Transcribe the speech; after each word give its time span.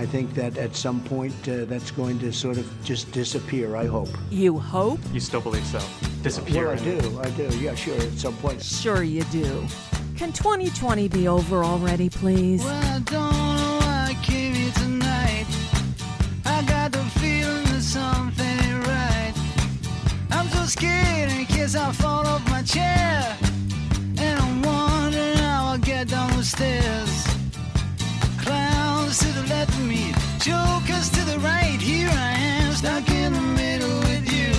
I 0.00 0.06
think 0.06 0.32
that 0.32 0.56
at 0.56 0.74
some 0.74 0.98
point 1.04 1.34
uh, 1.46 1.66
that's 1.66 1.90
going 1.90 2.18
to 2.20 2.32
sort 2.32 2.56
of 2.56 2.66
just 2.82 3.12
disappear, 3.12 3.76
I 3.76 3.84
hope. 3.84 4.08
You 4.30 4.58
hope? 4.58 4.98
You 5.12 5.20
still 5.20 5.42
believe 5.42 5.66
so? 5.66 5.78
Disappear? 6.22 6.68
Well, 6.68 6.78
I 6.78 6.82
do, 6.82 7.20
I 7.20 7.30
do, 7.32 7.58
yeah, 7.58 7.74
sure, 7.74 7.98
at 8.00 8.12
some 8.12 8.34
point. 8.38 8.62
Sure, 8.62 9.02
you 9.02 9.24
do. 9.24 9.66
Can 10.16 10.32
2020 10.32 11.08
be 11.08 11.28
over 11.28 11.62
already, 11.62 12.08
please? 12.08 12.64
Well, 12.64 12.82
I 12.82 12.98
don't 13.00 13.30
know 13.58 13.78
why 13.82 14.16
I 14.16 14.24
came 14.24 14.54
here 14.54 14.72
tonight. 14.72 15.44
I 16.46 16.62
got 16.62 16.92
the 16.92 17.04
feeling 17.20 17.64
that 17.64 17.82
something 17.82 18.46
ain't 18.46 18.86
right. 18.86 19.34
I'm 20.30 20.48
so 20.48 20.64
scared 20.64 21.30
in 21.30 21.44
case 21.44 21.76
I 21.76 21.92
fall 21.92 22.26
off 22.26 22.48
my 22.48 22.62
chair. 22.62 23.36
And 24.16 24.40
I'm 24.40 24.62
wondering 24.62 25.36
how 25.36 25.72
I'll 25.72 25.78
get 25.78 26.08
down 26.08 26.34
the 26.38 26.42
stairs. 26.42 27.09
Jokers 30.40 31.10
to 31.10 31.22
the 31.26 31.38
right. 31.40 31.78
Here 31.78 32.08
I 32.08 32.32
am, 32.32 32.72
stuck 32.72 33.10
in 33.10 33.34
the 33.34 33.40
middle 33.42 33.98
with 33.98 34.32
you. 34.32 34.50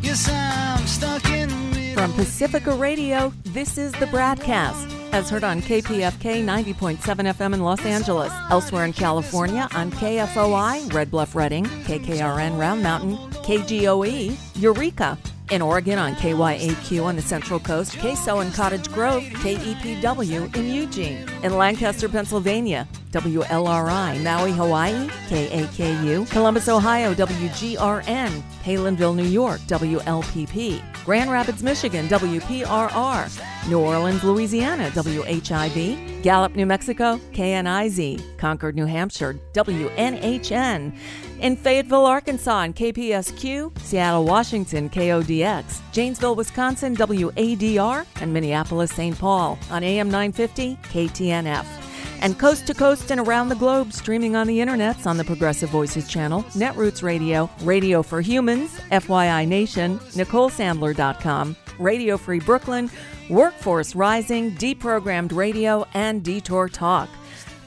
Yes, 0.00 0.28
I'm 0.30 0.86
stuck 0.86 1.28
in 1.28 1.48
the 1.48 1.56
middle. 1.56 1.96
From 1.96 2.12
Pacifica 2.12 2.72
Radio, 2.74 3.32
this 3.46 3.76
is 3.76 3.90
the 3.94 4.06
BradCast, 4.06 5.12
as 5.12 5.28
heard 5.28 5.42
on 5.42 5.60
KPFK 5.60 6.44
90.7 6.44 6.98
FM 6.98 7.54
in 7.54 7.64
Los 7.64 7.84
Angeles, 7.84 8.32
elsewhere 8.50 8.84
in 8.84 8.92
California 8.92 9.66
on 9.74 9.90
KFOI, 9.90 10.92
Red 10.92 11.10
Bluff 11.10 11.34
Redding, 11.34 11.64
KKRN 11.64 12.56
Round 12.56 12.80
Mountain, 12.80 13.16
KGOE, 13.42 14.38
Eureka. 14.54 15.18
In 15.50 15.62
Oregon 15.62 15.98
on 15.98 16.14
KYAQ 16.14 17.02
on 17.04 17.16
the 17.16 17.22
Central 17.22 17.58
Coast, 17.58 17.94
KSO 17.94 18.40
in 18.46 18.52
Cottage 18.52 18.88
Grove, 18.92 19.24
KEPW 19.24 20.54
in 20.54 20.70
Eugene. 20.70 21.28
In 21.42 21.56
Lancaster, 21.56 22.08
Pennsylvania, 22.08 22.86
WLRI, 23.10 24.22
Maui, 24.22 24.52
Hawaii, 24.52 25.08
KAKU, 25.28 26.30
Columbus, 26.30 26.68
Ohio, 26.68 27.12
WGRN, 27.14 28.42
Palenville, 28.62 29.16
New 29.16 29.24
York, 29.24 29.60
WLPP, 29.62 30.82
Grand 31.04 31.30
Rapids, 31.30 31.62
Michigan, 31.62 32.06
WPRR, 32.08 33.68
New 33.68 33.80
Orleans, 33.80 34.22
Louisiana, 34.22 34.90
WHIV, 34.90 36.22
Gallup, 36.22 36.54
New 36.54 36.66
Mexico, 36.66 37.18
KNIZ, 37.32 38.38
Concord, 38.38 38.76
New 38.76 38.86
Hampshire, 38.86 39.34
WNHN, 39.54 40.96
in 41.40 41.56
Fayetteville, 41.56 42.06
Arkansas, 42.06 42.60
and 42.60 42.76
KPSQ, 42.76 43.76
Seattle, 43.80 44.24
Washington, 44.24 44.88
KODX, 44.88 45.80
Janesville, 45.90 46.36
Wisconsin, 46.36 46.94
WADR, 46.94 48.06
and 48.20 48.32
Minneapolis, 48.32 48.92
St. 48.92 49.18
Paul, 49.18 49.58
on 49.70 49.82
AM 49.82 50.10
950, 50.10 50.76
KTNF 50.76 51.79
and 52.20 52.38
coast 52.38 52.66
to 52.66 52.74
coast 52.74 53.10
and 53.10 53.20
around 53.20 53.48
the 53.48 53.54
globe, 53.54 53.92
streaming 53.92 54.36
on 54.36 54.46
the 54.46 54.58
internets 54.58 55.06
on 55.06 55.16
the 55.16 55.24
Progressive 55.24 55.70
Voices 55.70 56.08
channel, 56.08 56.42
Netroots 56.54 57.02
Radio, 57.02 57.50
Radio 57.62 58.02
for 58.02 58.20
Humans, 58.20 58.78
FYI 58.92 59.46
Nation, 59.46 59.98
NicoleSandler.com, 59.98 61.56
Radio 61.78 62.16
Free 62.16 62.40
Brooklyn, 62.40 62.90
Workforce 63.28 63.94
Rising, 63.94 64.52
Deprogrammed 64.52 65.32
Radio, 65.32 65.86
and 65.94 66.22
Detour 66.22 66.68
Talk. 66.68 67.08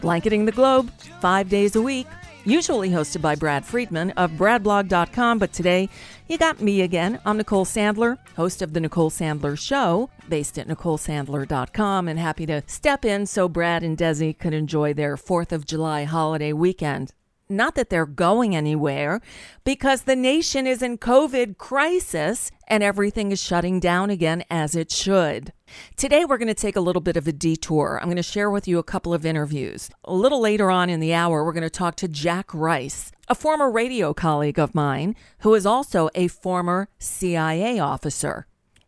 Blanketing 0.01 0.45
the 0.45 0.51
globe 0.51 0.91
five 1.21 1.49
days 1.49 1.75
a 1.75 1.81
week, 1.81 2.07
usually 2.43 2.89
hosted 2.89 3.21
by 3.21 3.35
Brad 3.35 3.65
Friedman 3.65 4.11
of 4.11 4.31
BradBlog.com, 4.31 5.39
but 5.39 5.53
today 5.53 5.89
you 6.27 6.37
got 6.37 6.61
me 6.61 6.81
again. 6.81 7.19
I'm 7.25 7.37
Nicole 7.37 7.65
Sandler, 7.65 8.17
host 8.35 8.61
of 8.61 8.73
The 8.73 8.79
Nicole 8.79 9.09
Sandler 9.09 9.57
Show, 9.57 10.09
based 10.29 10.57
at 10.57 10.67
NicoleSandler.com, 10.67 12.07
and 12.07 12.19
happy 12.19 12.45
to 12.45 12.63
step 12.67 13.05
in 13.05 13.25
so 13.25 13.47
Brad 13.47 13.83
and 13.83 13.97
Desi 13.97 14.37
could 14.37 14.53
enjoy 14.53 14.93
their 14.93 15.15
4th 15.15 15.51
of 15.51 15.65
July 15.65 16.03
holiday 16.03 16.53
weekend. 16.53 17.13
Not 17.49 17.75
that 17.75 17.89
they're 17.89 18.05
going 18.05 18.55
anywhere, 18.55 19.21
because 19.63 20.03
the 20.03 20.15
nation 20.15 20.65
is 20.65 20.81
in 20.81 20.97
COVID 20.97 21.57
crisis 21.57 22.51
and 22.67 22.81
everything 22.81 23.31
is 23.31 23.43
shutting 23.43 23.79
down 23.79 24.09
again 24.09 24.43
as 24.49 24.75
it 24.75 24.91
should. 24.91 25.51
Today, 25.97 26.23
we're 26.23 26.37
going 26.37 26.47
to 26.47 26.53
take 26.53 26.75
a 26.75 26.81
little 26.81 27.01
bit 27.01 27.17
of 27.17 27.27
a 27.27 27.33
detour. 27.33 27.99
I'm 28.01 28.07
going 28.07 28.15
to 28.17 28.23
share 28.23 28.49
with 28.49 28.67
you 28.67 28.79
a 28.79 28.83
couple 28.83 29.13
of 29.13 29.25
interviews. 29.25 29.89
A 30.05 30.13
little 30.13 30.39
later 30.39 30.71
on 30.71 30.89
in 30.89 30.99
the 30.99 31.13
hour, 31.13 31.43
we're 31.43 31.53
going 31.53 31.63
to 31.63 31.69
talk 31.69 31.95
to 31.97 32.07
Jack 32.07 32.53
Rice, 32.53 33.11
a 33.27 33.35
former 33.35 33.69
radio 33.69 34.13
colleague 34.13 34.59
of 34.59 34.73
mine 34.73 35.15
who 35.39 35.53
is 35.53 35.65
also 35.65 36.09
a 36.15 36.27
former 36.29 36.87
CIA 36.99 37.77
officer 37.79 38.47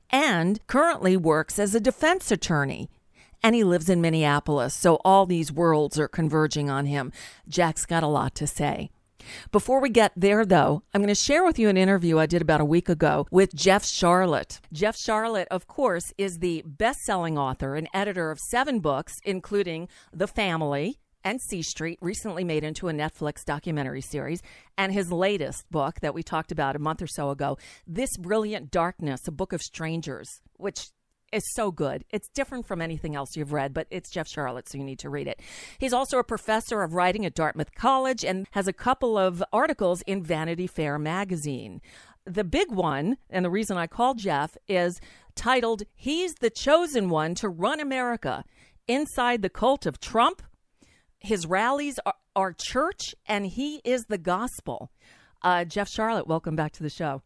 and 0.10 0.66
currently 0.68 1.18
works 1.18 1.60
as 1.60 1.76
a 1.76 1.80
defense 1.80 2.32
attorney. 2.32 2.90
And 3.44 3.56
he 3.56 3.64
lives 3.64 3.90
in 3.90 4.02
Minneapolis, 4.02 4.74
so 4.74 4.96
all 5.06 5.26
these 5.26 5.52
worlds 5.52 6.00
are 6.00 6.08
converging 6.08 6.70
on 6.70 6.86
him. 6.86 7.12
Jack's 7.48 7.86
got 7.86 8.04
a 8.04 8.08
lot 8.08 8.36
to 8.36 8.48
say. 8.48 8.90
Before 9.52 9.80
we 9.80 9.90
get 9.90 10.12
there, 10.16 10.46
though, 10.46 10.84
I'm 10.94 11.02
going 11.02 11.08
to 11.08 11.16
share 11.16 11.44
with 11.44 11.58
you 11.58 11.70
an 11.70 11.78
interview 11.78 12.20
I 12.20 12.26
did 12.26 12.42
about 12.42 12.62
a 12.62 12.66
week 12.66 12.90
ago 12.90 13.28
with 13.32 13.56
Jeff 13.56 13.84
Sharlet. 13.84 14.60
Jeff 14.72 14.96
Sharlet, 14.96 15.48
of 15.50 15.68
course, 15.68 16.14
is 16.18 16.40
the 16.40 16.64
best 16.66 17.02
selling 17.02 17.38
author 17.38 17.76
and 17.76 17.88
editor 17.94 18.32
of 18.32 18.40
seven 18.40 18.80
books, 18.80 19.20
including 19.24 19.88
The 20.14 20.28
Family, 20.28 21.00
and 21.24 21.42
C 21.42 21.64
Street, 21.64 21.98
recently 22.02 22.44
made 22.44 22.64
into 22.64 22.88
a 22.88 22.94
Netflix 22.94 23.44
documentary 23.44 24.02
series, 24.02 24.44
and 24.78 24.94
his 24.94 25.12
latest 25.12 25.70
book 25.72 26.00
that 26.02 26.14
we 26.14 26.22
talked 26.22 26.52
about 26.52 26.76
a 26.76 26.80
month 26.80 27.02
or 27.02 27.08
so 27.08 27.32
ago, 27.32 27.58
This 27.88 28.16
Brilliant 28.16 28.70
Darkness, 28.70 29.28
a 29.28 29.32
book 29.32 29.52
of 29.52 29.64
strangers, 29.64 30.42
which 30.58 30.90
is 31.32 31.44
so 31.54 31.72
good. 31.72 32.06
It's 32.12 32.30
different 32.30 32.66
from 32.66 32.82
anything 32.82 33.16
else 33.16 33.36
you've 33.36 33.54
read, 33.54 33.74
but 33.74 33.88
it's 33.90 34.10
Jeff 34.10 34.28
Sharlet, 34.28 34.70
so 34.70 34.78
you 34.78 34.84
need 34.84 35.00
to 35.00 35.10
read 35.10 35.28
it. 35.28 35.42
He's 35.80 35.94
also 35.94 36.20
a 36.20 36.24
professor 36.24 36.82
of 36.82 36.94
writing 36.94 37.26
at 37.26 37.36
Dartmouth 37.36 37.76
College 37.76 38.24
and 38.24 38.48
has 38.52 38.68
a 38.68 38.74
couple 38.74 39.18
of 39.18 39.44
articles 39.52 40.02
in 40.04 40.24
Vanity 40.24 40.68
Fair 40.68 40.98
magazine. 40.98 41.82
The 42.26 42.44
big 42.44 42.72
one, 42.72 43.18
and 43.30 43.46
the 43.46 43.50
reason 43.50 43.78
I 43.78 43.88
called 43.88 44.18
Jeff, 44.18 44.58
is 44.68 45.00
titled 45.36 45.84
He's 45.94 46.36
the 46.36 46.50
Chosen 46.50 47.10
One 47.10 47.36
to 47.36 47.50
Run 47.50 47.80
America 47.80 48.44
Inside 48.88 49.42
the 49.42 49.50
Cult 49.50 49.86
of 49.86 50.00
Trump 50.00 50.42
his 51.26 51.46
rallies 51.46 52.00
are, 52.06 52.16
are 52.36 52.54
church, 52.54 53.16
and 53.26 53.48
he 53.48 53.82
is 53.84 54.06
the 54.06 54.18
gospel. 54.18 54.92
Uh, 55.42 55.66
Jeff 55.66 55.90
Sharlet, 55.90 56.28
welcome 56.28 56.56
back 56.56 56.72
to 56.74 56.84
the 56.84 56.90
show. 56.90 57.22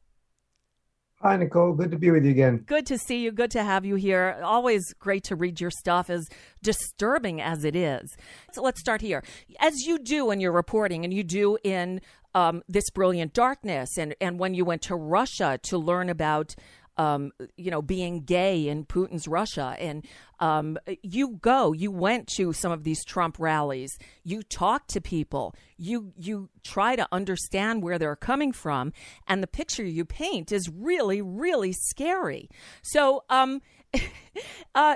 Hi, 1.22 1.36
Nicole. 1.36 1.74
Good 1.74 1.92
to 1.92 1.98
be 1.98 2.12
with 2.12 2.24
you 2.24 2.32
again. 2.32 2.64
Good 2.66 2.86
to 2.86 2.98
see 2.98 3.22
you. 3.22 3.34
Good 3.34 3.52
to 3.52 3.62
have 3.62 3.84
you 3.84 3.96
here. 3.96 4.40
Always 4.42 4.94
great 4.94 5.26
to 5.26 5.36
read 5.36 5.60
your 5.60 5.70
stuff, 5.70 6.10
as 6.10 6.30
disturbing 6.64 7.42
as 7.42 7.66
it 7.66 7.76
is. 7.76 8.16
So 8.54 8.62
let's 8.62 8.80
start 8.80 9.02
here. 9.02 9.22
As 9.60 9.82
you 9.86 10.00
do 10.00 10.32
in 10.32 10.40
your 10.40 10.54
reporting, 10.54 11.04
and 11.04 11.14
you 11.14 11.26
do 11.26 11.58
in 11.62 12.00
um, 12.34 12.64
this 12.70 12.90
brilliant 12.92 13.34
darkness, 13.34 13.98
and 13.98 14.16
and 14.22 14.40
when 14.40 14.54
you 14.54 14.64
went 14.64 14.82
to 14.84 14.96
Russia 14.96 15.60
to 15.64 15.78
learn 15.78 16.08
about 16.08 16.56
um, 17.00 17.32
you 17.56 17.72
know, 17.72 17.82
being 17.82 18.24
gay 18.24 18.68
in 18.68 18.84
Putin's 18.84 19.26
Russia. 19.26 19.74
And 19.80 20.06
um, 20.42 20.78
you 21.02 21.40
go, 21.42 21.72
you 21.72 21.92
went 21.92 22.28
to 22.36 22.52
some 22.52 22.74
of 22.74 22.84
these 22.84 23.06
Trump 23.06 23.38
rallies, 23.40 23.98
you 24.26 24.44
talk 24.44 24.86
to 24.88 25.00
people, 25.00 25.56
you 25.78 26.12
you 26.18 26.50
try 26.64 26.98
to 26.98 27.08
understand 27.12 27.82
where 27.82 27.98
they're 27.98 28.18
coming 28.18 28.52
from, 28.52 28.92
and 29.28 29.42
the 29.42 29.48
picture 29.48 29.84
you 29.84 30.04
paint 30.04 30.52
is 30.52 30.70
really, 30.70 31.22
really 31.22 31.72
scary. 31.72 32.50
So, 32.82 33.24
um, 33.30 33.62
uh, 34.76 34.96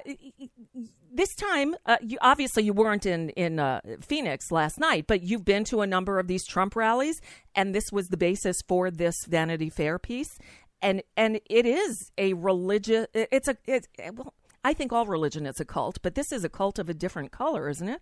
this 1.11 1.33
time, 1.35 1.75
uh, 1.85 1.97
you, 2.01 2.17
obviously, 2.21 2.63
you 2.63 2.73
weren't 2.73 3.05
in 3.05 3.29
in 3.29 3.59
uh, 3.59 3.79
Phoenix 4.01 4.51
last 4.51 4.77
night, 4.79 5.05
but 5.07 5.21
you've 5.21 5.45
been 5.45 5.63
to 5.65 5.81
a 5.81 5.87
number 5.87 6.19
of 6.19 6.27
these 6.27 6.45
Trump 6.45 6.75
rallies, 6.75 7.21
and 7.55 7.73
this 7.73 7.91
was 7.91 8.07
the 8.07 8.17
basis 8.17 8.57
for 8.67 8.91
this 8.91 9.15
Vanity 9.27 9.69
Fair 9.69 9.99
piece 9.99 10.37
and 10.83 11.01
and 11.17 11.39
it 11.49 11.65
is 11.65 12.11
a 12.17 12.33
religious. 12.33 13.07
It's 13.13 13.47
a 13.47 13.57
it's 13.65 13.87
well. 14.13 14.33
I 14.63 14.73
think 14.73 14.93
all 14.93 15.05
religion 15.05 15.45
is 15.45 15.59
a 15.59 15.65
cult, 15.65 15.99
but 16.01 16.15
this 16.15 16.31
is 16.31 16.43
a 16.43 16.49
cult 16.49 16.79
of 16.79 16.87
a 16.89 16.93
different 16.93 17.31
color, 17.31 17.69
isn't 17.69 17.89
it? 17.89 18.01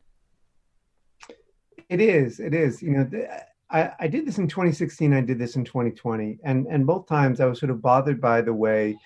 It 1.89 2.01
is. 2.01 2.39
It 2.39 2.53
is. 2.53 2.81
You 2.81 2.91
know, 2.91 3.27
I, 3.69 3.91
I 3.99 4.07
did 4.07 4.27
this 4.27 4.37
in 4.37 4.47
2016. 4.47 5.13
I 5.13 5.21
did 5.21 5.39
this 5.39 5.55
in 5.55 5.63
2020, 5.63 6.39
and 6.43 6.67
and 6.67 6.85
both 6.85 7.07
times 7.07 7.39
I 7.39 7.45
was 7.45 7.59
sort 7.59 7.69
of 7.69 7.81
bothered 7.81 8.19
by 8.19 8.41
the 8.41 8.53
way 8.53 8.97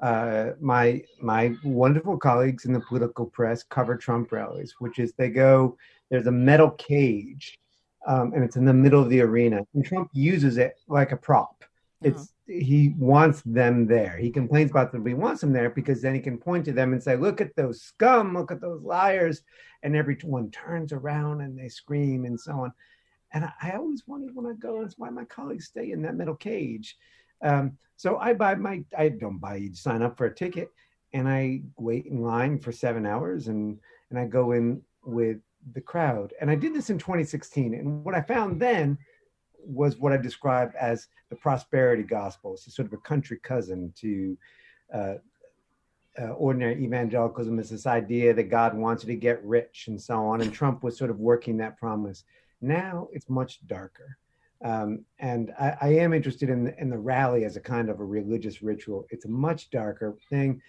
uh, 0.00 0.50
my 0.60 1.02
my 1.20 1.54
wonderful 1.64 2.16
colleagues 2.16 2.64
in 2.64 2.72
the 2.72 2.80
political 2.80 3.26
press 3.26 3.62
cover 3.62 3.96
Trump 3.96 4.32
rallies, 4.32 4.74
which 4.78 4.98
is 4.98 5.12
they 5.12 5.28
go 5.28 5.76
there's 6.10 6.26
a 6.26 6.32
metal 6.32 6.70
cage, 6.70 7.58
um, 8.06 8.32
and 8.34 8.42
it's 8.42 8.56
in 8.56 8.64
the 8.64 8.72
middle 8.72 9.02
of 9.02 9.10
the 9.10 9.20
arena, 9.20 9.64
and 9.74 9.84
Trump 9.84 10.10
uses 10.12 10.58
it 10.58 10.76
like 10.88 11.12
a 11.12 11.16
prop. 11.16 11.64
It's 12.02 12.32
he 12.50 12.94
wants 12.98 13.42
them 13.42 13.86
there. 13.86 14.16
He 14.16 14.30
complains 14.30 14.70
about 14.70 14.92
them, 14.92 15.02
but 15.02 15.08
he 15.08 15.14
wants 15.14 15.40
them 15.40 15.52
there 15.52 15.70
because 15.70 16.02
then 16.02 16.14
he 16.14 16.20
can 16.20 16.38
point 16.38 16.64
to 16.64 16.72
them 16.72 16.92
and 16.92 17.02
say, 17.02 17.16
"Look 17.16 17.40
at 17.40 17.54
those 17.56 17.82
scum! 17.82 18.34
Look 18.34 18.50
at 18.50 18.60
those 18.60 18.82
liars!" 18.82 19.42
And 19.82 19.96
everyone 19.96 20.50
turns 20.50 20.92
around 20.92 21.40
and 21.40 21.58
they 21.58 21.68
scream 21.68 22.24
and 22.24 22.38
so 22.38 22.52
on. 22.52 22.72
And 23.32 23.44
I, 23.44 23.52
I 23.62 23.70
always 23.72 24.02
wondered 24.06 24.34
when 24.34 24.46
I 24.46 24.54
go, 24.54 24.82
that's 24.82 24.98
why 24.98 25.10
my 25.10 25.24
colleagues 25.24 25.66
stay 25.66 25.92
in 25.92 26.02
that 26.02 26.16
middle 26.16 26.34
cage. 26.34 26.96
Um, 27.42 27.78
so 27.96 28.18
I 28.18 28.34
buy 28.34 28.54
my, 28.56 28.84
I 28.96 29.08
don't 29.10 29.38
buy 29.38 29.56
you 29.56 29.74
sign 29.74 30.02
up 30.02 30.16
for 30.18 30.26
a 30.26 30.34
ticket, 30.34 30.70
and 31.12 31.28
I 31.28 31.62
wait 31.76 32.06
in 32.06 32.22
line 32.22 32.58
for 32.58 32.72
seven 32.72 33.06
hours, 33.06 33.48
and 33.48 33.78
and 34.10 34.18
I 34.18 34.26
go 34.26 34.52
in 34.52 34.82
with 35.04 35.38
the 35.72 35.80
crowd. 35.80 36.32
And 36.40 36.50
I 36.50 36.54
did 36.54 36.74
this 36.74 36.90
in 36.90 36.98
2016. 36.98 37.74
And 37.74 38.04
what 38.04 38.14
I 38.14 38.22
found 38.22 38.60
then 38.60 38.98
was 39.64 39.98
what 39.98 40.12
I 40.12 40.16
described 40.16 40.74
as 40.76 41.08
the 41.28 41.36
prosperity 41.36 42.02
gospel. 42.02 42.54
It's 42.54 42.74
sort 42.74 42.86
of 42.86 42.92
a 42.92 42.98
country 42.98 43.38
cousin 43.42 43.92
to 43.96 44.38
uh, 44.92 45.14
uh, 46.20 46.30
ordinary 46.30 46.82
evangelicalism. 46.82 47.58
It's 47.58 47.70
this 47.70 47.86
idea 47.86 48.34
that 48.34 48.44
God 48.44 48.74
wants 48.74 49.04
you 49.04 49.08
to 49.08 49.16
get 49.16 49.44
rich 49.44 49.84
and 49.88 50.00
so 50.00 50.26
on. 50.26 50.40
And 50.40 50.52
Trump 50.52 50.82
was 50.82 50.98
sort 50.98 51.10
of 51.10 51.20
working 51.20 51.56
that 51.58 51.78
promise. 51.78 52.24
Now 52.60 53.08
it's 53.12 53.28
much 53.28 53.66
darker. 53.66 54.18
Um, 54.62 55.04
and 55.18 55.52
I, 55.58 55.76
I, 55.80 55.88
am 55.88 56.12
interested 56.12 56.50
in 56.50 56.64
the, 56.64 56.78
in 56.78 56.90
the 56.90 56.98
rally 56.98 57.46
as 57.46 57.56
a 57.56 57.60
kind 57.60 57.88
of 57.88 57.98
a 57.98 58.04
religious 58.04 58.60
ritual. 58.60 59.06
It's 59.08 59.24
a 59.24 59.30
much 59.30 59.70
darker 59.70 60.18
thing. 60.28 60.60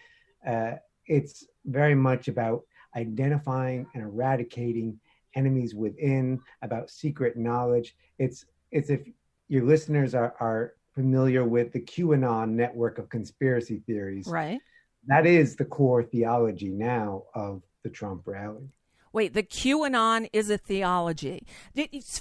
Uh, 0.48 0.76
it's 1.08 1.46
very 1.66 1.94
much 1.94 2.30
about 2.30 2.64
identifying 2.96 3.86
and 3.94 4.04
eradicating 4.04 4.98
enemies 5.36 5.76
within, 5.76 6.40
about 6.62 6.90
secret 6.90 7.36
knowledge. 7.36 7.96
It's 8.18 8.46
it's 8.72 8.90
if 8.90 9.02
your 9.48 9.64
listeners 9.64 10.16
are 10.16 10.34
are 10.40 10.74
familiar 10.94 11.46
with 11.46 11.72
the 11.72 11.80
QAnon 11.80 12.50
network 12.50 12.98
of 12.98 13.10
conspiracy 13.10 13.82
theories. 13.86 14.28
Right. 14.28 14.60
That 15.08 15.26
is 15.26 15.56
the 15.56 15.66
core 15.66 16.04
theology 16.04 16.70
now 16.70 17.24
of 17.34 17.64
the 17.84 17.90
Trump 17.90 18.24
rally. 18.26 18.70
Wait, 19.14 19.34
the 19.34 19.44
QAnon 19.44 20.30
is 20.32 20.50
a 20.50 20.58
theology. 20.58 21.46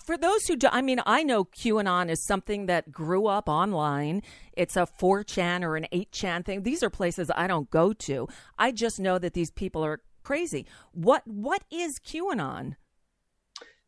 For 0.04 0.18
those 0.18 0.46
who 0.46 0.56
do, 0.56 0.68
I 0.72 0.82
mean, 0.82 1.00
I 1.06 1.22
know 1.22 1.44
QAnon 1.44 2.08
is 2.08 2.24
something 2.24 2.66
that 2.66 2.90
grew 2.90 3.26
up 3.28 3.48
online. 3.48 4.22
It's 4.54 4.76
a 4.76 4.88
4chan 5.00 5.62
or 5.62 5.76
an 5.76 5.86
8chan 5.92 6.44
thing. 6.44 6.62
These 6.64 6.82
are 6.82 6.90
places 6.90 7.30
I 7.36 7.46
don't 7.46 7.70
go 7.70 7.92
to. 7.92 8.28
I 8.58 8.72
just 8.72 8.98
know 8.98 9.18
that 9.18 9.34
these 9.34 9.52
people 9.52 9.84
are 9.84 10.00
crazy. 10.24 10.66
What 10.92 11.22
What 11.26 11.62
is 11.70 12.00
QAnon? 12.00 12.74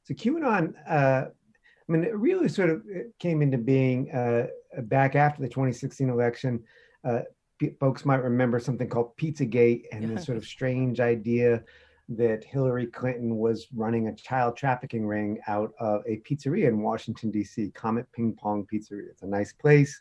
So 0.04 0.14
QAnon, 0.14 0.74
uh, 0.88 1.26
I 1.88 1.92
mean, 1.92 2.04
it 2.04 2.16
really 2.16 2.48
sort 2.48 2.70
of 2.70 2.82
came 3.18 3.42
into 3.42 3.58
being 3.58 4.10
uh, 4.12 4.46
back 4.82 5.16
after 5.16 5.42
the 5.42 5.48
2016 5.48 6.08
election. 6.08 6.62
Uh, 7.04 7.20
folks 7.78 8.04
might 8.04 8.22
remember 8.22 8.58
something 8.58 8.88
called 8.88 9.16
Pizzagate 9.16 9.84
and 9.92 10.16
this 10.16 10.24
sort 10.24 10.38
of 10.38 10.44
strange 10.44 11.00
idea 11.00 11.62
that 12.08 12.44
Hillary 12.44 12.86
Clinton 12.86 13.36
was 13.36 13.68
running 13.74 14.08
a 14.08 14.14
child 14.14 14.56
trafficking 14.56 15.06
ring 15.06 15.38
out 15.46 15.72
of 15.78 16.02
a 16.06 16.18
pizzeria 16.18 16.68
in 16.68 16.82
Washington, 16.82 17.30
D.C., 17.30 17.70
Comet 17.70 18.06
Ping 18.12 18.34
Pong 18.34 18.66
Pizzeria. 18.72 19.10
It's 19.10 19.22
a 19.22 19.26
nice 19.26 19.52
place. 19.52 20.00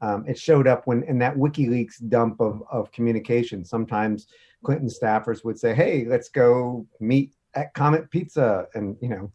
Um, 0.00 0.24
it 0.26 0.38
showed 0.38 0.66
up 0.66 0.86
when 0.86 1.04
in 1.04 1.18
that 1.18 1.36
WikiLeaks 1.36 2.08
dump 2.08 2.40
of, 2.40 2.62
of 2.70 2.90
communication. 2.90 3.64
Sometimes 3.64 4.26
Clinton 4.64 4.88
staffers 4.88 5.44
would 5.44 5.58
say, 5.58 5.74
"Hey, 5.74 6.04
let's 6.04 6.28
go 6.28 6.86
meet 6.98 7.34
at 7.54 7.72
Comet 7.74 8.10
Pizza," 8.10 8.66
and 8.74 8.96
you 9.00 9.08
know, 9.08 9.32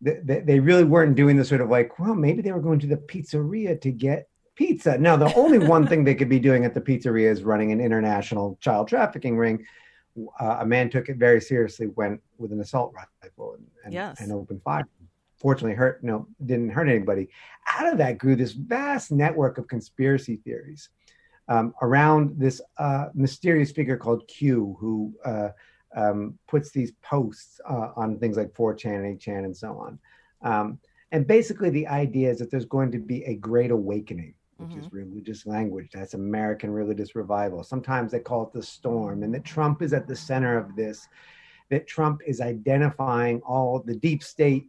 they, 0.00 0.40
they 0.40 0.60
really 0.60 0.84
weren't 0.84 1.16
doing 1.16 1.36
the 1.36 1.44
sort 1.44 1.60
of 1.60 1.70
like, 1.70 1.98
well, 1.98 2.14
maybe 2.14 2.42
they 2.42 2.52
were 2.52 2.60
going 2.60 2.78
to 2.80 2.86
the 2.86 2.96
pizzeria 2.96 3.80
to 3.80 3.90
get 3.90 4.28
pizza. 4.54 4.98
Now, 4.98 5.16
the 5.16 5.34
only 5.34 5.58
one 5.66 5.86
thing 5.86 6.04
they 6.04 6.14
could 6.14 6.28
be 6.28 6.38
doing 6.38 6.64
at 6.64 6.74
the 6.74 6.80
pizzeria 6.80 7.30
is 7.30 7.42
running 7.42 7.72
an 7.72 7.80
international 7.80 8.58
child 8.60 8.88
trafficking 8.88 9.36
ring 9.36 9.64
uh, 10.40 10.58
a 10.60 10.66
man 10.66 10.90
took 10.90 11.08
it 11.08 11.16
very 11.16 11.40
seriously, 11.40 11.86
went 11.88 12.20
with 12.38 12.52
an 12.52 12.60
assault 12.60 12.94
rifle 13.22 13.54
and, 13.54 13.66
and, 13.84 13.94
yes. 13.94 14.20
and 14.20 14.32
opened 14.32 14.62
fire. 14.62 14.86
Fortunately, 15.36 15.74
hurt 15.74 16.02
no 16.02 16.26
didn't 16.46 16.70
hurt 16.70 16.88
anybody. 16.88 17.28
Out 17.78 17.92
of 17.92 17.98
that 17.98 18.18
grew 18.18 18.36
this 18.36 18.52
vast 18.52 19.10
network 19.12 19.58
of 19.58 19.68
conspiracy 19.68 20.36
theories 20.36 20.88
um, 21.48 21.74
around 21.82 22.38
this 22.38 22.62
uh, 22.78 23.06
mysterious 23.14 23.70
figure 23.70 23.96
called 23.96 24.26
Q, 24.28 24.76
who 24.78 25.12
uh, 25.24 25.48
um, 25.94 26.38
puts 26.48 26.70
these 26.70 26.92
posts 27.02 27.60
uh, 27.68 27.90
on 27.96 28.18
things 28.18 28.36
like 28.36 28.52
4chan, 28.52 29.04
and 29.04 29.20
8chan, 29.20 29.44
and 29.44 29.56
so 29.56 29.78
on. 29.78 29.98
Um, 30.42 30.78
and 31.12 31.26
basically, 31.26 31.70
the 31.70 31.86
idea 31.86 32.30
is 32.30 32.38
that 32.38 32.50
there's 32.50 32.64
going 32.64 32.90
to 32.92 32.98
be 32.98 33.24
a 33.24 33.36
great 33.36 33.70
awakening 33.70 34.34
which 34.56 34.70
mm-hmm. 34.70 34.80
is 34.80 34.92
religious 34.92 35.46
language. 35.46 35.90
That's 35.92 36.14
American 36.14 36.70
religious 36.70 37.14
revival. 37.14 37.64
Sometimes 37.64 38.12
they 38.12 38.20
call 38.20 38.44
it 38.44 38.52
the 38.52 38.62
storm, 38.62 39.22
and 39.22 39.34
that 39.34 39.44
Trump 39.44 39.82
is 39.82 39.92
at 39.92 40.06
the 40.06 40.16
center 40.16 40.56
of 40.56 40.76
this. 40.76 41.08
That 41.70 41.86
Trump 41.86 42.20
is 42.26 42.40
identifying 42.40 43.40
all 43.40 43.80
the 43.80 43.96
deep 43.96 44.22
state 44.22 44.68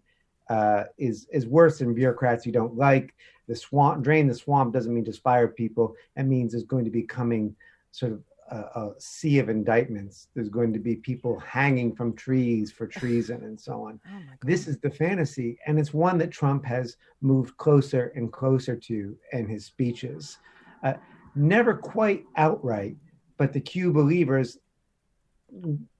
uh, 0.49 0.85
is 0.97 1.27
is 1.31 1.45
worse 1.45 1.79
than 1.79 1.93
bureaucrats 1.93 2.45
you 2.45 2.51
don't 2.51 2.75
like. 2.75 3.13
The 3.47 3.55
swamp 3.55 4.03
drain 4.03 4.27
the 4.27 4.33
swamp 4.33 4.73
doesn't 4.73 4.93
mean 4.93 5.05
to 5.05 5.13
fire 5.13 5.47
people. 5.47 5.95
It 6.15 6.23
means 6.23 6.51
there's 6.51 6.63
going 6.63 6.85
to 6.85 6.91
be 6.91 7.03
coming 7.03 7.55
sort 7.91 8.13
of 8.13 8.23
a, 8.51 8.57
a, 8.57 8.91
sea 8.99 9.39
of 9.39 9.49
indictments. 9.49 10.27
There's 10.35 10.49
going 10.49 10.71
to 10.73 10.79
be 10.79 10.95
people 10.95 11.39
hanging 11.39 11.95
from 11.95 12.15
trees 12.15 12.71
for 12.71 12.87
treason 12.87 13.43
and 13.43 13.59
so 13.59 13.83
on. 13.83 13.99
Oh 14.09 14.19
this 14.43 14.67
is 14.67 14.77
the 14.79 14.89
fantasy, 14.89 15.57
and 15.65 15.79
it's 15.79 15.93
one 15.93 16.17
that 16.19 16.31
Trump 16.31 16.65
has 16.65 16.97
moved 17.21 17.57
closer 17.57 18.11
and 18.15 18.31
closer 18.31 18.75
to 18.75 19.17
in 19.31 19.47
his 19.47 19.65
speeches. 19.65 20.37
Uh, 20.83 20.93
never 21.35 21.73
quite 21.73 22.23
outright, 22.37 22.95
but 23.37 23.53
the 23.53 23.59
Q 23.59 23.91
believers 23.91 24.59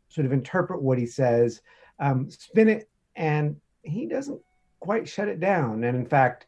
sort 0.10 0.26
of 0.26 0.32
interpret 0.34 0.82
what 0.82 0.98
he 0.98 1.06
says, 1.06 1.62
um, 2.00 2.30
spin 2.30 2.68
it, 2.68 2.90
and 3.16 3.56
he 3.84 4.06
doesn't 4.06 4.40
quite 4.80 5.08
shut 5.08 5.28
it 5.28 5.40
down. 5.40 5.84
And 5.84 5.98
in 5.98 6.06
fact, 6.06 6.48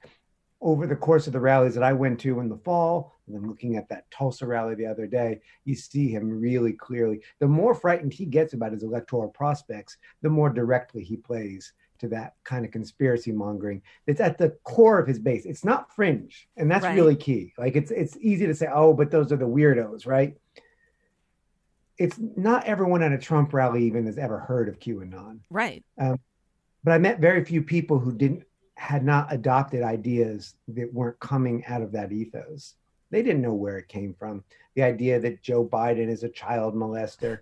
over 0.61 0.88
the 0.88 0.95
course 0.95 1.27
of 1.27 1.33
the 1.33 1.39
rallies 1.39 1.75
that 1.75 1.83
I 1.83 1.93
went 1.93 2.19
to 2.21 2.39
in 2.39 2.50
the 2.50 2.57
fall, 2.57 3.16
and 3.27 3.35
then 3.35 3.47
looking 3.47 3.75
at 3.75 3.89
that 3.89 4.09
Tulsa 4.09 4.45
rally 4.45 4.75
the 4.75 4.85
other 4.85 5.06
day, 5.06 5.41
you 5.65 5.75
see 5.75 6.07
him 6.09 6.29
really 6.29 6.74
clearly. 6.74 7.21
The 7.39 7.47
more 7.47 7.75
frightened 7.75 8.13
he 8.13 8.25
gets 8.25 8.53
about 8.53 8.71
his 8.71 8.83
electoral 8.83 9.29
prospects, 9.29 9.97
the 10.21 10.29
more 10.29 10.50
directly 10.50 11.03
he 11.03 11.18
plays 11.18 11.74
to 12.00 12.07
that 12.07 12.35
kind 12.44 12.63
of 12.63 12.71
conspiracy 12.71 13.31
mongering 13.31 13.81
It's 14.06 14.21
at 14.21 14.38
the 14.38 14.51
core 14.63 15.00
of 15.00 15.07
his 15.07 15.19
base. 15.19 15.45
It's 15.45 15.65
not 15.65 15.94
fringe, 15.94 16.47
and 16.56 16.69
that's 16.69 16.83
right. 16.83 16.95
really 16.95 17.15
key. 17.15 17.53
Like 17.57 17.75
it's 17.75 17.91
it's 17.91 18.18
easy 18.21 18.45
to 18.45 18.56
say, 18.56 18.68
oh, 18.71 18.94
but 18.94 19.12
those 19.12 19.31
are 19.31 19.38
the 19.38 19.45
weirdos, 19.47 20.06
right? 20.06 20.38
It's 21.97 22.19
not 22.19 22.65
everyone 22.65 23.01
at 23.01 23.12
a 23.12 23.18
Trump 23.18 23.53
rally 23.53 23.83
even 23.85 24.06
has 24.06 24.19
ever 24.19 24.39
heard 24.39 24.69
of 24.69 24.79
QAnon, 24.79 25.39
right? 25.50 25.83
Um, 25.97 26.19
but 26.83 26.91
I 26.91 27.00
met 27.00 27.19
very 27.19 27.44
few 27.44 27.63
people 27.63 28.00
who 28.00 28.13
didn't 28.13 28.44
had 28.75 29.03
not 29.03 29.33
adopted 29.33 29.81
ideas 29.81 30.53
that 30.68 30.94
weren't 30.94 31.19
coming 31.19 31.65
out 31.65 31.81
of 31.81 31.91
that 31.94 32.12
ethos. 32.12 32.75
They 33.09 33.24
didn't 33.24 33.42
know 33.42 33.54
where 33.54 33.77
it 33.77 33.88
came 33.88 34.13
from. 34.13 34.44
The 34.75 34.83
idea 34.83 35.19
that 35.19 35.42
Joe 35.42 35.65
Biden 35.65 36.09
is 36.09 36.24
a 36.24 36.30
child 36.30 36.75
molester. 36.75 37.39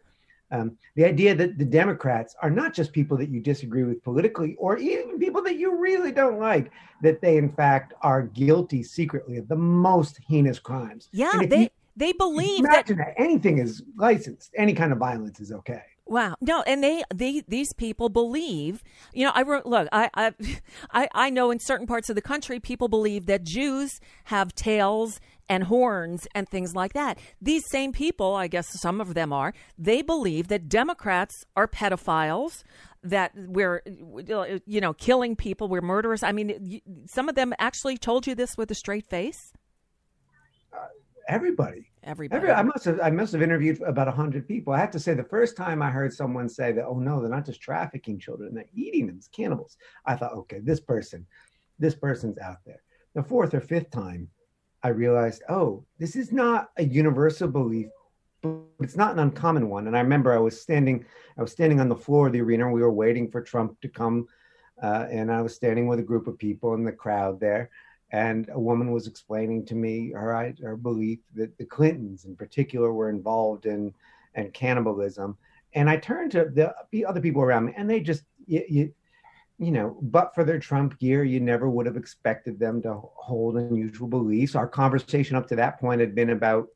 Um, 0.51 0.77
the 0.95 1.05
idea 1.05 1.33
that 1.35 1.57
the 1.57 1.65
Democrats 1.65 2.35
are 2.41 2.51
not 2.51 2.73
just 2.73 2.93
people 2.93 3.17
that 3.17 3.29
you 3.29 3.39
disagree 3.39 3.83
with 3.83 4.03
politically, 4.03 4.55
or 4.59 4.77
even 4.77 5.17
people 5.19 5.41
that 5.43 5.57
you 5.57 5.75
really 5.77 6.11
don't 6.11 6.39
like, 6.39 6.71
that 7.01 7.19
they 7.19 7.37
in 7.37 7.51
fact 7.51 7.93
are 8.01 8.23
guilty 8.23 8.83
secretly 8.83 9.37
of 9.37 9.47
the 9.47 9.55
most 9.55 10.19
heinous 10.27 10.59
crimes. 10.59 11.09
Yeah, 11.11 11.41
they 11.49 11.63
you, 11.63 11.69
they 11.95 12.13
believe 12.13 12.59
imagine 12.59 12.97
that, 12.97 13.15
that 13.17 13.21
anything 13.21 13.57
is 13.57 13.83
licensed, 13.97 14.51
any 14.55 14.73
kind 14.73 14.91
of 14.91 14.99
violence 14.99 15.39
is 15.39 15.51
okay. 15.51 15.81
Wow. 16.07 16.35
No, 16.39 16.61
and 16.67 16.83
they, 16.83 17.03
they 17.13 17.41
these 17.47 17.73
people 17.73 18.09
believe, 18.09 18.83
you 19.11 19.25
know, 19.25 19.31
I 19.33 19.41
wrote 19.41 19.65
look, 19.65 19.87
I, 19.91 20.09
I 20.91 21.09
I 21.13 21.29
know 21.31 21.49
in 21.49 21.59
certain 21.59 21.87
parts 21.87 22.09
of 22.09 22.15
the 22.15 22.21
country 22.21 22.59
people 22.59 22.87
believe 22.87 23.25
that 23.25 23.43
Jews 23.43 23.99
have 24.25 24.53
tails 24.53 25.19
and 25.49 25.65
horns 25.65 26.27
and 26.33 26.49
things 26.49 26.75
like 26.75 26.93
that. 26.93 27.17
These 27.41 27.63
same 27.69 27.91
people, 27.91 28.35
I 28.35 28.47
guess 28.47 28.67
some 28.79 29.01
of 29.01 29.13
them 29.13 29.31
are, 29.31 29.53
they 29.77 30.01
believe 30.01 30.47
that 30.47 30.69
Democrats 30.69 31.45
are 31.55 31.67
pedophiles, 31.67 32.63
that 33.03 33.31
we're 33.35 33.81
you 33.85 34.81
know, 34.81 34.93
killing 34.93 35.35
people, 35.35 35.67
we're 35.67 35.81
murderers. 35.81 36.23
I 36.23 36.31
mean, 36.31 36.81
some 37.07 37.29
of 37.29 37.35
them 37.35 37.53
actually 37.59 37.97
told 37.97 38.25
you 38.25 38.35
this 38.35 38.57
with 38.57 38.71
a 38.71 38.75
straight 38.75 39.07
face. 39.07 39.53
Uh, 40.73 40.87
everybody 41.29 41.91
everybody. 42.05 42.37
Every, 42.37 42.51
I 42.51 42.61
must 42.61 42.85
have 42.85 42.99
I 43.01 43.09
must 43.09 43.33
have 43.33 43.41
interviewed 43.41 43.81
about 43.81 44.07
hundred 44.13 44.47
people. 44.47 44.73
I 44.73 44.79
have 44.79 44.91
to 44.91 44.99
say, 44.99 45.13
the 45.13 45.23
first 45.23 45.57
time 45.57 45.81
I 45.81 45.89
heard 45.89 46.13
someone 46.13 46.47
say 46.47 46.71
that, 46.71 46.85
oh 46.85 46.99
no, 46.99 47.19
they're 47.19 47.29
not 47.29 47.45
just 47.45 47.61
trafficking 47.61 48.19
children; 48.19 48.53
they're 48.53 48.65
eating 48.73 49.07
them, 49.07 49.17
as 49.17 49.27
cannibals. 49.27 49.77
I 50.05 50.15
thought, 50.15 50.33
okay, 50.33 50.59
this 50.59 50.79
person, 50.79 51.25
this 51.79 51.95
person's 51.95 52.37
out 52.37 52.59
there. 52.65 52.81
The 53.15 53.23
fourth 53.23 53.53
or 53.53 53.61
fifth 53.61 53.91
time, 53.91 54.29
I 54.85 54.89
realized, 54.89 55.41
oh, 55.49 55.83
this 55.97 56.15
is 56.15 56.31
not 56.31 56.69
a 56.77 56.83
universal 56.83 57.47
belief, 57.47 57.87
but 58.43 58.53
it's 58.79 58.95
not 58.95 59.13
an 59.13 59.19
uncommon 59.19 59.67
one. 59.67 59.87
And 59.87 59.97
I 59.97 60.01
remember 60.01 60.31
I 60.31 60.37
was 60.37 60.61
standing, 60.61 61.03
I 61.39 61.41
was 61.41 61.51
standing 61.51 61.79
on 61.79 61.89
the 61.89 61.95
floor 61.95 62.27
of 62.27 62.33
the 62.33 62.41
arena. 62.41 62.69
We 62.69 62.83
were 62.83 62.93
waiting 62.93 63.31
for 63.31 63.41
Trump 63.41 63.81
to 63.81 63.89
come, 63.89 64.27
uh, 64.83 65.07
and 65.09 65.31
I 65.31 65.41
was 65.41 65.55
standing 65.55 65.87
with 65.87 65.97
a 65.97 66.03
group 66.03 66.27
of 66.27 66.37
people 66.37 66.75
in 66.75 66.83
the 66.83 66.91
crowd 66.91 67.39
there 67.39 67.71
and 68.11 68.47
a 68.53 68.59
woman 68.59 68.91
was 68.91 69.07
explaining 69.07 69.65
to 69.65 69.75
me 69.75 70.11
her 70.11 70.53
her 70.61 70.77
belief 70.77 71.19
that 71.33 71.57
the 71.57 71.65
Clintons, 71.65 72.25
in 72.25 72.35
particular, 72.35 72.93
were 72.93 73.09
involved 73.09 73.65
in 73.65 73.93
and 74.35 74.53
cannibalism. 74.53 75.35
And 75.73 75.89
I 75.89 75.97
turned 75.97 76.31
to 76.31 76.45
the 76.45 77.05
other 77.05 77.21
people 77.21 77.41
around 77.41 77.65
me, 77.65 77.73
and 77.75 77.89
they 77.89 77.99
just 77.99 78.23
you, 78.45 78.63
you, 78.69 78.93
you 79.57 79.71
know, 79.71 79.97
but 80.01 80.35
for 80.35 80.43
their 80.43 80.59
Trump 80.59 80.99
gear, 80.99 81.23
you 81.23 81.39
never 81.39 81.69
would 81.69 81.85
have 81.85 81.97
expected 81.97 82.59
them 82.59 82.81
to 82.83 82.93
hold 83.15 83.57
unusual 83.57 84.07
beliefs. 84.07 84.55
Our 84.55 84.67
conversation 84.67 85.35
up 85.35 85.47
to 85.47 85.55
that 85.57 85.79
point 85.79 86.01
had 86.01 86.15
been 86.15 86.31
about 86.31 86.67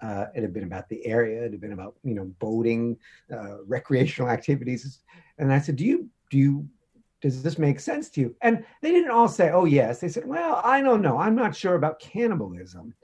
Uh, 0.00 0.26
it 0.34 0.42
had 0.42 0.52
been 0.52 0.64
about 0.64 0.88
the 0.88 1.06
area. 1.06 1.44
It 1.44 1.52
had 1.52 1.60
been 1.60 1.72
about 1.72 1.94
you 2.04 2.14
know 2.14 2.26
boating, 2.40 2.96
uh, 3.32 3.64
recreational 3.66 4.30
activities. 4.30 5.00
And 5.38 5.52
I 5.52 5.60
said, 5.60 5.76
"Do 5.76 5.84
you 5.84 6.08
do 6.30 6.38
you 6.38 6.68
does 7.22 7.42
this 7.42 7.58
make 7.58 7.78
sense 7.80 8.10
to 8.10 8.20
you?" 8.22 8.36
And 8.42 8.64
they 8.82 8.90
didn't 8.90 9.12
all 9.12 9.28
say, 9.28 9.50
"Oh 9.50 9.64
yes." 9.64 10.00
They 10.00 10.08
said, 10.08 10.26
"Well, 10.26 10.60
I 10.64 10.82
don't 10.82 11.02
know. 11.02 11.18
I'm 11.18 11.36
not 11.36 11.54
sure 11.56 11.76
about 11.76 12.00
cannibalism. 12.00 12.94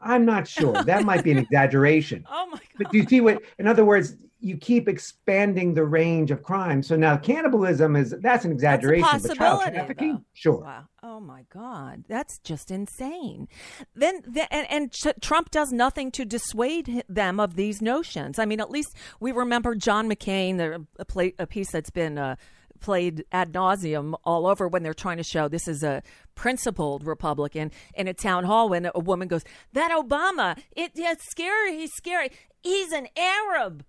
I'm 0.00 0.24
not 0.24 0.48
sure. 0.48 0.82
That 0.84 1.04
might 1.04 1.22
be 1.24 1.32
an 1.32 1.38
exaggeration." 1.46 2.24
Oh 2.30 2.46
my 2.46 2.58
god! 2.58 2.78
But 2.78 2.90
do 2.90 2.98
you 2.98 3.06
see 3.06 3.20
what? 3.20 3.42
In 3.58 3.66
other 3.66 3.84
words, 3.84 4.16
you 4.40 4.56
keep 4.56 4.88
expanding 4.88 5.74
the 5.74 5.84
range 5.84 6.30
of 6.30 6.42
crime. 6.42 6.82
So 6.82 6.96
now 6.96 7.16
cannibalism 7.16 7.96
is 7.96 8.14
that's 8.20 8.44
an 8.44 8.52
exaggeration. 8.52 9.08
That's 9.10 9.26
but 9.26 9.36
child 9.36 9.62
trafficking, 9.62 10.12
though. 10.14 10.24
sure. 10.32 10.60
Wow. 10.60 10.84
Oh 11.02 11.20
my 11.20 11.44
God, 11.52 12.04
that's 12.08 12.38
just 12.38 12.70
insane. 12.70 13.48
Then, 13.94 14.22
th- 14.22 14.48
and, 14.50 14.70
and 14.70 14.92
Ch- 14.92 15.20
Trump 15.20 15.50
does 15.50 15.72
nothing 15.72 16.10
to 16.12 16.24
dissuade 16.24 17.02
them 17.08 17.40
of 17.40 17.56
these 17.56 17.82
notions. 17.82 18.38
I 18.38 18.44
mean, 18.44 18.60
at 18.60 18.70
least 18.70 18.94
we 19.20 19.32
remember 19.32 19.74
John 19.74 20.08
McCain, 20.08 20.58
the, 20.58 20.86
a, 20.98 21.04
play, 21.04 21.34
a 21.38 21.46
piece 21.46 21.70
that's 21.72 21.90
been. 21.90 22.18
Uh, 22.18 22.36
played 22.80 23.24
ad 23.32 23.52
nauseum 23.52 24.14
all 24.22 24.46
over 24.46 24.68
when 24.68 24.84
they're 24.84 24.94
trying 24.94 25.16
to 25.16 25.24
show 25.24 25.48
this 25.48 25.66
is 25.66 25.82
a 25.82 26.00
principled 26.36 27.04
Republican 27.04 27.72
in 27.94 28.06
a 28.06 28.14
town 28.14 28.44
hall 28.44 28.68
when 28.68 28.88
a 28.94 29.00
woman 29.00 29.26
goes, 29.26 29.42
"That 29.72 29.90
Obama, 29.90 30.56
it, 30.76 30.92
it's 30.94 31.28
scary. 31.28 31.76
He's 31.76 31.92
scary. 31.92 32.30
He's 32.62 32.92
an 32.92 33.08
Arab," 33.16 33.84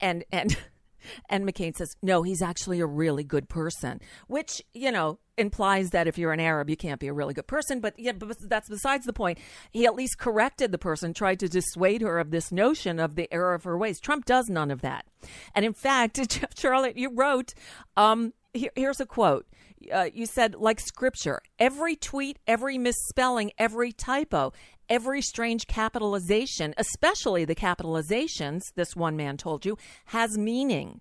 and 0.00 0.24
and 0.32 0.56
and 1.28 1.44
McCain 1.44 1.76
says, 1.76 1.96
"No, 2.02 2.22
he's 2.22 2.42
actually 2.42 2.80
a 2.80 2.86
really 2.86 3.24
good 3.24 3.48
person," 3.48 4.00
which 4.26 4.62
you 4.74 4.90
know 4.90 5.18
implies 5.36 5.90
that 5.90 6.08
if 6.08 6.18
you're 6.18 6.32
an 6.32 6.40
Arab, 6.40 6.68
you 6.68 6.76
can't 6.76 7.00
be 7.00 7.06
a 7.06 7.12
really 7.12 7.34
good 7.34 7.46
person. 7.46 7.80
But 7.80 7.94
yeah, 7.98 8.12
but 8.12 8.36
that's 8.48 8.68
besides 8.68 9.06
the 9.06 9.12
point. 9.12 9.38
He 9.70 9.86
at 9.86 9.94
least 9.94 10.18
corrected 10.18 10.72
the 10.72 10.78
person, 10.78 11.14
tried 11.14 11.40
to 11.40 11.48
dissuade 11.48 12.02
her 12.02 12.18
of 12.18 12.30
this 12.30 12.50
notion 12.52 12.98
of 12.98 13.14
the 13.14 13.32
error 13.32 13.54
of 13.54 13.64
her 13.64 13.78
ways. 13.78 14.00
Trump 14.00 14.24
does 14.24 14.48
none 14.48 14.70
of 14.70 14.82
that, 14.82 15.06
and 15.54 15.64
in 15.64 15.74
fact, 15.74 16.16
Sharlet, 16.56 16.96
you 16.96 17.10
wrote, 17.14 17.54
um, 17.96 18.32
here, 18.54 18.70
here's 18.74 19.00
a 19.00 19.06
quote. 19.06 19.46
Uh, 19.92 20.08
you 20.12 20.26
said, 20.26 20.56
like 20.56 20.80
scripture, 20.80 21.40
every 21.60 21.94
tweet, 21.94 22.40
every 22.48 22.78
misspelling, 22.78 23.52
every 23.58 23.92
typo, 23.92 24.52
every 24.88 25.22
strange 25.22 25.66
capitalization, 25.66 26.74
especially 26.76 27.44
the 27.44 27.54
capitalizations, 27.54 28.62
this 28.74 28.96
one 28.96 29.16
man 29.16 29.36
told 29.36 29.64
you, 29.64 29.76
has 30.06 30.38
meaning. 30.38 31.00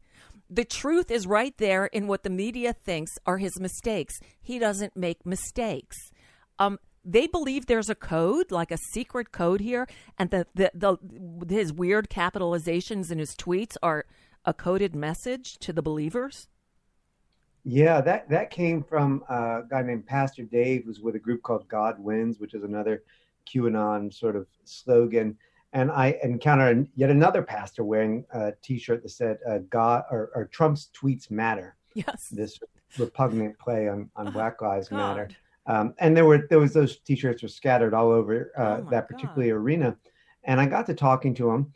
The 0.50 0.66
truth 0.66 1.12
is 1.12 1.28
right 1.28 1.58
there 1.58 1.88
in 1.88 2.08
what 2.08 2.24
the 2.24 2.30
media 2.30 2.74
thinks 2.74 3.12
are 3.26 3.38
his 3.38 3.60
mistakes. 3.60 4.20
He 4.42 4.60
doesn't 4.60 4.96
make 4.96 5.26
mistakes. 5.26 5.98
Um, 6.58 6.80
they 7.04 7.28
believe 7.28 7.66
there's 7.66 7.90
a 7.90 7.96
code, 7.96 8.52
like 8.52 8.72
a 8.72 8.78
secret 8.92 9.32
code 9.32 9.62
here, 9.62 9.88
and 10.18 10.30
the, 10.30 10.48
the, 10.56 10.72
the 10.74 10.98
his 11.54 11.72
weird 11.72 12.10
capitalizations 12.10 13.12
in 13.12 13.20
his 13.20 13.34
tweets 13.36 13.78
are 13.82 14.06
a 14.44 14.54
coded 14.54 14.96
message 14.96 15.58
to 15.60 15.72
the 15.72 15.82
believers. 15.82 16.48
Yeah, 17.64 18.00
that 18.02 18.30
that 18.30 18.50
came 18.50 18.84
from 18.84 19.24
a 19.30 19.64
guy 19.70 19.82
named 19.82 20.06
Pastor 20.06 20.44
Dave, 20.44 20.86
who's 20.86 21.02
with 21.02 21.16
a 21.16 21.20
group 21.20 21.44
called 21.44 21.68
God 21.68 22.00
Wins, 22.00 22.40
which 22.40 22.54
is 22.54 22.64
another 22.64 23.04
QAnon 23.52 24.14
sort 24.14 24.36
of 24.36 24.48
slogan. 24.64 25.38
And 25.74 25.92
I 25.92 26.18
encountered 26.24 26.88
yet 26.96 27.10
another 27.10 27.42
pastor 27.42 27.84
wearing 27.84 28.26
a 28.32 28.54
T-shirt 28.62 29.04
that 29.04 29.10
said 29.10 29.38
uh, 29.48 29.60
"God" 29.70 30.06
or, 30.10 30.32
or, 30.34 30.46
"Trump's 30.46 30.90
tweets 31.00 31.30
matter." 31.30 31.76
Yes, 31.94 32.30
this 32.30 32.60
repugnant 32.98 33.60
play 33.60 33.90
on, 33.90 34.10
on 34.16 34.32
Black 34.32 34.62
Lives 34.62 34.88
God. 34.88 34.98
Matter. 34.98 35.30
Um, 35.68 35.94
and 36.00 36.16
there 36.16 36.26
were 36.26 36.48
there 36.50 36.60
was 36.60 36.74
those 36.74 36.98
T-shirts 37.00 37.44
were 37.44 37.50
scattered 37.50 37.94
all 37.94 38.12
over 38.12 38.52
uh, 38.58 38.82
Oh, 38.82 38.90
that 38.90 39.08
particular 39.08 39.60
arena. 39.60 39.98
And 40.46 40.62
I 40.62 40.66
got 40.66 40.86
to 40.86 40.94
talking 40.94 41.34
to 41.36 41.52
him, 41.52 41.74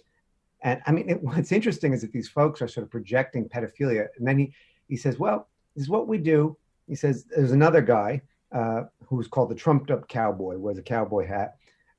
and 0.62 0.82
I 0.88 0.92
mean, 0.92 1.10
it, 1.10 1.22
what's 1.24 1.52
interesting 1.52 1.94
is 1.94 2.02
that 2.02 2.14
these 2.14 2.30
folks 2.30 2.62
are 2.62 2.68
sort 2.68 2.86
of 2.86 2.92
projecting 2.92 3.50
pedophilia. 3.50 4.08
And 4.18 4.28
then 4.28 4.40
he 4.40 4.54
he 4.88 4.96
says, 4.96 5.20
"Well, 5.20 5.50
this 5.76 5.84
is 5.84 5.90
what 5.90 6.08
we 6.08 6.18
do." 6.18 6.58
He 6.88 6.96
says, 6.96 7.26
"There's 7.26 7.52
another 7.52 7.82
guy 7.82 8.22
uh, 8.52 8.84
who's 9.06 9.28
called 9.28 9.50
the 9.50 9.56
trumped 9.56 9.92
up 9.92 10.08
cowboy, 10.08 10.58
wears 10.58 10.78
a 10.78 10.84
cowboy 10.84 11.28
hat." 11.28 11.58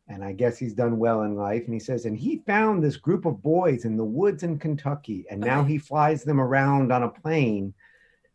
And 0.09 0.25
I 0.25 0.33
guess 0.33 0.59
he's 0.59 0.75
done 0.75 0.99
well 0.99 1.23
in 1.23 1.37
life. 1.37 1.65
And 1.65 1.73
he 1.73 1.81
says, 1.81 2.05
and 2.05 2.19
he 2.19 2.43
found 2.47 2.83
this 2.83 2.97
group 2.97 3.25
of 3.25 3.43
boys 3.43 3.85
in 3.85 3.97
the 3.97 4.05
woods 4.05 4.43
in 4.43 4.59
Kentucky, 4.59 5.25
and 5.31 5.41
now 5.41 5.65
he 5.65 5.79
flies 5.79 6.25
them 6.25 6.41
around 6.41 6.93
on 6.93 7.05
a 7.05 7.09
plane 7.09 7.73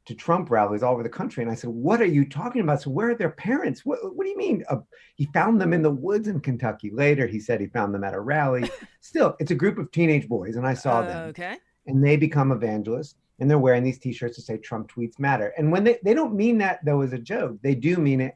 to 0.08 0.16
Trump 0.16 0.50
rallies 0.50 0.84
all 0.84 0.94
over 0.94 1.04
the 1.04 1.10
country. 1.10 1.44
And 1.44 1.52
I 1.52 1.56
said, 1.56 1.70
what 1.70 2.02
are 2.02 2.06
you 2.06 2.24
talking 2.24 2.62
about? 2.62 2.82
So 2.82 2.90
where 2.90 3.10
are 3.10 3.16
their 3.16 3.32
parents? 3.32 3.86
What, 3.86 4.16
what 4.16 4.24
do 4.24 4.30
you 4.30 4.38
mean? 4.38 4.64
Uh, 4.70 4.78
he 5.16 5.26
found 5.34 5.60
them 5.60 5.74
in 5.74 5.82
the 5.82 5.92
woods 5.92 6.30
in 6.30 6.40
Kentucky. 6.40 6.90
Later, 6.92 7.28
he 7.28 7.42
said 7.42 7.60
he 7.60 7.68
found 7.68 7.94
them 7.94 8.06
at 8.06 8.14
a 8.14 8.20
rally. 8.20 8.72
Still, 9.02 9.36
it's 9.40 9.52
a 9.52 9.56
group 9.56 9.78
of 9.78 9.92
teenage 9.92 10.30
boys, 10.30 10.56
and 10.56 10.66
I 10.66 10.74
saw 10.74 11.02
them. 11.02 11.30
Okay. 11.30 11.58
And 11.88 12.04
they 12.04 12.16
become 12.16 12.54
evangelists, 12.54 13.16
and 13.40 13.50
they're 13.50 13.60
wearing 13.60 13.84
these 13.84 14.00
T-shirts 14.00 14.38
that 14.38 14.44
say 14.44 14.58
"Trump 14.58 14.92
tweets 14.92 15.20
matter." 15.20 15.54
And 15.58 15.72
when 15.72 15.84
they 15.84 16.00
they 16.04 16.14
don't 16.14 16.36
mean 16.36 16.58
that 16.60 16.84
though 16.84 17.02
as 17.02 17.14
a 17.14 17.18
joke, 17.18 17.58
they 17.62 17.76
do 17.76 17.98
mean 17.98 18.20
it 18.20 18.36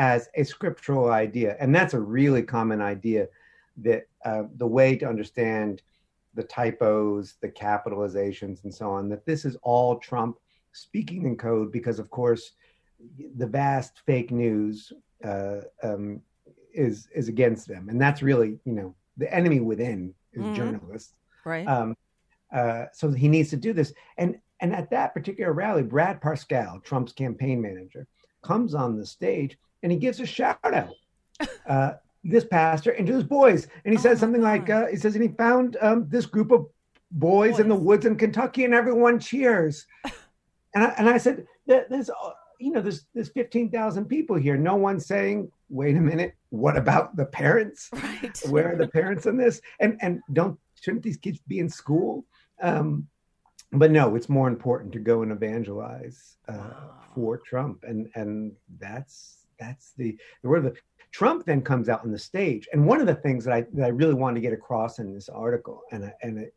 as 0.00 0.30
a 0.34 0.42
scriptural 0.42 1.10
idea. 1.10 1.56
And 1.60 1.74
that's 1.74 1.92
a 1.92 2.00
really 2.00 2.42
common 2.42 2.80
idea 2.80 3.28
that 3.82 4.08
uh, 4.24 4.44
the 4.56 4.66
way 4.66 4.96
to 4.96 5.06
understand 5.06 5.82
the 6.32 6.42
typos, 6.42 7.34
the 7.42 7.50
capitalizations, 7.50 8.64
and 8.64 8.74
so 8.74 8.90
on, 8.90 9.10
that 9.10 9.26
this 9.26 9.44
is 9.44 9.56
all 9.62 9.98
Trump 9.98 10.38
speaking 10.72 11.26
in 11.26 11.36
code 11.36 11.70
because, 11.70 11.98
of 11.98 12.08
course, 12.08 12.52
the 13.36 13.46
vast 13.46 14.00
fake 14.06 14.30
news 14.30 14.90
uh, 15.22 15.60
um, 15.82 16.22
is 16.72 17.08
is 17.14 17.28
against 17.28 17.68
them, 17.68 17.88
and 17.90 18.00
that's 18.00 18.22
really 18.22 18.58
you 18.64 18.72
know 18.72 18.94
the 19.18 19.32
enemy 19.34 19.60
within 19.60 20.14
is 20.32 20.46
Mhm. 20.46 20.54
journalists. 20.54 21.14
Right. 21.44 21.66
Um, 21.66 21.94
uh, 22.52 22.86
so 22.92 23.10
he 23.10 23.28
needs 23.28 23.50
to 23.50 23.56
do 23.56 23.72
this, 23.74 23.92
and 24.16 24.38
and 24.60 24.74
at 24.74 24.90
that 24.90 25.12
particular 25.14 25.52
rally, 25.52 25.82
Brad 25.82 26.20
Parscale, 26.22 26.82
Trump's 26.84 27.12
campaign 27.12 27.60
manager, 27.60 28.06
comes 28.42 28.74
on 28.74 28.96
the 28.96 29.06
stage 29.06 29.58
and 29.82 29.90
he 29.92 29.98
gives 29.98 30.20
a 30.20 30.26
shout 30.26 30.58
out. 30.64 30.94
Uh, 31.66 31.92
this 32.24 32.44
pastor 32.44 32.90
and 32.90 33.06
to 33.06 33.14
his 33.14 33.24
boys, 33.24 33.66
and 33.84 33.92
he 33.92 33.98
Oh 33.98 34.02
says 34.02 34.20
something 34.20 34.42
like, 34.42 34.68
uh, 34.68 34.86
"He 34.86 34.96
says, 34.96 35.14
and 35.14 35.22
he 35.22 35.30
found 35.30 35.76
um, 35.80 36.06
this 36.08 36.26
group 36.26 36.50
of 36.50 36.66
boys, 37.10 37.58
in 37.58 37.68
the 37.68 37.74
woods 37.74 38.06
in 38.06 38.16
Kentucky, 38.16 38.64
and 38.64 38.74
everyone 38.74 39.18
cheers." 39.18 39.86
and 40.74 40.84
I, 40.84 40.94
and 40.98 41.08
I 41.08 41.18
said, 41.18 41.46
"There's, 41.66 42.10
uh, 42.10 42.30
you 42.58 42.72
know, 42.72 42.80
there's 42.80 43.06
there's 43.14 43.30
fifteen 43.30 43.70
thousand 43.70 44.06
people 44.06 44.36
here. 44.36 44.56
No 44.56 44.76
one's 44.76 45.06
saying, 45.06 45.50
wait 45.70 45.96
a 45.96 46.00
minute, 46.00 46.34
what 46.50 46.76
about 46.76 47.16
the 47.16 47.24
parents? 47.24 47.88
right. 47.94 48.38
Where 48.48 48.74
are 48.74 48.76
the 48.76 48.88
parents 48.88 49.26
in 49.26 49.36
this? 49.36 49.60
And 49.78 49.96
and 50.02 50.20
don't 50.32 50.58
shouldn't 50.80 51.02
these 51.02 51.16
kids 51.16 51.38
be 51.46 51.58
in 51.58 51.68
school?" 51.68 52.26
Um, 52.62 53.08
but 53.72 53.90
no, 53.90 54.16
it's 54.16 54.28
more 54.28 54.48
important 54.48 54.92
to 54.92 54.98
go 54.98 55.22
and 55.22 55.32
evangelize 55.32 56.36
uh, 56.48 56.54
Wow. 56.54 56.94
for 57.14 57.38
Trump, 57.38 57.84
and 57.84 58.08
and 58.14 58.52
that's 58.78 59.46
that's 59.58 59.92
the 59.96 60.16
the 60.42 60.48
word 60.48 60.64
of 60.64 60.74
the 60.74 60.80
Trump 61.12 61.44
then 61.44 61.60
comes 61.62 61.88
out 61.88 62.04
on 62.04 62.12
the 62.12 62.18
stage, 62.18 62.68
and 62.72 62.86
one 62.86 63.00
of 63.00 63.06
the 63.06 63.14
things 63.14 63.44
that 63.44 63.54
I 63.54 63.66
that 63.74 63.84
I 63.84 63.88
really 63.88 64.14
wanted 64.14 64.36
to 64.36 64.40
get 64.40 64.52
across 64.52 64.98
in 64.98 65.12
this 65.14 65.28
article, 65.28 65.82
and 65.92 66.04
I, 66.06 66.12
and 66.22 66.38
it, 66.38 66.54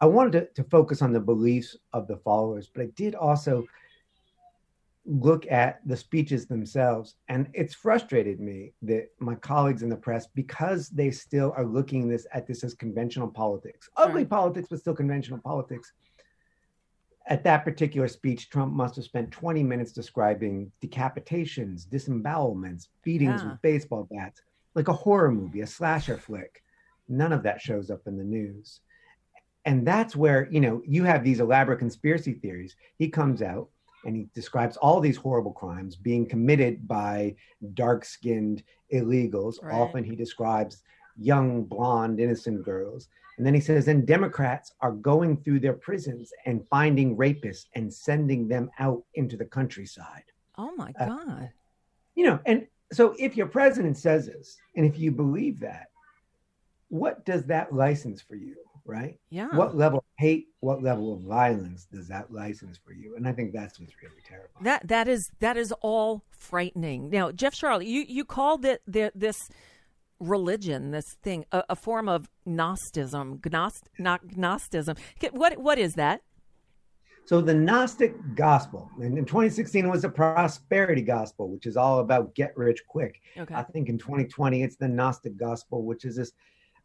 I 0.00 0.06
wanted 0.06 0.32
to, 0.32 0.62
to 0.62 0.68
focus 0.70 1.02
on 1.02 1.12
the 1.12 1.20
beliefs 1.20 1.76
of 1.92 2.06
the 2.08 2.16
followers, 2.18 2.70
but 2.72 2.82
I 2.82 2.88
did 2.96 3.14
also 3.14 3.66
look 5.04 5.50
at 5.50 5.80
the 5.84 5.96
speeches 5.96 6.46
themselves, 6.46 7.16
and 7.28 7.48
it's 7.54 7.74
frustrated 7.74 8.38
me 8.38 8.72
that 8.82 9.08
my 9.18 9.34
colleagues 9.34 9.82
in 9.82 9.88
the 9.88 9.96
press, 9.96 10.28
because 10.28 10.88
they 10.90 11.10
still 11.10 11.52
are 11.56 11.64
looking 11.66 12.08
this 12.08 12.24
at 12.32 12.46
this 12.46 12.62
as 12.62 12.74
conventional 12.74 13.28
politics, 13.28 13.88
ugly 13.96 14.22
Right. 14.22 14.30
politics, 14.30 14.68
but 14.70 14.78
still 14.78 14.94
conventional 14.94 15.40
politics 15.40 15.92
at 17.26 17.44
that 17.44 17.64
particular 17.64 18.08
speech, 18.08 18.50
Trump 18.50 18.72
must 18.72 18.96
have 18.96 19.04
spent 19.04 19.30
20 19.30 19.62
minutes 19.62 19.92
describing 19.92 20.72
decapitations, 20.82 21.88
disembowelments, 21.88 22.88
beatings 23.02 23.42
Yeah. 23.42 23.50
with 23.52 23.62
baseball 23.62 24.08
bats, 24.10 24.42
like 24.74 24.88
a 24.88 24.92
horror 24.92 25.30
movie, 25.30 25.60
a 25.60 25.66
slasher 25.66 26.16
flick. 26.16 26.62
None 27.08 27.32
of 27.32 27.42
that 27.44 27.60
shows 27.60 27.90
up 27.90 28.06
in 28.06 28.16
the 28.16 28.24
news. 28.24 28.80
And 29.64 29.86
that's 29.86 30.16
where, 30.16 30.48
you 30.50 30.60
know, 30.60 30.82
you 30.84 31.04
have 31.04 31.22
these 31.22 31.38
elaborate 31.40 31.78
conspiracy 31.78 32.32
theories. 32.32 32.74
He 32.98 33.08
comes 33.08 33.42
out 33.42 33.68
and 34.04 34.16
he 34.16 34.28
describes 34.34 34.76
all 34.76 34.98
these 35.00 35.16
horrible 35.16 35.52
crimes 35.52 35.94
being 35.94 36.26
committed 36.26 36.88
by 36.88 37.36
dark 37.74 38.04
skinned 38.04 38.64
illegals. 38.92 39.62
Right. 39.62 39.72
Often 39.74 40.04
he 40.04 40.16
describes 40.16 40.82
young, 41.16 41.62
blonde, 41.62 42.18
innocent 42.18 42.64
girls. 42.64 43.08
And 43.36 43.46
then 43.46 43.54
he 43.54 43.60
says, 43.60 43.88
and 43.88 44.06
Democrats 44.06 44.72
are 44.80 44.92
going 44.92 45.38
through 45.38 45.60
their 45.60 45.72
prisons 45.72 46.32
and 46.44 46.66
finding 46.68 47.16
rapists 47.16 47.66
and 47.74 47.92
sending 47.92 48.46
them 48.46 48.70
out 48.78 49.02
into 49.14 49.36
the 49.36 49.44
countryside. 49.46 50.24
Oh 50.58 50.72
my 50.76 50.92
Uh, 51.00 51.06
God. 51.06 51.50
You 52.14 52.26
know, 52.26 52.40
and 52.44 52.66
so 52.92 53.14
if 53.18 53.36
your 53.36 53.46
president 53.46 53.96
says 53.96 54.26
this, 54.26 54.58
and 54.76 54.84
if 54.84 54.98
you 54.98 55.10
believe 55.10 55.60
that, 55.60 55.86
what 56.88 57.24
does 57.24 57.44
that 57.46 57.72
license 57.72 58.20
for 58.20 58.34
you, 58.34 58.54
right? 58.84 59.18
Yeah. 59.30 59.48
What 59.56 59.74
level 59.74 60.00
of 60.00 60.04
hate, 60.18 60.48
what 60.60 60.82
level 60.82 61.14
of 61.14 61.20
violence 61.22 61.86
does 61.90 62.06
that 62.08 62.30
license 62.30 62.78
for 62.84 62.92
you? 62.92 63.16
And 63.16 63.26
I 63.26 63.32
think 63.32 63.52
that's 63.54 63.80
what's 63.80 63.94
really 64.02 64.20
terrible. 64.28 64.50
That 64.60 64.86
that 64.88 65.08
is 65.08 65.30
that 65.40 65.56
is 65.56 65.72
all 65.80 66.22
frightening. 66.30 67.08
Now, 67.08 67.32
Jeff 67.32 67.54
Sharlet, 67.54 67.86
you 67.86 68.04
you 68.06 68.26
called 68.26 68.66
it 68.66 68.82
the, 68.86 69.10
this 69.14 69.48
religion, 70.22 70.90
this 70.90 71.16
thing, 71.22 71.44
a, 71.52 71.64
a 71.70 71.76
form 71.76 72.08
of 72.08 72.28
Gnosticism, 72.46 73.38
Gnost, 73.38 73.82
not 73.98 74.36
Gnosticism. 74.36 74.96
What 75.32 75.58
what 75.58 75.78
is 75.78 75.94
that? 75.94 76.22
So 77.24 77.40
the 77.40 77.54
Gnostic 77.54 78.14
gospel, 78.34 78.90
and 79.00 79.16
in 79.16 79.24
2016 79.24 79.84
it 79.84 79.88
was 79.88 80.04
a 80.04 80.08
prosperity 80.08 81.02
gospel, 81.02 81.48
which 81.48 81.66
is 81.66 81.76
all 81.76 82.00
about 82.00 82.34
get 82.34 82.56
rich 82.56 82.80
quick. 82.88 83.20
Okay. 83.38 83.54
I 83.54 83.62
think 83.62 83.88
in 83.88 83.98
2020 83.98 84.62
it's 84.62 84.76
the 84.76 84.88
Gnostic 84.88 85.36
gospel, 85.36 85.84
which 85.84 86.04
is 86.04 86.16
this 86.16 86.32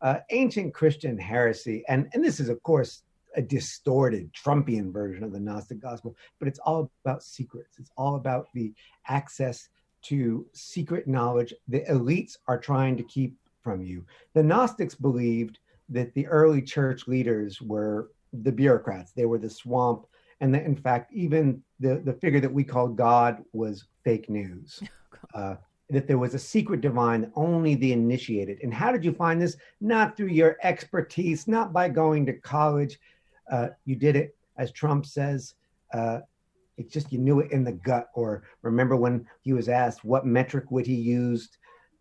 uh, 0.02 0.20
ancient 0.30 0.74
Christian 0.74 1.18
heresy, 1.18 1.84
and 1.88 2.08
and 2.14 2.24
this 2.24 2.40
is 2.40 2.50
of 2.50 2.62
course 2.64 3.04
a 3.36 3.42
distorted 3.42 4.32
Trumpian 4.34 4.92
version 4.92 5.24
of 5.24 5.32
the 5.32 5.40
Gnostic 5.40 5.80
gospel, 5.80 6.16
but 6.40 6.48
it's 6.48 6.60
all 6.60 6.92
about 7.06 7.24
secrets. 7.24 7.78
It's 7.78 7.92
all 7.96 8.16
about 8.16 8.48
the 8.54 8.74
access 9.08 9.70
to 10.08 10.46
secret 10.54 11.08
knowledge 11.08 11.54
the 11.68 11.82
elites 11.82 12.38
are 12.48 12.60
trying 12.60 12.96
to 12.98 13.04
keep 13.04 13.36
from 13.62 13.82
you. 13.82 14.06
The 14.34 14.44
Gnostics 14.44 14.96
believed 14.96 15.60
that 15.90 16.14
the 16.14 16.28
early 16.28 16.62
church 16.62 17.08
leaders 17.08 17.62
were 17.62 18.12
the 18.44 18.52
bureaucrats, 18.52 19.12
they 19.12 19.26
were 19.26 19.38
the 19.38 19.50
swamp, 19.50 20.06
and 20.42 20.54
that 20.54 20.66
in 20.66 20.76
fact, 20.76 21.12
even 21.14 21.62
the, 21.80 22.02
the 22.04 22.14
figure 22.14 22.40
that 22.40 22.54
we 22.54 22.64
call 22.64 22.88
God 22.88 23.44
was 23.54 23.86
fake 24.04 24.30
news. 24.30 24.82
Uh, 25.34 25.56
that 25.90 26.08
there 26.08 26.18
was 26.18 26.34
a 26.34 26.40
secret 26.40 26.82
divine 26.82 27.22
that 27.22 27.32
only 27.36 27.76
the 27.76 27.92
initiated. 27.92 28.60
And 28.62 28.74
how 28.74 28.92
did 28.92 29.04
you 29.04 29.14
find 29.14 29.42
this? 29.42 29.58
Not 29.82 30.16
through 30.16 30.28
your 30.28 30.58
expertise, 30.64 31.48
not 31.48 31.74
by 31.74 31.90
going 31.90 32.26
to 32.28 32.34
college. 32.34 33.00
Uh, 33.52 33.70
you 33.86 33.96
did 33.96 34.16
it, 34.16 34.36
as 34.58 34.72
Trump 34.72 35.06
says, 35.06 35.56
uh, 35.94 36.20
it's 36.78 36.94
just 36.94 37.12
you 37.12 37.20
knew 37.20 37.40
it 37.40 37.52
in 37.52 37.64
the 37.64 37.72
gut. 37.74 38.08
Or 38.14 38.44
remember 38.62 38.96
when 38.96 39.26
he 39.42 39.54
was 39.54 39.68
asked 39.70 40.04
what 40.04 40.26
metric 40.26 40.72
would 40.72 40.86
he 40.86 40.96
use 40.96 41.50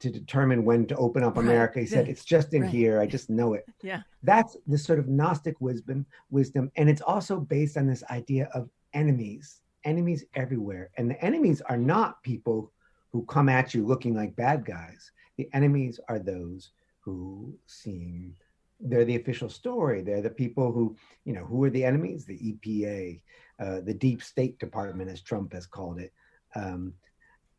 to 0.00 0.10
determine 0.10 0.64
when 0.64 0.86
to 0.86 0.96
open 0.96 1.22
up 1.22 1.36
Right. 1.36 1.44
America? 1.44 1.80
He 1.80 1.86
said, 1.86 2.08
"It's 2.08 2.24
just 2.24 2.52
in 2.54 2.62
Right. 2.62 2.70
here. 2.70 3.00
I 3.00 3.06
just 3.06 3.30
know 3.30 3.54
it." 3.54 3.64
Yeah. 3.82 4.02
That's 4.22 4.56
this 4.66 4.84
sort 4.84 4.98
of 4.98 5.08
Gnostic 5.08 5.60
wisdom, 5.60 6.06
wisdom, 6.30 6.70
and 6.76 6.88
it's 6.90 7.02
also 7.02 7.38
based 7.40 7.76
on 7.76 7.86
this 7.86 8.02
idea 8.10 8.48
of 8.54 8.68
enemies, 8.92 9.60
enemies 9.84 10.24
everywhere, 10.34 10.90
and 10.96 11.08
the 11.10 11.22
enemies 11.24 11.60
are 11.62 11.76
not 11.78 12.22
people 12.22 12.72
who 13.12 13.24
come 13.26 13.48
at 13.48 13.72
you 13.74 13.86
looking 13.86 14.14
like 14.14 14.34
bad 14.36 14.64
guys. 14.64 15.12
The 15.36 15.48
enemies 15.52 16.00
are 16.08 16.18
those 16.18 16.72
who 17.00 17.56
seem 17.66 18.34
they're 18.80 19.06
the 19.06 19.16
official 19.16 19.48
story. 19.48 20.02
They're 20.02 20.20
the 20.20 20.28
people 20.28 20.70
who, 20.70 20.96
you 21.24 21.32
know, 21.32 21.44
who 21.46 21.64
are 21.64 21.70
the 21.70 21.84
enemies? 21.84 22.26
The 22.26 22.38
EPA, 22.38 23.22
uh, 23.58 23.80
the 23.80 23.94
Deep 23.94 24.22
State 24.22 24.58
Department, 24.58 25.10
as 25.10 25.20
Trump 25.20 25.52
has 25.52 25.66
called 25.66 26.00
it. 26.00 26.12
Um, 26.54 26.92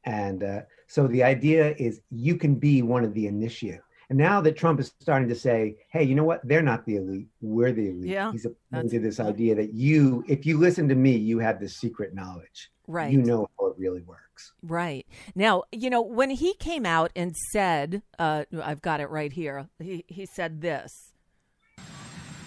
and 0.05 0.43
uh, 0.43 0.61
so 0.87 1.07
the 1.07 1.23
idea 1.23 1.75
is 1.77 2.01
you 2.11 2.35
can 2.35 2.55
be 2.55 2.81
one 2.81 3.03
of 3.03 3.13
the 3.13 3.27
initiate. 3.27 3.81
And 4.09 4.17
now 4.17 4.39
that 4.39 4.55
Trump 4.55 4.79
is 4.79 4.93
starting 5.01 5.27
to 5.27 5.35
say, 5.35 5.75
hey, 5.89 6.03
you 6.03 6.15
know 6.15 6.23
what? 6.23 6.39
They're 6.47 6.61
not 6.61 6.85
the 6.85 6.95
elite. 6.95 7.27
We're 7.41 7.73
the 7.73 7.89
elite. 7.89 8.09
Yeah, 8.09 8.31
He's 8.31 8.43
that's- 8.43 8.57
appealing 8.71 8.89
to 8.91 8.99
this 8.99 9.19
idea 9.19 9.55
that 9.55 9.73
you, 9.73 10.23
if 10.27 10.45
you 10.45 10.57
listen 10.57 10.87
to 10.87 10.95
me, 10.95 11.17
you 11.17 11.39
have 11.39 11.59
this 11.59 11.75
secret 11.77 12.15
knowledge. 12.15 12.71
Right. 12.87 13.11
You 13.11 13.21
know 13.21 13.49
how 13.59 13.67
it 13.67 13.75
really 13.77 14.01
works. 14.01 14.53
Right. 14.63 15.05
Now, 15.35 15.63
you 15.73 15.89
know, 15.89 16.01
when 16.01 16.29
he 16.29 16.53
came 16.53 16.85
out 16.85 17.11
and 17.17 17.35
said, 17.51 18.01
uh, 18.17 18.45
I've 18.63 18.81
got 18.81 19.01
it 19.01 19.09
right 19.09 19.33
here, 19.33 19.67
he, 19.77 20.05
he 20.07 20.25
said 20.25 20.61
this. 20.61 21.11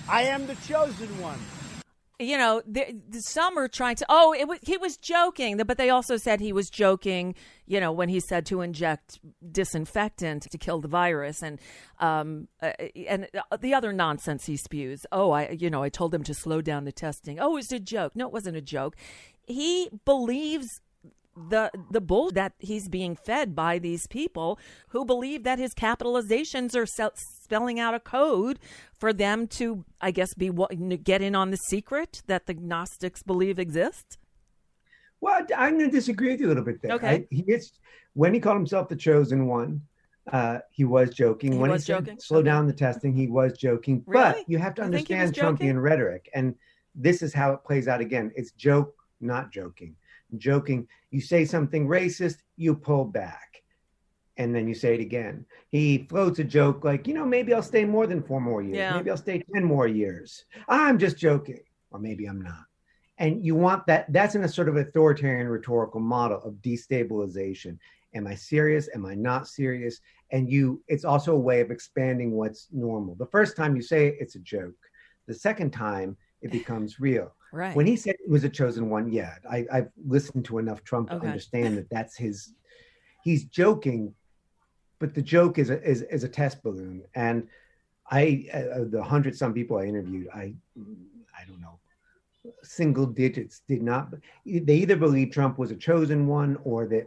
I 0.09 0.23
am 0.23 0.47
the 0.47 0.54
chosen 0.66 1.09
one. 1.21 1.38
You 2.21 2.37
know, 2.37 2.62
some 3.12 3.59
are 3.59 3.67
trying 3.67 3.97
to. 3.97 4.07
Oh, 4.11 4.35
it 4.35 4.47
was, 4.47 4.59
he 4.61 4.77
was 4.77 4.99
joking, 4.99 5.57
but 5.57 5.79
they 5.79 5.89
also 5.89 6.19
said 6.19 6.39
he 6.39 6.53
was 6.53 6.69
joking. 6.69 7.35
You 7.67 7.81
know, 7.81 7.93
when 7.93 8.11
he 8.11 8.21
said 8.21 8.45
to 8.47 8.61
inject 8.61 9.19
disinfectant 9.50 10.43
to 10.43 10.59
kill 10.59 10.83
the 10.83 10.89
virus, 10.89 11.43
and 11.43 11.59
um, 11.99 12.49
uh, 12.61 12.73
and 13.09 13.27
the 13.61 13.73
other 13.73 13.95
nonsense 13.95 14.45
he 14.45 14.59
spews. 14.59 15.07
Oh, 15.11 15.31
I, 15.31 15.57
you 15.59 15.71
know, 15.71 15.83
I 15.83 15.89
told 15.89 16.15
him 16.15 16.23
to 16.25 16.35
slow 16.35 16.61
down 16.61 16.85
the 16.85 16.93
testing. 16.93 17.41
Oh, 17.41 17.53
it 17.53 17.55
was 17.55 17.73
a 17.73 17.81
joke. 17.81 18.15
No, 18.15 18.27
it 18.27 18.35
wasn't 18.35 18.59
a 18.59 18.61
joke. 18.61 18.97
He 19.47 19.89
believes 20.05 20.83
the 21.49 21.71
the 21.91 22.01
bull 22.01 22.31
that 22.33 22.53
he's 22.59 22.89
being 22.89 23.17
fed 23.17 23.55
by 23.55 23.79
these 23.79 24.07
people 24.07 24.59
who 24.89 25.05
believe 25.05 25.45
that 25.45 25.59
his 25.59 25.75
capitalizations 25.75 26.75
are 26.76 26.87
se- 26.87 27.11
spelling 27.43 27.81
out 27.81 27.95
a 27.95 28.00
code 28.00 28.59
for 28.93 29.13
them 29.13 29.47
to, 29.47 29.85
I 30.00 30.11
guess, 30.11 30.35
be 30.35 30.50
what 30.50 30.71
get 31.05 31.23
in 31.23 31.35
on 31.35 31.50
the 31.50 31.57
secret 31.57 32.23
that 32.26 32.47
the 32.47 32.55
Gnostics 32.55 33.23
believe 33.23 33.59
exists. 33.59 34.19
Well, 35.21 35.47
I'm 35.57 35.79
going 35.79 35.91
to 35.91 35.97
disagree 35.97 36.31
with 36.31 36.41
you 36.41 36.47
a 36.47 36.49
little 36.49 36.65
bit 36.65 36.81
there. 36.81 36.93
Okay. 36.93 37.09
I, 37.09 37.26
he 37.31 37.43
is 37.43 37.73
when 38.15 38.33
he 38.33 38.41
called 38.41 38.57
himself 38.57 38.89
the 38.89 38.97
chosen 38.97 39.47
one. 39.47 39.83
Uh, 40.31 40.59
he 40.71 40.85
was 40.85 41.11
joking. 41.11 41.53
He 41.53 41.59
when 41.59 41.71
was 41.71 41.83
he 41.83 41.93
said, 41.93 42.05
joking? 42.05 42.19
slow 42.21 42.39
Okay. 42.39 42.47
down 42.47 42.67
the 42.67 42.73
testing, 42.73 43.13
he 43.13 43.26
was 43.26 43.57
joking. 43.57 44.03
Really? 44.07 44.23
But 44.23 44.49
you 44.49 44.59
have 44.59 44.75
to 44.76 44.85
You 44.85 44.91
think 44.91 45.09
he 45.09 45.15
was 45.15 45.23
understand? 45.29 45.59
Trumpian 45.59 45.83
rhetoric, 45.83 46.31
and 46.35 46.55
this 46.95 47.23
is 47.23 47.33
how 47.35 47.53
it 47.53 47.65
plays 47.65 47.89
out 47.89 48.00
again. 48.00 48.31
It's 48.37 48.53
joke, 48.53 48.95
not 49.21 49.50
joking. 49.50 49.97
Joking. 50.38 50.86
You 51.10 51.21
say 51.21 51.45
something 51.45 51.86
racist, 51.86 52.38
you 52.56 52.75
pull 52.75 53.04
back, 53.04 53.62
and 54.36 54.54
then 54.54 54.69
you 54.69 54.75
say 54.75 54.95
it 54.95 55.00
again. 55.00 55.45
He 55.69 56.06
floats 56.08 56.38
a 56.38 56.45
joke 56.45 56.84
like, 56.84 57.06
you 57.06 57.14
know, 57.14 57.25
maybe 57.25 57.52
I'll 57.54 57.62
stay 57.62 57.84
more 57.84 58.06
than 58.06 58.23
four 58.23 58.40
more 58.40 58.62
years. 58.62 58.76
Yeah. 58.76 58.97
Maybe 58.97 59.10
I'll 59.10 59.16
stay 59.16 59.43
ten 59.54 59.64
more 59.64 59.86
years. 59.86 60.45
I'm 60.69 60.99
just 60.99 61.19
joking, 61.19 61.60
or 61.90 61.99
maybe 61.99 62.26
I'm 62.26 62.43
not 62.43 62.64
and 63.21 63.45
you 63.45 63.54
want 63.54 63.86
that 63.86 64.10
that's 64.12 64.34
in 64.34 64.43
a 64.43 64.49
sort 64.49 64.69
of 64.69 64.76
authoritarian 64.76 65.47
rhetorical 65.47 66.00
model 66.00 66.43
of 66.43 66.54
destabilization 66.54 67.78
am 68.14 68.26
i 68.26 68.34
serious 68.34 68.88
am 68.95 69.06
i 69.06 69.14
not 69.14 69.47
serious 69.47 70.00
and 70.32 70.50
you 70.50 70.82
it's 70.88 71.04
also 71.04 71.36
a 71.36 71.38
way 71.38 71.60
of 71.60 71.71
expanding 71.71 72.32
what's 72.32 72.66
normal 72.73 73.14
the 73.14 73.26
first 73.26 73.56
time 73.56 73.76
you 73.76 73.82
say 73.82 74.08
it, 74.08 74.16
it's 74.19 74.34
a 74.34 74.40
joke 74.40 74.75
the 75.28 75.34
second 75.34 75.71
time 75.71 76.16
it 76.43 76.50
becomes 76.50 76.99
real 76.99 77.32
Right. 77.52 77.75
when 77.75 77.86
he 77.86 77.97
said 77.97 78.15
it 78.23 78.30
was 78.30 78.45
a 78.45 78.49
chosen 78.49 78.89
one 78.91 79.10
yeah 79.13 79.34
I, 79.50 79.67
i've 79.73 79.89
listened 80.06 80.45
to 80.47 80.58
enough 80.58 80.84
trump 80.84 81.10
Okay. 81.10 81.21
to 81.21 81.26
understand 81.26 81.78
that 81.78 81.91
that's 81.91 82.17
his 82.17 82.54
he's 83.25 83.45
joking 83.45 84.15
but 84.99 85.15
the 85.15 85.23
joke 85.23 85.58
is 85.58 85.71
a 85.71 85.82
is, 85.82 86.02
is 86.02 86.25
a 86.25 86.28
test 86.28 86.63
balloon 86.63 87.02
and 87.15 87.49
i 88.10 88.47
uh, 88.52 88.84
the 88.89 89.02
hundred 89.02 89.36
some 89.36 89.52
people 89.52 89.78
i 89.78 89.84
interviewed 89.84 90.28
i 90.34 90.54
i 91.39 91.45
don't 91.47 91.60
know 91.60 91.78
single 92.63 93.06
digits 93.06 93.63
did 93.69 93.82
not 93.82 94.13
they 94.47 94.75
either 94.76 94.97
believed 94.97 95.32
trump 95.32 95.58
was 95.58 95.71
a 95.71 95.76
chosen 95.76 96.26
one 96.26 96.56
or 96.65 96.86
that 96.86 97.06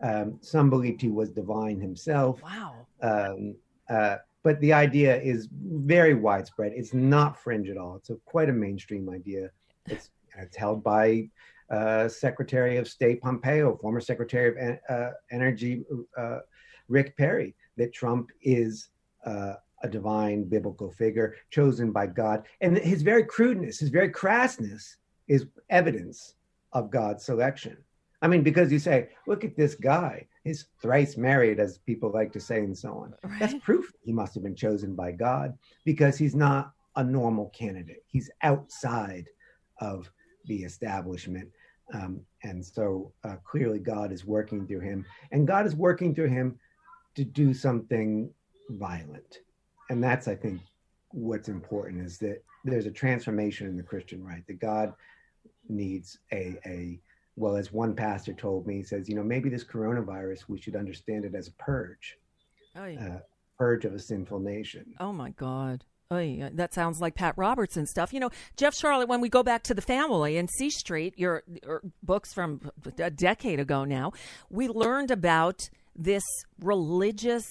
um, 0.00 0.38
some 0.40 0.70
believed 0.70 1.00
he 1.00 1.08
was 1.08 1.30
divine 1.30 1.80
himself 1.80 2.40
wow. 2.42 2.86
um, 3.02 3.56
uh, 3.90 4.16
but 4.44 4.60
the 4.60 4.72
idea 4.72 5.20
is 5.20 5.48
very 5.52 6.14
widespread 6.14 6.72
it's 6.74 6.94
not 6.94 7.36
fringe 7.36 7.68
at 7.68 7.76
all 7.76 7.96
it's 7.96 8.10
a 8.10 8.16
quite 8.24 8.48
a 8.48 8.52
mainstream 8.52 9.08
idea 9.10 9.50
it's, 9.90 10.10
it's 10.38 10.56
held 10.56 10.82
by 10.82 11.28
uh, 11.70 12.08
secretary 12.08 12.76
of 12.78 12.88
state 12.88 13.20
pompeo 13.20 13.76
former 13.76 14.00
secretary 14.00 14.48
of 14.48 14.56
En- 14.56 14.80
uh, 14.88 15.10
energy 15.30 15.84
uh, 16.16 16.38
rick 16.88 17.16
perry 17.16 17.54
that 17.76 17.92
trump 17.92 18.30
is 18.42 18.88
uh, 19.26 19.54
a 19.82 19.88
divine 19.88 20.44
biblical 20.44 20.90
figure 20.90 21.36
chosen 21.50 21.92
by 21.92 22.06
God. 22.06 22.44
And 22.60 22.78
his 22.78 23.02
very 23.02 23.24
crudeness, 23.24 23.78
his 23.78 23.90
very 23.90 24.10
crassness 24.10 24.96
is 25.28 25.46
evidence 25.70 26.34
of 26.72 26.90
God's 26.90 27.24
selection. 27.24 27.76
I 28.20 28.26
mean, 28.26 28.42
because 28.42 28.72
you 28.72 28.80
say, 28.80 29.10
look 29.28 29.44
at 29.44 29.56
this 29.56 29.76
guy, 29.76 30.26
he's 30.42 30.66
thrice 30.82 31.16
married, 31.16 31.60
as 31.60 31.78
people 31.78 32.10
like 32.12 32.32
to 32.32 32.40
say, 32.40 32.58
and 32.58 32.76
so 32.76 32.94
on. 32.94 33.14
That's 33.38 33.54
proof 33.62 33.92
he 34.02 34.12
must 34.12 34.34
have 34.34 34.42
been 34.42 34.56
chosen 34.56 34.96
by 34.96 35.12
God 35.12 35.56
because 35.84 36.18
he's 36.18 36.34
not 36.34 36.72
a 36.96 37.04
normal 37.04 37.50
candidate. 37.50 38.02
He's 38.08 38.28
outside 38.42 39.28
of 39.80 40.10
the 40.46 40.62
establishment. 40.64 41.48
Um, 41.94 42.20
and 42.42 42.64
so 42.64 43.12
uh, 43.24 43.36
clearly, 43.44 43.78
God 43.78 44.12
is 44.12 44.24
working 44.24 44.66
through 44.66 44.80
him, 44.80 45.04
and 45.32 45.46
God 45.46 45.66
is 45.66 45.74
working 45.74 46.14
through 46.14 46.28
him 46.28 46.58
to 47.14 47.24
do 47.24 47.52
something 47.54 48.30
violent 48.72 49.38
and 49.88 50.04
that's 50.04 50.28
i 50.28 50.34
think 50.34 50.60
what's 51.12 51.48
important 51.48 52.04
is 52.04 52.18
that 52.18 52.44
there's 52.66 52.84
a 52.84 52.90
transformation 52.90 53.66
in 53.66 53.78
the 53.78 53.82
christian 53.82 54.22
right 54.22 54.46
that 54.46 54.60
god 54.60 54.92
needs 55.70 56.18
a 56.32 56.58
a 56.66 57.00
well 57.36 57.56
as 57.56 57.72
one 57.72 57.94
pastor 57.96 58.34
told 58.34 58.66
me 58.66 58.76
he 58.76 58.82
says 58.82 59.08
you 59.08 59.14
know 59.14 59.22
maybe 59.22 59.48
this 59.48 59.64
coronavirus 59.64 60.40
we 60.48 60.60
should 60.60 60.76
understand 60.76 61.24
it 61.24 61.34
as 61.34 61.48
a 61.48 61.52
purge 61.52 62.18
Oh, 62.76 62.84
yeah. 62.84 63.06
uh, 63.14 63.18
purge 63.56 63.86
of 63.86 63.94
a 63.94 63.98
sinful 63.98 64.38
nation 64.40 64.84
Oh 65.00 65.12
my 65.12 65.30
God. 65.30 65.82
Oh, 66.10 66.16
uh, 66.16 66.20
yeah. 66.20 66.48
That 66.52 66.72
sounds 66.72 67.00
like 67.00 67.14
Pat 67.14 67.34
Robertson 67.36 67.84
stuff. 67.84 68.14
You 68.14 68.20
know, 68.20 68.30
Jeff 68.56 68.74
Sharlet, 68.74 69.08
when 69.08 69.20
we 69.20 69.28
go 69.28 69.42
back 69.42 69.62
to 69.64 69.74
the 69.74 69.82
family 69.82 70.38
and 70.38 70.48
C 70.48 70.70
Street, 70.70 71.12
your, 71.18 71.42
your 71.62 71.82
books 72.02 72.32
from 72.32 72.70
a 72.98 73.10
decade 73.10 73.60
ago 73.60 73.84
now, 73.84 74.12
we 74.48 74.68
learned 74.68 75.10
about 75.10 75.68
this 75.94 76.24
religious, 76.58 77.44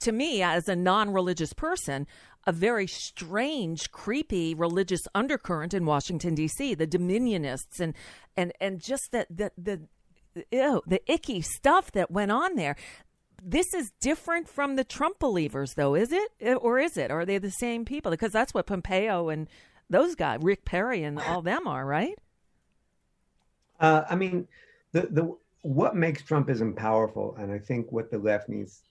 to 0.00 0.10
me, 0.10 0.42
as 0.42 0.66
a 0.66 0.74
non 0.74 1.12
religious 1.12 1.52
person, 1.52 2.08
a 2.46 2.52
very 2.52 2.88
strange, 2.88 3.92
creepy 3.92 4.54
religious 4.54 5.02
undercurrent 5.14 5.72
in 5.72 5.86
Washington, 5.86 6.34
D.C., 6.34 6.74
the 6.74 6.88
Dominionists, 6.88 7.78
and, 7.78 7.94
and, 8.36 8.52
and 8.60 8.82
just 8.82 9.12
the, 9.12 9.26
the, 9.30 9.52
the, 9.56 9.82
ew, 10.50 10.82
the 10.86 11.00
icky 11.10 11.40
stuff 11.40 11.92
that 11.92 12.10
went 12.10 12.32
on 12.32 12.56
there 12.56 12.76
this 13.44 13.74
is 13.74 13.92
different 14.00 14.48
from 14.48 14.76
the 14.76 14.84
Trump 14.84 15.18
believers, 15.18 15.74
though, 15.74 15.94
is 15.94 16.12
it? 16.12 16.30
Eh, 16.40 16.54
or 16.54 16.78
is 16.78 16.96
it? 16.96 17.10
Are 17.10 17.24
they 17.24 17.38
the 17.38 17.50
same 17.50 17.84
people? 17.84 18.10
Because 18.10 18.32
that's 18.32 18.54
what 18.54 18.66
Pompeo 18.66 19.28
and 19.28 19.48
those 19.90 20.14
guys, 20.14 20.40
Rick 20.42 20.64
Perry 20.64 21.02
and 21.02 21.20
all 21.20 21.42
them 21.42 21.66
are, 21.66 21.84
right? 21.84 22.18
Uh, 23.78 24.04
I 24.08 24.14
mean, 24.14 24.48
the 24.92 25.02
the 25.02 25.36
what 25.62 25.96
makes 25.96 26.22
Trumpism 26.22 26.76
powerful, 26.76 27.36
and 27.38 27.52
I 27.52 27.58
think 27.58 27.90
what 27.92 28.10
the 28.10 28.18
left 28.18 28.48
needs 28.48 28.82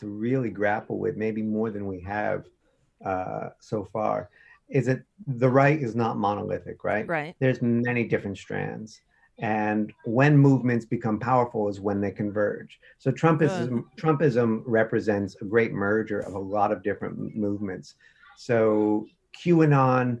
to 0.00 0.06
really 0.06 0.50
grapple 0.50 0.98
with, 0.98 1.16
maybe 1.16 1.42
more 1.42 1.70
than 1.70 1.86
we 1.86 2.00
have 2.00 2.44
uh, 3.04 3.50
so 3.60 3.88
far, 3.92 4.30
is 4.68 4.86
that 4.86 5.02
the 5.26 5.48
right 5.48 5.80
is 5.80 5.94
not 5.94 6.16
monolithic, 6.16 6.84
right? 6.84 7.06
Right. 7.06 7.36
There's 7.38 7.62
many 7.62 8.04
different 8.04 8.38
strands. 8.38 9.00
And 9.38 9.92
when 10.04 10.36
movements 10.36 10.84
become 10.84 11.18
powerful 11.18 11.68
is 11.68 11.80
when 11.80 12.00
they 12.00 12.10
converge. 12.10 12.78
So 12.98 13.10
Trumpism, 13.10 13.84
Trumpism 13.96 14.62
represents 14.66 15.36
a 15.40 15.44
great 15.44 15.72
merger 15.72 16.20
of 16.20 16.34
a 16.34 16.38
lot 16.38 16.70
of 16.70 16.82
different 16.82 17.34
movements. 17.34 17.94
So 18.36 19.06
QAnon, 19.42 20.20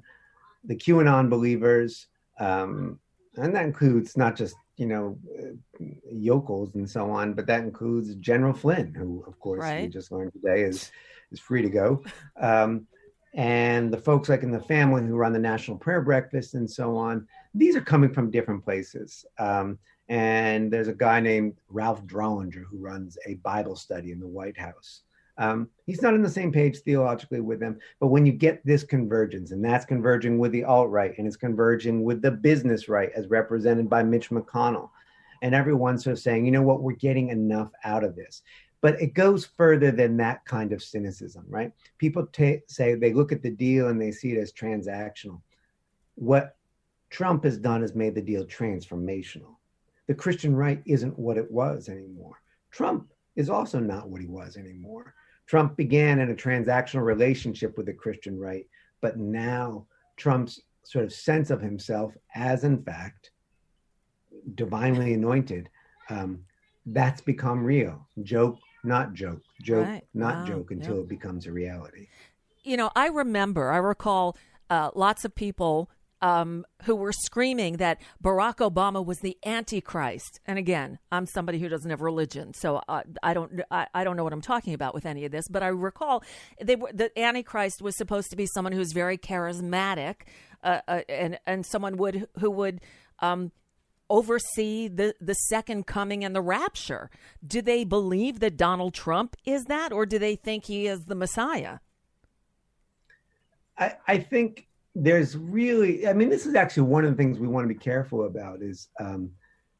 the 0.64 0.76
QAnon 0.76 1.28
believers, 1.28 2.08
um, 2.40 2.98
and 3.36 3.54
that 3.54 3.64
includes 3.64 4.16
not 4.16 4.36
just 4.36 4.54
you 4.76 4.86
know 4.86 5.18
uh, 5.38 5.84
yokels 6.10 6.74
and 6.74 6.88
so 6.88 7.10
on, 7.10 7.34
but 7.34 7.46
that 7.46 7.60
includes 7.62 8.14
General 8.16 8.54
Flynn, 8.54 8.94
who 8.94 9.22
of 9.26 9.38
course 9.38 9.60
Right. 9.60 9.82
we 9.82 9.88
just 9.88 10.10
learned 10.10 10.32
today 10.32 10.62
is 10.62 10.90
is 11.30 11.38
free 11.38 11.62
to 11.62 11.70
go. 11.70 12.02
Um, 12.40 12.86
and 13.34 13.92
the 13.92 13.96
folks 13.98 14.28
like 14.28 14.42
in 14.42 14.50
the 14.50 14.60
family 14.60 15.02
who 15.06 15.16
run 15.16 15.32
the 15.32 15.38
National 15.38 15.76
Prayer 15.78 16.02
Breakfast 16.02 16.54
and 16.54 16.70
so 16.70 16.96
on, 16.96 17.26
these 17.54 17.76
are 17.76 17.82
coming 17.82 18.12
from 18.12 18.30
different 18.30 18.64
places. 18.64 19.24
Um, 19.38 19.78
and 20.08 20.72
there's 20.72 20.88
a 20.88 20.94
guy 20.94 21.20
named 21.20 21.54
Ralph 21.68 22.04
Drollinger 22.04 22.64
who 22.70 22.78
runs 22.78 23.16
a 23.26 23.34
Bible 23.36 23.76
study 23.76 24.12
in 24.12 24.20
the 24.20 24.26
White 24.26 24.58
House. 24.58 25.02
Um, 25.38 25.68
he's 25.86 26.02
not 26.02 26.14
on 26.14 26.22
the 26.22 26.28
same 26.28 26.52
page 26.52 26.80
theologically 26.80 27.40
with 27.40 27.58
them, 27.58 27.78
but 28.00 28.08
when 28.08 28.26
you 28.26 28.32
get 28.32 28.64
this 28.66 28.84
convergence, 28.84 29.50
and 29.50 29.64
that's 29.64 29.86
converging 29.86 30.38
with 30.38 30.52
the 30.52 30.64
alt 30.64 30.90
right, 30.90 31.16
and 31.16 31.26
it's 31.26 31.36
converging 31.36 32.04
with 32.04 32.20
the 32.20 32.30
business 32.30 32.88
right 32.88 33.10
as 33.16 33.28
represented 33.28 33.88
by 33.88 34.02
Mitch 34.02 34.28
McConnell, 34.30 34.90
and 35.40 35.54
everyone's 35.54 36.04
sort 36.04 36.12
of 36.12 36.20
saying, 36.20 36.44
you 36.44 36.52
know 36.52 36.62
what, 36.62 36.82
we're 36.82 36.92
getting 36.92 37.30
enough 37.30 37.70
out 37.84 38.04
of 38.04 38.14
this. 38.14 38.42
But 38.82 39.00
it 39.00 39.14
goes 39.14 39.46
further 39.46 39.90
than 39.90 40.16
that 40.18 40.44
kind 40.44 40.72
of 40.72 40.82
cynicism, 40.82 41.44
right? 41.48 41.72
People 41.98 42.26
ta 42.26 42.56
say 42.66 42.94
they 42.94 43.12
look 43.12 43.32
at 43.32 43.42
the 43.42 43.50
deal 43.50 43.88
and 43.88 44.00
they 44.00 44.10
see 44.10 44.32
it 44.32 44.38
as 44.38 44.52
transactional. 44.52 45.40
What 46.16 46.56
Trump 47.12 47.44
has 47.44 47.58
done 47.58 47.84
is 47.84 47.94
made 47.94 48.14
the 48.14 48.22
deal 48.22 48.44
transformational. 48.46 49.56
The 50.08 50.14
Christian 50.14 50.56
right 50.56 50.82
isn't 50.86 51.18
what 51.18 51.36
it 51.36 51.48
was 51.50 51.90
anymore. 51.90 52.40
Trump 52.70 53.12
is 53.36 53.50
also 53.50 53.78
not 53.78 54.08
what 54.08 54.22
he 54.22 54.26
was 54.26 54.56
anymore. 54.56 55.14
Trump 55.46 55.76
began 55.76 56.20
in 56.20 56.30
a 56.30 56.34
transactional 56.34 57.04
relationship 57.04 57.76
with 57.76 57.84
the 57.84 57.92
Christian 57.92 58.38
right, 58.40 58.66
but 59.02 59.18
now 59.18 59.86
Trump's 60.16 60.62
sort 60.84 61.04
of 61.04 61.12
sense 61.12 61.50
of 61.50 61.60
himself 61.60 62.14
as, 62.34 62.64
in 62.64 62.82
fact, 62.82 63.30
divinely 64.54 65.12
anointed, 65.12 65.68
um, 66.08 66.42
that's 66.86 67.20
become 67.20 67.62
real. 67.62 68.08
Joke, 68.22 68.58
not 68.84 69.12
joke. 69.12 69.42
Joke, 69.60 69.86
Right. 69.86 70.04
not 70.14 70.38
Wow. 70.38 70.44
joke 70.44 70.70
until 70.70 70.96
Yeah. 70.96 71.02
it 71.02 71.08
becomes 71.08 71.46
a 71.46 71.52
reality. 71.52 72.08
you 72.64 72.76
know, 72.76 72.90
I 72.94 73.08
remember, 73.08 73.70
I 73.70 73.78
recall 73.78 74.36
uh, 74.70 74.90
lots 74.94 75.24
of 75.24 75.34
people 75.34 75.90
um, 76.22 76.64
who 76.84 76.94
were 76.94 77.12
screaming 77.12 77.76
that 77.78 78.00
Barack 78.22 78.56
Obama 78.58 79.04
was 79.04 79.18
the 79.18 79.36
Antichrist. 79.44 80.40
And 80.46 80.58
again, 80.58 81.00
I'm 81.10 81.26
somebody 81.26 81.58
who 81.58 81.68
doesn't 81.68 81.90
have 81.90 82.00
religion, 82.00 82.54
so 82.54 82.80
uh, 82.88 83.02
I 83.22 83.34
don't, 83.34 83.60
I, 83.70 83.88
I 83.92 84.04
don't 84.04 84.16
know 84.16 84.24
what 84.24 84.32
I'm 84.32 84.40
talking 84.40 84.72
about 84.72 84.94
with 84.94 85.04
any 85.04 85.24
of 85.24 85.32
this. 85.32 85.48
But 85.48 85.64
I 85.64 85.68
recall 85.68 86.22
they 86.62 86.76
were 86.76 86.90
the 86.92 87.16
Antichrist 87.18 87.82
was 87.82 87.96
supposed 87.96 88.30
to 88.30 88.36
be 88.36 88.46
someone 88.46 88.72
who's 88.72 88.92
very 88.92 89.18
charismatic, 89.18 90.14
uh, 90.62 90.80
uh, 90.86 91.00
and 91.08 91.38
and 91.46 91.66
someone 91.66 91.96
would 91.98 92.28
who 92.38 92.50
would. 92.50 92.80
Um, 93.18 93.52
oversee 94.10 94.88
the 94.88 95.14
the 95.22 95.32
second 95.32 95.86
coming 95.86 96.22
and 96.22 96.34
the 96.36 96.42
rapture 96.42 97.08
do 97.46 97.62
they 97.62 97.82
believe 97.82 98.40
that 98.40 98.58
donald 98.58 98.92
trump 98.92 99.36
is 99.46 99.64
that 99.66 99.90
or 99.90 100.04
do 100.04 100.18
they 100.18 100.36
think 100.36 100.66
he 100.66 100.86
is 100.86 101.06
the 101.06 101.14
messiah 101.14 101.78
I, 103.78 103.96
I 104.06 104.18
think 104.18 104.66
there's 104.94 105.36
really, 105.36 106.06
I 106.06 106.12
mean, 106.12 106.28
this 106.28 106.46
is 106.46 106.54
actually 106.54 106.84
one 106.84 107.04
of 107.04 107.10
the 107.10 107.16
things 107.16 107.38
we 107.38 107.48
want 107.48 107.64
to 107.64 107.74
be 107.74 107.78
careful 107.78 108.26
about 108.26 108.62
is 108.62 108.88
um, 109.00 109.30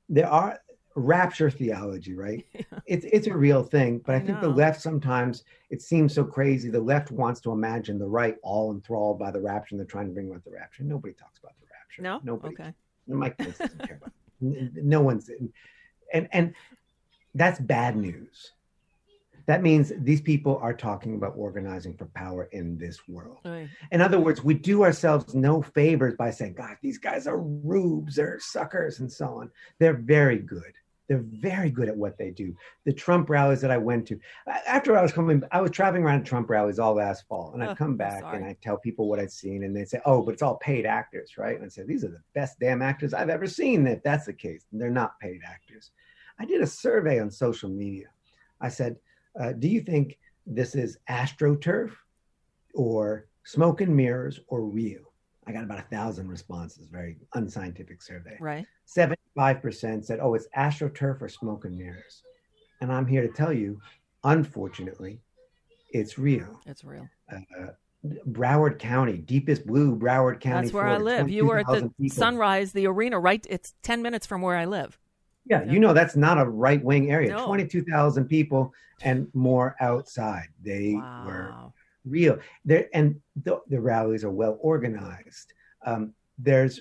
there 0.09 0.29
are 0.29 0.59
rapture 0.94 1.51
theology, 1.51 2.14
right? 2.14 2.44
It's 2.87 3.07
it's 3.11 3.29
a 3.29 3.35
real 3.35 3.62
thing, 3.62 4.03
but 4.05 4.14
I, 4.14 4.18
I 4.18 4.20
think 4.20 4.40
the 4.40 4.48
left 4.48 4.81
sometimes 4.81 5.44
it 5.70 5.81
seems 5.81 6.12
so 6.12 6.25
crazy. 6.25 6.68
The 6.68 6.81
left 6.81 7.12
wants 7.12 7.40
to 7.42 7.53
imagine 7.53 7.98
the 7.98 8.09
right 8.09 8.37
all 8.42 8.72
enthralled 8.72 9.18
by 9.20 9.31
the 9.31 9.40
rapture, 9.40 9.75
and 9.75 9.81
they're 9.81 9.87
trying 9.87 10.09
to 10.09 10.12
bring 10.12 10.29
about 10.29 10.44
the 10.44 10.51
rapture. 10.51 10.83
Nobody 10.83 11.14
talks 11.14 11.38
about 11.38 11.55
the 11.61 11.66
rapture. 11.66 12.03
No? 12.03 12.20
nobody. 12.25 12.55
Okay. 12.55 12.75
Mike 13.07 13.38
Pence 13.38 13.57
doesn't 13.57 13.87
care 13.87 13.98
about. 13.98 14.12
It. 14.40 14.85
No 14.85 15.01
one's, 15.01 15.31
and 16.12 16.29
and 16.33 16.55
that's 17.35 17.61
bad 17.61 17.96
news. 17.96 18.53
That 19.46 19.62
means 19.62 19.92
these 19.98 20.20
people 20.20 20.59
are 20.62 20.74
talking 20.74 21.14
about 21.14 21.35
organizing 21.37 21.96
for 21.96 22.07
power 22.07 22.44
in 22.52 22.78
this 22.78 23.09
world. 23.09 23.38
Right. 23.44 23.68
In 23.90 24.00
other 24.00 24.20
words, 24.20 24.42
we 24.42 24.55
do 24.55 24.83
ourselves 24.83 25.35
no 25.35 25.62
favors 25.62 26.14
by 26.14 26.31
saying, 26.31 26.55
God, 26.55 26.76
these 26.83 26.98
guys 26.98 27.26
are 27.26 27.38
rubes, 27.38 28.16
they're 28.16 28.38
suckers, 28.40 29.00
and 29.00 29.11
so 29.11 29.26
on. 29.40 29.50
They're 29.78 29.94
very 29.94 30.38
good. 30.38 30.72
They're 31.09 31.24
very 31.24 31.70
good 31.70 31.88
at 31.88 31.96
what 31.96 32.16
they 32.16 32.31
do. 32.31 32.55
The 32.85 32.92
Trump 32.92 33.28
rallies 33.28 33.61
that 33.61 33.70
I 33.70 33.76
went 33.76 34.07
to, 34.07 34.18
after 34.66 34.96
I 34.96 35.02
was 35.02 35.12
coming, 35.12 35.42
I 35.50 35.61
was 35.61 35.72
traveling 35.72 36.05
around 36.05 36.24
Trump 36.24 36.48
rallies 36.48 36.78
all 36.78 36.94
last 36.94 37.26
fall, 37.28 37.50
and 37.52 37.62
I'd 37.62 37.76
come 37.76 37.96
back 37.96 38.22
and 38.33 38.44
I'd 38.44 38.62
tell 38.62 38.78
people 38.78 39.09
what 39.09 39.18
I'd 39.18 39.33
seen, 39.33 39.64
and 39.64 39.76
they'd 39.76 39.88
say, 39.88 40.00
Oh, 40.07 40.22
but 40.22 40.33
it's 40.33 40.42
all 40.42 40.57
paid 40.57 40.87
actors, 40.87 41.33
right? 41.37 41.57
And 41.57 41.64
I'd 41.64 41.72
say, 41.72 41.83
These 41.83 42.05
are 42.05 42.09
the 42.09 42.22
best 42.35 42.59
damn 42.61 42.81
actors 42.81 43.12
I've 43.12 43.28
ever 43.28 43.46
seen. 43.46 43.87
If 43.87 44.02
that's 44.02 44.26
the 44.26 44.33
case, 44.33 44.64
they're 44.72 44.90
not 44.90 45.18
paid 45.20 45.40
actors. 45.44 45.90
I 46.38 46.46
did 46.46 46.62
a 46.62 46.66
survey 46.66 47.20
on 47.20 47.31
social 47.31 47.68
media. 47.68 48.07
I 48.61 48.68
said, 48.68 48.96
uh, 49.38 49.53
Do 49.53 49.68
you 49.68 49.81
think 49.81 50.18
this 50.47 50.75
is 50.75 50.99
astroturf 51.09 51.92
or 52.75 53.27
smoke 53.45 53.81
and 53.81 53.95
mirrors 53.95 54.40
or 54.49 54.62
real? 54.62 55.12
I 55.47 55.53
got 55.53 55.64
about 55.64 55.81
a 55.81 55.83
thousand 55.90 56.29
responses, 56.29 56.87
very 56.87 57.16
unscientific 57.35 58.01
survey. 58.01 58.37
Right. 58.40 58.64
75% 58.87 60.05
said, 60.05 60.21
oh, 60.23 60.35
it's 60.35 60.47
astroturf 60.57 61.21
or 61.21 61.29
smoke 61.29 61.64
and 61.64 61.77
mirrors. 61.77 62.23
And 62.81 62.92
I'm 62.92 63.07
here 63.07 63.23
to 63.23 63.33
tell 63.33 63.53
you, 63.53 63.81
unfortunately, 64.25 65.21
it's 65.90 66.16
real. 66.16 66.61
It's 66.66 66.85
real. 66.85 67.09
Uh, 67.33 67.66
Broward 68.31 68.79
County, 68.79 69.18
deepest 69.18 69.66
blue, 69.66 69.97
Broward 69.97 70.40
County. 70.40 70.66
That's 70.66 70.75
where 70.75 70.87
I 70.87 70.99
live. 70.99 71.31
You 71.31 71.47
were 71.47 71.59
at 71.59 71.66
the 71.66 71.90
people. 72.01 72.16
Sunrise, 72.16 72.73
the 72.73 72.87
arena, 72.87 73.18
right? 73.18 73.45
It's 73.49 73.75
10 73.83 74.03
minutes 74.03 74.27
from 74.27 74.42
where 74.42 74.57
I 74.57 74.64
live. 74.64 74.99
Yeah, 75.44 75.64
you 75.64 75.81
know 75.81 75.92
that's 75.92 76.16
not 76.16 76.38
a 76.38 76.44
right 76.44 76.83
wing 76.83 77.11
area. 77.11 77.31
No. 77.31 77.46
22,000 77.46 78.26
people 78.26 78.72
and 79.02 79.26
more 79.35 79.74
outside. 79.81 80.48
They 80.62 80.94
were 80.94 81.52
real. 82.05 82.38
There 82.64 82.88
and 82.94 83.20
the, 83.42 83.61
the 83.68 83.81
rallies 83.81 84.24
are 84.24 84.31
well 84.31 84.59
organized. 84.61 85.52
Um, 85.85 86.12
there's 86.38 86.81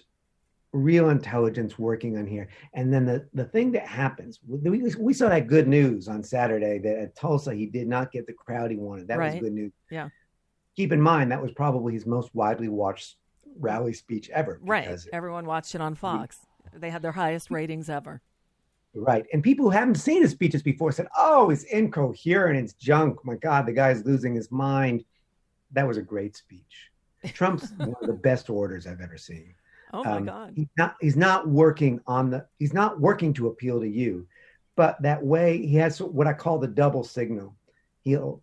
real 0.73 1.09
intelligence 1.09 1.77
working 1.77 2.17
on 2.17 2.25
here. 2.25 2.47
And 2.73 2.93
then 2.93 3.05
the, 3.05 3.27
the 3.33 3.45
thing 3.45 3.71
that 3.73 3.87
happens, 3.87 4.39
we, 4.47 4.81
we 4.97 5.13
saw 5.13 5.27
that 5.29 5.47
good 5.47 5.67
news 5.67 6.07
on 6.07 6.23
Saturday 6.23 6.79
that 6.79 6.97
at 6.97 7.15
Tulsa 7.15 7.53
he 7.53 7.65
did 7.65 7.87
not 7.87 8.11
get 8.11 8.25
the 8.25 8.33
crowd 8.33 8.71
he 8.71 8.77
wanted. 8.77 9.07
That 9.07 9.19
was 9.19 9.35
good 9.35 9.53
news. 9.53 9.73
Yeah. 9.89 10.09
Keep 10.75 10.93
in 10.93 11.01
mind 11.01 11.31
that 11.31 11.41
was 11.41 11.51
probably 11.51 11.93
his 11.93 12.05
most 12.05 12.33
widely 12.33 12.69
watched 12.69 13.17
rally 13.59 13.93
speech 13.93 14.29
ever. 14.29 14.59
Right. 14.61 14.97
Everyone 15.11 15.45
watched 15.45 15.75
it 15.75 15.81
on 15.81 15.95
Fox. 15.95 16.37
They 16.73 16.89
had 16.89 17.01
their 17.01 17.11
highest 17.11 17.51
ratings 17.51 17.89
ever. 17.89 18.21
Right. 18.93 19.25
And 19.31 19.41
people 19.41 19.65
who 19.65 19.71
haven't 19.71 19.95
seen 19.95 20.21
his 20.21 20.31
speeches 20.31 20.61
before 20.61 20.91
said, 20.91 21.07
oh, 21.17 21.49
it's 21.49 21.63
incoherent, 21.63 22.59
it's 22.59 22.73
junk. 22.73 23.23
My 23.23 23.35
God, 23.35 23.65
the 23.65 23.71
guy's 23.71 24.05
losing 24.05 24.35
his 24.35 24.51
mind. 24.51 25.05
That 25.71 25.87
was 25.87 25.97
a 25.97 26.01
great 26.01 26.35
speech. 26.35 26.89
Trump's 27.27 27.71
one 27.77 27.95
of 28.01 28.07
the 28.07 28.13
best 28.13 28.49
orders 28.49 28.87
I've 28.87 28.99
ever 29.01 29.17
seen. 29.17 29.55
Oh 29.93 30.03
my 30.03 30.17
Um, 30.17 30.25
God. 30.25 30.53
He's 30.55 30.67
not 30.77 30.95
he's 30.99 31.15
not 31.15 31.47
working 31.47 31.99
on 32.07 32.29
the 32.29 32.45
he's 32.59 32.73
not 32.73 32.99
working 32.99 33.33
to 33.35 33.47
appeal 33.47 33.79
to 33.79 33.87
you, 33.87 34.27
but 34.75 35.01
that 35.01 35.23
way 35.23 35.65
he 35.65 35.75
has 35.75 36.01
what 36.01 36.27
I 36.27 36.33
call 36.33 36.59
the 36.59 36.67
double 36.67 37.03
signal. 37.03 37.55
He'll 38.01 38.41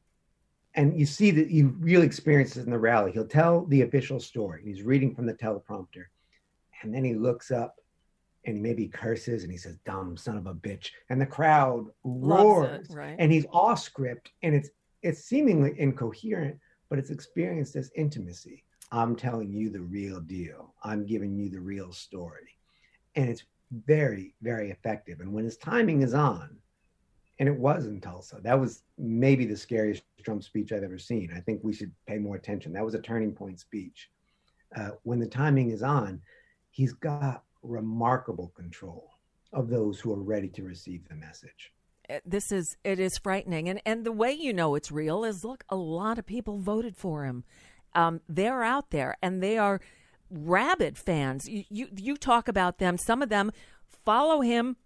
and 0.75 0.99
you 0.99 1.07
see 1.07 1.31
that 1.33 1.51
you 1.51 1.75
really 1.81 2.07
experience 2.07 2.55
this 2.55 2.65
in 2.65 2.71
the 2.71 2.79
rally. 2.79 3.13
He'll 3.13 3.27
tell 3.27 3.65
the 3.67 3.83
official 3.83 4.21
story. 4.21 4.63
He's 4.65 4.83
reading 4.83 5.15
from 5.15 5.27
the 5.27 5.35
teleprompter, 5.35 6.05
and 6.83 6.95
then 6.95 7.03
he 7.05 7.15
looks 7.15 7.51
up 7.51 7.77
and 8.45 8.57
he 8.57 8.63
maybe 8.63 8.89
curses 8.89 9.43
and 9.43 9.53
he 9.53 9.59
says, 9.59 9.77
"Dumb 9.85 10.17
son 10.17 10.37
of 10.37 10.47
a 10.47 10.55
bitch," 10.55 10.91
and 11.11 11.21
the 11.21 11.27
crowd 11.27 11.87
roars 12.05 12.89
it, 12.89 12.95
right? 12.95 13.17
and 13.19 13.33
he's 13.33 13.47
off 13.53 13.81
script 13.81 14.31
and 14.43 14.55
it's 14.55 14.71
it's 15.03 15.25
seemingly 15.25 15.79
incoherent 15.79 16.59
but 16.89 16.99
it's 16.99 17.11
experienced 17.11 17.77
as 17.77 17.91
intimacy 17.95 18.65
i'm 18.91 19.15
telling 19.15 19.53
you 19.53 19.71
the 19.71 19.81
real 19.81 20.21
deal 20.21 20.75
i'm 20.83 21.07
giving 21.07 21.37
you 21.37 21.49
the 21.49 21.61
real 21.61 21.93
story 21.93 22.59
and 23.15 23.29
it's 23.29 23.45
very 23.87 24.35
very 24.43 24.71
effective 24.71 25.21
and 25.21 25.33
when 25.33 25.45
his 25.45 25.57
timing 25.59 26.03
is 26.03 26.15
on 26.15 26.57
and 27.39 27.49
it 27.49 27.57
was 27.57 27.87
in 27.87 28.01
Tulsa. 28.01 28.41
That 28.43 28.59
was 28.59 28.83
maybe 28.97 29.47
the 29.47 29.57
scariest 29.57 30.03
Trump 30.25 30.43
speech 30.43 30.73
I've 30.73 30.83
ever 30.83 30.99
seen. 30.99 31.31
I 31.35 31.41
think 31.41 31.61
we 31.63 31.73
should 31.73 31.93
pay 32.07 32.19
more 32.19 32.35
attention. 32.35 32.73
That 32.73 32.85
was 32.85 32.95
a 32.95 33.01
turning 33.01 33.33
point 33.33 33.61
speech. 33.61 34.11
Uh, 34.75 34.91
when 35.05 35.21
the 35.21 35.27
timing 35.29 35.71
is 35.71 35.83
on, 35.83 36.21
he's 36.71 36.93
got 36.93 37.45
remarkable 37.63 38.53
control 38.57 39.11
of 39.53 39.69
those 39.69 40.01
who 40.01 40.13
are 40.13 40.23
ready 40.23 40.49
to 40.49 40.63
receive 40.63 41.09
the 41.09 41.15
message. 41.15 41.73
Uh, 42.09 42.19
this 42.25 42.53
is 42.53 42.77
it 42.85 42.99
is 42.99 43.19
frightening, 43.19 43.69
and 43.69 43.81
and 43.85 44.05
the 44.05 44.13
way 44.13 44.33
you 44.33 44.53
know 44.53 44.75
it's 44.75 44.91
real 44.91 45.25
is 45.25 45.45
look, 45.45 45.65
a 45.69 45.77
lot 45.77 46.19
of 46.19 46.27
people 46.27 46.59
voted 46.59 46.97
for 46.97 47.25
him. 47.25 47.45
Um, 47.95 48.21
they're 48.29 48.63
out 48.63 48.91
there, 48.91 49.17
and 49.23 49.43
they 49.43 49.59
are 49.59 49.81
rabid 50.31 50.97
fans. 50.97 51.49
You, 51.49 51.65
you 51.69 51.89
you 51.97 52.17
talk 52.17 52.49
about 52.49 52.79
them. 52.79 52.97
Some 52.97 53.23
of 53.23 53.29
them 53.29 53.53
follow 54.05 54.41
him 54.41 54.77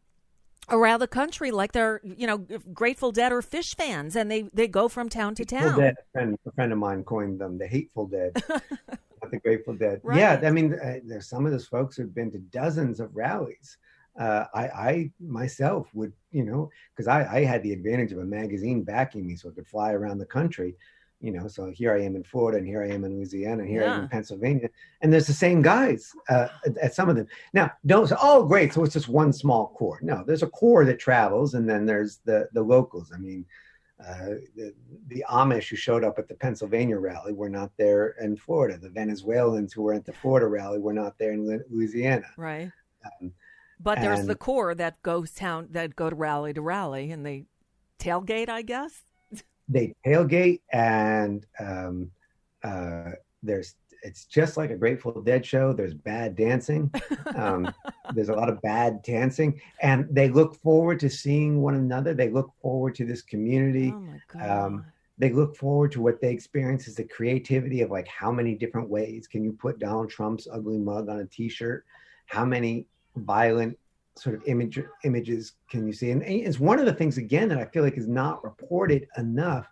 around 0.69 1.01
the 1.01 1.09
country 1.09 1.51
like 1.51 1.73
they're 1.73 2.01
you 2.03 2.27
know 2.27 2.39
Grateful 2.73 3.13
Dead 3.13 3.33
or 3.33 3.43
Phish 3.43 3.75
fans, 3.75 4.17
and 4.17 4.31
they 4.31 4.43
they 4.53 4.69
go 4.69 4.89
from 4.89 5.09
town 5.09 5.35
to 5.37 5.45
town. 5.45 5.79
Dead, 5.79 5.95
a, 5.99 6.13
friend, 6.13 6.39
a 6.47 6.53
friend 6.53 6.73
of 6.73 6.79
mine 6.79 7.05
coined 7.05 7.41
them 7.41 7.59
the 7.59 7.67
Hateful 7.67 8.07
Dead, 8.07 8.33
not 8.49 9.31
the 9.31 9.39
Grateful 9.39 9.75
Dead. 9.75 10.01
Right. 10.03 10.19
Yeah, 10.19 10.41
I 10.43 10.51
mean, 10.51 10.75
uh, 10.75 11.01
there's 11.05 11.29
some 11.29 11.47
of 11.47 11.53
those 11.53 11.67
folks 11.67 11.97
who've 11.97 12.15
been 12.15 12.31
to 12.33 12.39
dozens 12.39 13.01
of 13.01 13.15
rallies. 13.15 13.77
Uh, 14.19 14.45
I, 14.53 14.67
I 14.67 15.11
myself 15.21 15.89
would, 15.95 16.13
you 16.33 16.45
know, 16.45 16.71
because 16.95 17.09
I, 17.09 17.39
I 17.39 17.45
had 17.45 17.63
the 17.63 17.73
advantage 17.73 18.13
of 18.13 18.19
a 18.19 18.25
magazine 18.25 18.83
backing 18.83 19.27
me, 19.27 19.37
so 19.37 19.49
I 19.49 19.53
could 19.53 19.67
fly 19.67 19.93
around 19.93 20.19
the 20.19 20.27
country 20.27 20.75
you 21.23 21.31
know 21.31 21.47
so 21.47 21.71
here 21.71 21.95
i 21.95 22.01
am 22.03 22.17
in 22.17 22.25
florida 22.25 22.59
and 22.59 22.67
here 22.67 22.83
i 22.83 22.89
am 22.89 23.05
in 23.05 23.17
louisiana 23.17 23.63
and 23.63 23.71
here 23.71 23.83
yeah. 23.83 23.93
i 23.93 23.97
am 23.97 24.03
in 24.03 24.09
pennsylvania 24.09 24.69
and 25.01 25.13
there's 25.13 25.27
the 25.27 25.33
same 25.33 25.63
guys 25.63 26.13
uh, 26.29 26.49
at, 26.67 26.77
at, 26.79 26.95
some 26.95 27.09
of 27.09 27.17
them. 27.17 27.27
Now 27.53 27.71
don't 27.87 28.09
say 28.09 28.17
oh 28.21 28.45
great 28.45 28.73
so 28.73 28.85
it's 28.85 28.93
just 28.93 29.09
one 29.09 29.33
small 29.33 29.69
core. 29.77 30.01
No 30.03 30.25
there's 30.27 30.43
a 30.43 30.49
core 30.49 30.85
that 30.85 30.99
travels 30.99 31.55
and 31.55 31.69
then 31.69 31.87
there's 31.87 32.21
the 32.25 32.49
the 32.53 32.63
locals. 32.63 33.13
I 33.15 33.19
mean 33.19 33.47
uh, 34.05 34.35
the, 34.57 34.75
the 35.09 35.25
amish 35.31 35.69
who 35.69 35.77
showed 35.77 36.03
up 36.03 36.19
at 36.19 36.27
the 36.27 36.35
pennsylvania 36.35 36.99
rally 36.99 37.33
were 37.33 37.49
not 37.49 37.71
there 37.79 38.17
in 38.21 38.37
florida. 38.37 38.77
The 38.77 38.91
venezuelans 38.91 39.73
who 39.73 39.83
were 39.83 39.95
at 39.95 40.05
the 40.05 40.13
florida 40.13 40.49
rally 40.49 40.81
were 40.81 40.93
not 40.93 41.19
there 41.19 41.33
in 41.33 41.63
louisiana. 41.71 42.27
Right. 42.37 42.71
Um, 43.05 43.33
but 43.79 44.01
there's 44.01 44.21
and, 44.21 44.29
the 44.29 44.35
core 44.35 44.75
that 44.75 45.03
goes 45.03 45.33
town 45.33 45.69
that 45.71 45.95
go 45.95 46.11
to 46.11 46.17
rally 46.17 46.53
to 46.53 46.63
rally 46.63 47.11
and 47.11 47.25
they 47.25 47.45
tailgate 47.99 48.49
i 48.49 48.63
guess 48.63 49.05
they 49.69 49.95
tailgate 50.05 50.61
and 50.73 51.47
um, 51.59 52.11
uh, 52.63 53.13
there's 53.43 53.75
it's 54.03 54.25
just 54.25 54.57
like 54.57 54.71
a 54.71 54.77
Grateful 54.77 55.23
Dead 55.23 55.47
show. 55.47 55.73
There's 55.73 55.95
bad 55.95 56.35
dancing. 56.35 56.91
Um, 57.37 57.73
there's 58.15 58.31
a 58.31 58.35
lot 58.35 58.49
of 58.49 58.61
bad 58.61 59.01
dancing, 59.03 59.61
and 59.81 60.07
they 60.11 60.29
look 60.29 60.57
forward 60.57 60.99
to 61.01 61.09
seeing 61.09 61.63
one 61.63 61.77
another. 61.77 62.13
They 62.13 62.29
look 62.29 62.51
forward 62.61 62.97
to 62.97 63.05
this 63.05 63.23
community. 63.23 63.95
Oh 64.35 64.41
um, 64.41 64.85
they 65.19 65.31
look 65.31 65.57
forward 65.57 65.93
to 65.93 66.03
what 66.03 66.21
they 66.21 66.33
experience 66.33 66.89
is 66.89 66.97
the 66.97 67.05
creativity 67.05 67.83
of 67.83 67.91
like 67.91 68.09
how 68.09 68.33
many 68.33 68.55
different 68.55 68.89
ways 68.89 69.29
can 69.29 69.45
you 69.45 69.53
put 69.53 69.79
Donald 69.79 70.11
Trump's 70.11 70.49
ugly 70.51 70.79
mug 70.79 71.09
on 71.09 71.21
a 71.21 71.27
T-shirt? 71.27 71.85
How 72.27 72.45
many 72.45 72.87
violent 73.17 73.79
sort 74.17 74.35
of 74.35 74.43
image 74.47 74.81
images 75.05 75.53
can 75.71 75.87
you 75.87 75.93
see? 75.93 76.11
And 76.11 76.23
it's 76.23 76.61
one 76.61 76.79
of 76.79 76.87
the 76.87 76.93
things 76.93 77.19
again 77.19 77.49
that 77.49 77.59
I 77.59 77.65
feel 77.65 77.83
like 77.83 77.97
is 77.97 78.09
not 78.09 78.45
reported 78.45 79.07
enough 79.17 79.69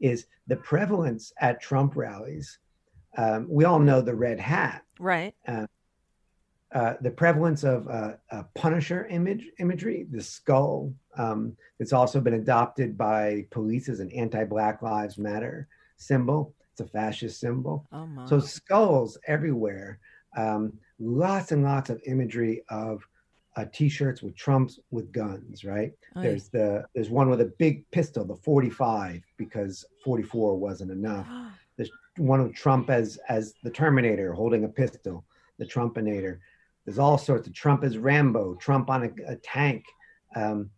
is 0.00 0.26
the 0.46 0.56
prevalence 0.56 1.32
at 1.40 1.60
Trump 1.60 1.96
rallies. 1.96 2.58
Um, 3.16 3.46
we 3.48 3.64
all 3.64 3.78
know 3.78 4.00
the 4.00 4.14
red 4.14 4.38
hat, 4.38 4.84
right? 4.98 5.34
Uh, 5.46 5.66
uh, 6.74 6.94
the 7.00 7.10
prevalence 7.10 7.64
of 7.64 7.88
uh, 7.88 8.12
Punisher 8.54 9.06
image 9.06 9.46
imagery, 9.58 10.06
the 10.10 10.22
skull. 10.22 10.92
Um, 11.16 11.56
it's 11.78 11.94
also 11.94 12.20
been 12.20 12.34
adopted 12.34 12.96
by 12.96 13.46
police 13.50 13.88
as 13.88 14.00
an 14.00 14.10
anti-Black 14.12 14.82
Lives 14.82 15.16
Matter 15.18 15.66
symbol. 15.96 16.54
It's 16.72 16.80
a 16.80 16.86
fascist 16.86 17.40
symbol. 17.40 17.86
Oh 17.90 18.06
so 18.26 18.38
skulls 18.38 19.18
everywhere. 19.26 19.98
Um, 20.36 20.74
lots 21.00 21.52
and 21.52 21.64
lots 21.64 21.90
of 21.90 22.00
imagery 22.06 22.62
of 22.68 23.02
uh, 23.58 23.64
t-shirts 23.72 24.22
with 24.22 24.36
Trumps 24.36 24.78
with 24.92 25.10
guns, 25.10 25.64
right? 25.64 25.92
Oh, 26.14 26.22
there's 26.22 26.48
yeah. 26.54 26.60
the 26.60 26.84
there's 26.94 27.10
one 27.10 27.28
with 27.28 27.40
a 27.40 27.52
big 27.58 27.90
pistol, 27.90 28.24
the 28.24 28.36
45, 28.36 29.22
because 29.36 29.84
44 30.04 30.56
wasn't 30.56 30.92
enough. 30.92 31.26
there's 31.76 31.90
one 32.16 32.42
with 32.42 32.54
Trump 32.54 32.88
as 32.88 33.18
as 33.28 33.54
the 33.64 33.70
Terminator 33.70 34.32
holding 34.32 34.64
a 34.64 34.68
pistol, 34.68 35.24
the 35.58 35.66
Trumpinator. 35.66 36.38
There's 36.84 37.00
all 37.00 37.18
sorts 37.18 37.48
of 37.48 37.52
Trump 37.52 37.82
as 37.82 37.98
Rambo, 37.98 38.54
Trump 38.54 38.90
on 38.90 39.04
a, 39.04 39.32
a 39.32 39.36
tank. 39.36 39.84
Um, 40.36 40.70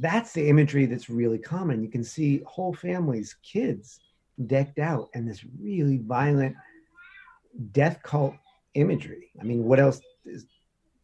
that's 0.00 0.32
the 0.32 0.48
imagery 0.48 0.86
that's 0.86 1.10
really 1.10 1.38
common. 1.38 1.82
You 1.82 1.90
can 1.90 2.04
see 2.04 2.42
whole 2.46 2.72
families, 2.72 3.36
kids 3.42 4.00
decked 4.46 4.78
out, 4.78 5.10
and 5.14 5.28
this 5.28 5.44
really 5.60 5.98
violent 5.98 6.56
death 7.72 8.00
cult 8.02 8.34
imagery. 8.74 9.30
I 9.40 9.44
mean, 9.44 9.64
what 9.64 9.78
else 9.78 10.00
is 10.24 10.46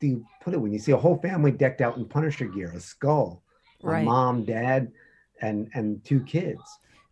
do 0.00 0.07
you 0.07 0.26
put 0.42 0.54
it 0.54 0.59
when 0.59 0.72
you 0.72 0.78
see 0.78 0.92
a 0.92 0.96
whole 0.96 1.18
family 1.18 1.50
decked 1.50 1.80
out 1.80 1.96
in 1.96 2.04
Punisher 2.04 2.46
gear, 2.46 2.72
a 2.74 2.80
skull, 2.80 3.42
right. 3.83 4.02
a 4.02 4.04
mom, 4.04 4.44
dad, 4.44 4.92
and 5.40 5.70
and 5.74 6.04
two 6.04 6.20
kids? 6.20 6.62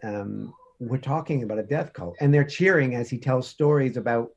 Um, 0.03 0.53
we're 0.81 0.99
talking 0.99 1.42
about 1.42 1.59
a 1.59 1.62
death 1.62 1.92
cult, 1.92 2.16
and 2.21 2.33
they're 2.35 2.45
cheering 2.45 2.95
as 2.95 3.09
he 3.09 3.18
tells 3.18 3.49
stories 3.49 3.97
about 3.97 4.31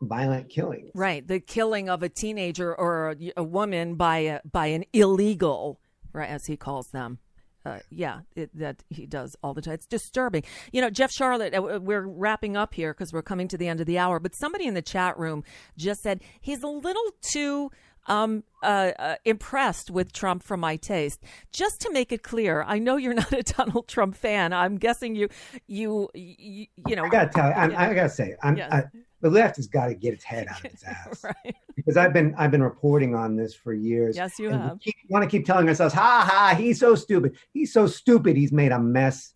violent 0.00 0.48
killings. 0.48 0.90
Right, 0.94 1.26
the 1.26 1.40
killing 1.40 1.88
of 1.88 2.02
a 2.02 2.08
teenager 2.08 2.74
or 2.74 3.10
a, 3.10 3.32
a 3.36 3.44
woman 3.44 3.94
by 3.94 4.18
a, 4.18 4.40
by 4.44 4.66
an 4.66 4.84
illegal, 4.92 5.80
right, 6.12 6.28
as 6.28 6.46
he 6.46 6.56
calls 6.56 6.88
them. 6.88 7.18
Uh, 7.64 7.78
yeah, 7.90 8.20
it, 8.36 8.50
that 8.54 8.82
he 8.90 9.06
does 9.06 9.34
all 9.42 9.54
the 9.54 9.62
time. 9.62 9.74
It's 9.74 9.86
disturbing. 9.86 10.42
You 10.72 10.82
know, 10.82 10.90
Jeff 10.90 11.10
Sharlet, 11.10 11.56
uh, 11.56 11.80
we're 11.80 12.06
wrapping 12.06 12.56
up 12.56 12.74
here 12.74 12.92
because 12.92 13.12
we're 13.12 13.22
coming 13.22 13.48
to 13.48 13.56
the 13.56 13.68
end 13.68 13.80
of 13.80 13.86
the 13.86 13.98
hour, 13.98 14.20
but 14.20 14.34
somebody 14.34 14.66
in 14.66 14.74
the 14.74 14.82
chat 14.82 15.18
room 15.18 15.44
just 15.76 16.02
said 16.02 16.20
he's 16.40 16.62
a 16.62 16.68
little 16.68 17.14
too 17.32 17.70
um, 18.06 18.44
uh, 18.62 18.92
uh, 18.98 19.16
impressed 19.24 19.90
with 19.90 20.12
Trump 20.12 20.42
for 20.42 20.56
my 20.56 20.76
taste. 20.76 21.22
Just 21.52 21.80
to 21.82 21.92
make 21.92 22.12
it 22.12 22.22
clear, 22.22 22.62
I 22.66 22.78
know 22.78 22.96
you're 22.96 23.14
not 23.24 23.32
a 23.32 23.42
Donald 23.42 23.88
Trump 23.88 24.16
fan. 24.16 24.52
I'm 24.52 24.76
guessing 24.76 25.14
you, 25.14 25.28
you, 25.66 26.08
you, 26.14 26.66
you 26.86 26.96
know. 26.96 27.04
I 27.04 27.08
gotta 27.08 27.30
tell 27.30 27.48
you, 27.48 27.72
yeah. 27.72 27.80
I 27.80 27.94
gotta 27.94 28.08
say, 28.08 28.36
I'm, 28.42 28.56
yes. 28.56 28.72
I, 28.72 28.84
the 29.24 29.30
left 29.30 29.56
has 29.56 29.66
got 29.66 29.86
to 29.86 29.94
get 29.94 30.12
its 30.12 30.22
head 30.22 30.48
out 30.48 30.58
of 30.58 30.66
its 30.66 30.84
ass, 30.86 31.24
right. 31.24 31.56
because 31.74 31.96
I've 31.96 32.12
been 32.12 32.34
I've 32.36 32.50
been 32.50 32.62
reporting 32.62 33.14
on 33.14 33.36
this 33.36 33.54
for 33.54 33.72
years. 33.72 34.16
Yes, 34.16 34.38
you 34.38 34.50
have. 34.50 34.78
We 34.84 34.92
want 35.08 35.24
to 35.24 35.30
keep 35.30 35.46
telling 35.46 35.66
ourselves, 35.66 35.94
ha 35.94 36.28
ha, 36.30 36.54
he's 36.54 36.78
so 36.78 36.94
stupid. 36.94 37.36
He's 37.50 37.72
so 37.72 37.86
stupid. 37.86 38.36
He's 38.36 38.52
made 38.52 38.70
a 38.70 38.78
mess. 38.78 39.32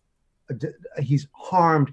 He's 0.99 1.27
harmed 1.33 1.91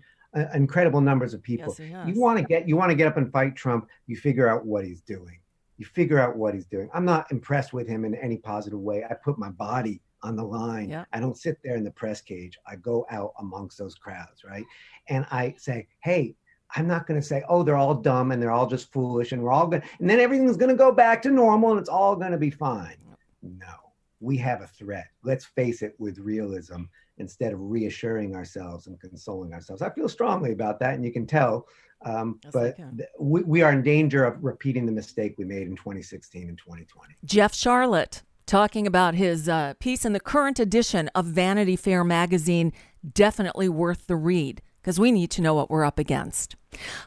incredible 0.52 1.00
numbers 1.00 1.32
of 1.32 1.42
people. 1.42 1.74
Yes, 1.78 2.06
you 2.06 2.20
want 2.20 2.38
to 2.38 2.44
get 2.44 2.68
you 2.68 2.76
want 2.76 2.90
to 2.90 2.94
get 2.94 3.06
up 3.06 3.16
and 3.16 3.32
fight 3.32 3.56
Trump. 3.56 3.88
You 4.06 4.16
figure 4.16 4.46
out 4.46 4.66
what 4.66 4.84
he's 4.84 5.00
doing 5.00 5.38
you 5.78 5.84
figure 5.84 6.18
out 6.18 6.36
what 6.36 6.54
he's 6.54 6.66
doing. 6.66 6.88
I'm 6.94 7.04
not 7.04 7.30
impressed 7.30 7.72
with 7.72 7.86
him 7.86 8.04
in 8.04 8.14
any 8.14 8.38
positive 8.38 8.80
way. 8.80 9.04
I 9.04 9.14
put 9.14 9.38
my 9.38 9.50
body 9.50 10.00
on 10.22 10.34
the 10.36 10.42
line. 10.42 11.04
I 11.12 11.20
don't 11.20 11.36
sit 11.36 11.58
there 11.62 11.76
in 11.76 11.84
the 11.84 11.90
press 11.90 12.20
cage. 12.20 12.58
I 12.66 12.76
go 12.76 13.06
out 13.10 13.32
amongst 13.38 13.76
those 13.78 13.94
crowds, 13.94 14.42
right? 14.42 14.64
And 15.08 15.26
I 15.30 15.54
say, 15.58 15.86
hey, 16.02 16.34
I'm 16.74 16.86
not 16.86 17.06
going 17.06 17.20
to 17.20 17.26
say, 17.26 17.42
oh, 17.48 17.62
they're 17.62 17.76
all 17.76 17.94
dumb 17.94 18.32
and 18.32 18.42
they're 18.42 18.50
all 18.50 18.66
just 18.66 18.92
foolish 18.92 19.32
and 19.32 19.42
we're 19.42 19.52
all 19.52 19.66
good. 19.66 19.82
and 20.00 20.10
then 20.10 20.20
everything's 20.20 20.56
going 20.56 20.70
to 20.70 20.76
go 20.76 20.90
back 20.92 21.22
to 21.22 21.30
normal 21.30 21.70
and 21.70 21.80
it's 21.80 21.88
all 21.88 22.16
going 22.16 22.32
to 22.32 22.38
be 22.38 22.50
fine. 22.50 22.96
No, 23.42 23.74
we 24.20 24.36
have 24.38 24.62
a 24.62 24.66
threat. 24.66 25.08
Let's 25.22 25.44
face 25.44 25.82
it 25.82 25.94
with 25.98 26.18
realism 26.18 26.82
instead 27.18 27.52
of 27.52 27.60
reassuring 27.60 28.34
ourselves 28.34 28.88
and 28.88 29.00
consoling 29.00 29.54
ourselves. 29.54 29.80
I 29.80 29.90
feel 29.90 30.08
strongly 30.08 30.52
about 30.52 30.78
that, 30.80 30.94
and 30.94 31.04
you 31.04 31.12
can 31.12 31.26
tell 31.26 31.66
um, 32.04 32.38
but 32.52 32.76
th- 32.76 33.08
we, 33.18 33.42
we 33.42 33.62
are 33.62 33.72
in 33.72 33.82
danger 33.82 34.24
of 34.24 34.42
repeating 34.42 34.86
the 34.86 34.92
mistake 34.92 35.34
we 35.38 35.44
made 35.44 35.66
in 35.66 35.76
2016 35.76 36.48
and 36.48 36.58
2020. 36.58 37.14
Jeff 37.24 37.52
Sharlet 37.52 38.22
talking 38.44 38.86
about 38.86 39.14
his 39.14 39.48
uh, 39.48 39.74
piece 39.80 40.04
in 40.04 40.12
the 40.12 40.20
current 40.20 40.60
edition 40.60 41.08
of 41.14 41.24
Vanity 41.24 41.76
Fair 41.76 42.04
magazine. 42.04 42.72
Definitely 43.14 43.68
worth 43.68 44.06
the 44.06 44.16
read 44.16 44.62
because 44.86 45.00
we 45.00 45.10
need 45.10 45.32
to 45.32 45.42
know 45.42 45.52
what 45.52 45.68
we're 45.68 45.84
up 45.84 45.98
against. 45.98 46.54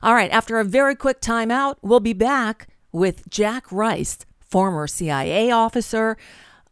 All 0.04 0.14
right, 0.14 0.30
after 0.32 0.60
a 0.60 0.66
very 0.66 0.98
quick 0.98 1.22
timeout, 1.22 1.78
we'll 1.82 2.02
be 2.02 2.12
back 2.12 2.68
with 2.92 3.30
Jack 3.30 3.72
Rice, 3.72 4.18
former 4.42 4.86
CIA 4.86 5.50
officer, 5.50 6.18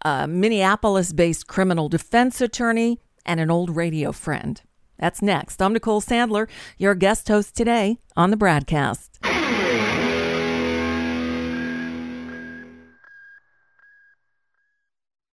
Minneapolis 0.06 1.14
based 1.14 1.48
criminal 1.48 1.88
defense 1.88 2.42
attorney, 2.42 3.00
and 3.26 3.40
an 3.40 3.50
old 3.50 3.74
radio 3.74 4.12
friend. 4.12 4.62
That's 5.00 5.22
next. 5.22 5.62
I'm 5.62 5.72
Nicole 5.72 6.02
Sandler, 6.02 6.50
your 6.78 6.94
guest 6.94 7.30
host 7.30 7.56
today 7.56 8.00
on 8.18 8.30
the 8.30 8.38
BradCast. 8.38 9.37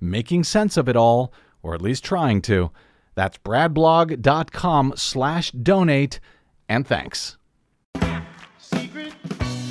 making 0.00 0.44
sense 0.44 0.76
of 0.76 0.88
it 0.88 0.96
all, 0.96 1.32
or 1.62 1.74
at 1.74 1.82
least 1.82 2.04
trying 2.04 2.42
to. 2.42 2.70
That's 3.14 3.38
bradblog.com 3.38 4.94
slash 4.96 5.50
donate, 5.50 6.20
and 6.68 6.86
thanks. 6.86 7.36
Secret 8.58 9.12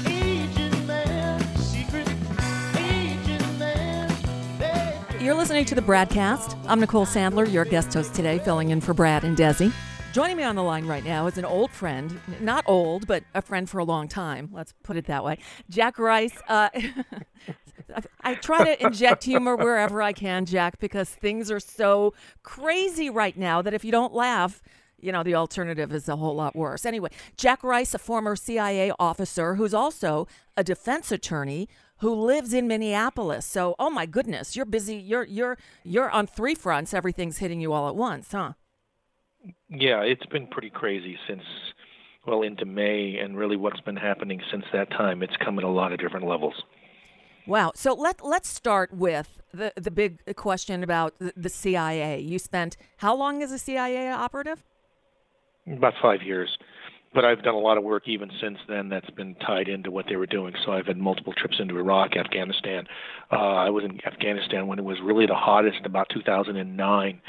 agent 0.08 0.86
man, 0.86 1.58
secret 1.58 2.10
agent 2.78 3.60
man, 3.60 4.10
baby. 4.60 5.24
You're 5.24 5.36
listening 5.36 5.66
to 5.66 5.76
the 5.76 5.82
Bradcast. 5.82 6.58
I'm 6.68 6.80
Nicole 6.80 7.06
Sandler, 7.06 7.52
your 7.52 7.66
guest 7.66 7.94
host 7.94 8.14
today, 8.14 8.40
filling 8.40 8.70
in 8.70 8.82
for 8.82 8.94
Brad 8.94 9.24
and 9.24 9.38
Desi. 9.38 9.74
Joining 10.12 10.38
me 10.38 10.44
on 10.44 10.56
the 10.56 10.64
line 10.64 10.88
right 10.88 11.04
now 11.04 11.28
is 11.28 11.38
an 11.38 11.46
old 11.46 11.70
friend, 11.70 12.20
not 12.42 12.64
old, 12.68 13.06
but 13.06 13.24
a 13.36 13.44
friend 13.44 13.70
for 13.70 13.78
a 13.78 13.84
long 13.84 14.08
time. 14.08 14.50
Let's 14.52 14.74
put 14.84 14.98
it 14.98 15.06
that 15.06 15.24
way. 15.24 15.38
Jack 15.70 16.00
Rice. 16.00 16.36
Uh, 16.48 16.70
I- 18.24 18.36
try 18.36 18.64
to 18.64 18.86
inject 18.86 19.24
humor 19.24 19.56
wherever 19.56 20.02
I 20.02 20.14
can, 20.14 20.46
Jack, 20.46 20.80
because 20.80 21.10
things 21.10 21.52
are 21.52 21.60
so 21.60 22.14
crazy 22.44 23.10
right 23.10 23.38
now 23.38 23.62
that 23.62 23.74
if 23.74 23.84
you 23.84 23.92
don't 23.92 24.14
laugh, 24.14 24.62
you 25.02 25.12
know, 25.12 25.24
the 25.24 25.36
alternative 25.36 25.94
is 25.94 26.10
a 26.10 26.16
whole 26.16 26.36
lot 26.36 26.56
worse. 26.56 26.86
Anyway, 26.86 27.10
Jack 27.38 27.64
Rice, 27.64 27.94
a 27.94 28.00
former 28.00 28.36
CIA 28.36 28.92
officer 29.00 29.56
who's 29.56 29.74
also 29.74 30.28
a 30.58 30.64
defense 30.64 31.12
attorney 31.12 31.68
who 32.00 32.14
lives 32.14 32.54
in 32.54 32.68
Minneapolis. 32.68 33.46
So, 33.46 33.76
oh 33.80 33.90
my 33.90 34.06
goodness, 34.06 34.56
you're 34.56 34.66
busy. 34.66 34.96
You're 34.96 35.26
you're 35.26 35.58
you're 35.84 36.10
on 36.10 36.28
three 36.28 36.56
fronts. 36.56 36.94
Everything's 36.94 37.38
hitting 37.38 37.62
you 37.62 37.74
all 37.74 37.88
at 37.88 37.96
once, 37.96 38.32
huh? 38.32 38.54
Yeah, 39.70 40.02
it's 40.02 40.26
been 40.28 40.48
pretty 40.48 40.70
crazy 40.70 41.18
since 41.28 41.44
well 42.26 42.42
into 42.42 42.66
May, 42.66 43.18
and 43.18 43.38
really 43.38 43.56
what's 43.56 43.80
been 43.82 43.96
happening 43.96 44.42
since 44.52 44.66
that 44.74 44.90
time. 44.92 45.24
It's 45.24 45.36
come 45.44 45.58
at 45.58 45.64
a 45.64 45.70
lot 45.70 45.94
of 45.94 46.00
different 46.00 46.28
levels. 46.28 46.56
Wow. 47.50 47.72
So 47.74 47.94
let 47.94 48.24
let's 48.24 48.48
start 48.48 48.94
with 48.94 49.42
the 49.52 49.74
the 49.76 49.90
big 49.90 50.36
question 50.36 50.84
about 50.84 51.18
the, 51.18 51.34
the 51.36 51.50
CIA. 51.50 52.20
You 52.20 52.38
spent 52.38 52.78
how 52.98 53.16
long 53.16 53.42
as 53.42 53.52
a 53.52 53.58
CIA 53.58 54.12
operative? 54.12 54.64
About 55.66 55.94
five 56.00 56.22
years, 56.22 56.58
but 57.14 57.26
I've 57.26 57.42
done 57.42 57.56
a 57.56 57.60
lot 57.60 57.78
of 57.78 57.84
work 57.84 58.08
even 58.08 58.30
since 58.40 58.60
then 58.68 58.90
that's 58.90 59.10
been 59.12 59.34
tied 59.36 59.68
into 59.68 59.90
what 59.90 60.06
they 60.08 60.16
were 60.16 60.28
doing. 60.28 60.54
So 60.64 60.74
I've 60.74 60.86
had 60.86 60.98
multiple 60.98 61.34
trips 61.34 61.58
into 61.60 61.78
Iraq, 61.78 62.16
Afghanistan. 62.16 62.86
Uh, 63.32 63.36
I 63.36 63.70
was 63.70 63.84
in 63.84 64.00
Afghanistan 64.06 64.68
when 64.68 64.78
it 64.78 64.86
was 64.86 64.98
really 65.04 65.26
the 65.26 65.36
hottest, 65.36 65.86
about 65.86 66.08
2009. 66.14 67.22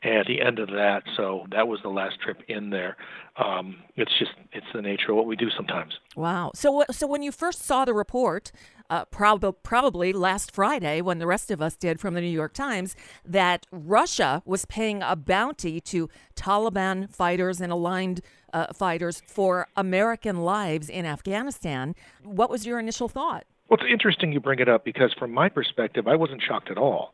At 0.00 0.26
the 0.26 0.40
end 0.40 0.60
of 0.60 0.68
that, 0.68 1.02
so 1.16 1.44
that 1.50 1.66
was 1.66 1.80
the 1.82 1.88
last 1.88 2.20
trip 2.20 2.40
in 2.46 2.70
there. 2.70 2.96
Um, 3.36 3.82
it's 3.96 4.16
just 4.16 4.30
it's 4.52 4.66
the 4.72 4.80
nature 4.80 5.10
of 5.10 5.16
what 5.16 5.26
we 5.26 5.34
do 5.34 5.50
sometimes. 5.50 5.92
Wow. 6.14 6.52
So 6.54 6.84
so 6.92 7.08
when 7.08 7.24
you 7.24 7.32
first 7.32 7.64
saw 7.64 7.84
the 7.84 7.92
report, 7.92 8.52
uh, 8.90 9.04
prob- 9.06 9.62
probably 9.62 10.12
last 10.12 10.54
Friday, 10.54 11.00
when 11.00 11.18
the 11.18 11.26
rest 11.26 11.50
of 11.50 11.60
us 11.60 11.76
did 11.76 12.00
from 12.00 12.14
the 12.14 12.20
New 12.20 12.26
York 12.26 12.54
Times, 12.54 12.96
that 13.24 13.66
Russia 13.70 14.42
was 14.44 14.64
paying 14.66 15.02
a 15.02 15.16
bounty 15.16 15.80
to 15.82 16.08
Taliban 16.34 17.12
fighters 17.12 17.60
and 17.60 17.72
aligned 17.72 18.20
uh, 18.52 18.72
fighters 18.72 19.22
for 19.26 19.68
American 19.76 20.38
lives 20.38 20.88
in 20.88 21.04
Afghanistan, 21.04 21.94
what 22.22 22.50
was 22.50 22.66
your 22.66 22.78
initial 22.78 23.08
thought? 23.08 23.44
Well, 23.68 23.78
it's 23.78 23.92
interesting 23.92 24.32
you 24.32 24.40
bring 24.40 24.60
it 24.60 24.68
up 24.68 24.82
because, 24.82 25.12
from 25.18 25.30
my 25.30 25.50
perspective, 25.50 26.08
I 26.08 26.16
wasn't 26.16 26.40
shocked 26.40 26.70
at 26.70 26.78
all. 26.78 27.10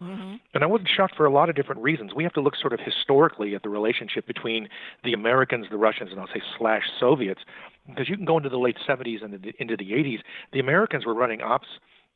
And 0.54 0.62
I 0.62 0.66
wasn't 0.66 0.88
shocked 0.96 1.16
for 1.16 1.26
a 1.26 1.32
lot 1.32 1.48
of 1.48 1.56
different 1.56 1.82
reasons. 1.82 2.14
We 2.14 2.22
have 2.22 2.32
to 2.34 2.40
look 2.40 2.54
sort 2.54 2.72
of 2.72 2.78
historically 2.78 3.56
at 3.56 3.64
the 3.64 3.68
relationship 3.70 4.24
between 4.24 4.68
the 5.02 5.14
Americans, 5.14 5.66
the 5.68 5.78
Russians, 5.78 6.12
and 6.12 6.20
I'll 6.20 6.28
say 6.28 6.42
slash 6.56 6.84
Soviets, 7.00 7.40
because 7.88 8.08
you 8.08 8.16
can 8.16 8.24
go 8.24 8.36
into 8.36 8.48
the 8.48 8.58
late 8.58 8.76
70s 8.88 9.22
and 9.22 9.34
into 9.58 9.76
the 9.76 9.92
80s. 9.92 10.20
The 10.52 10.60
Americans 10.60 11.06
were 11.06 11.14
running 11.14 11.42
ops 11.42 11.68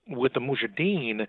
with 0.08 0.32
the 0.32 0.40
Mujahideen 0.40 1.26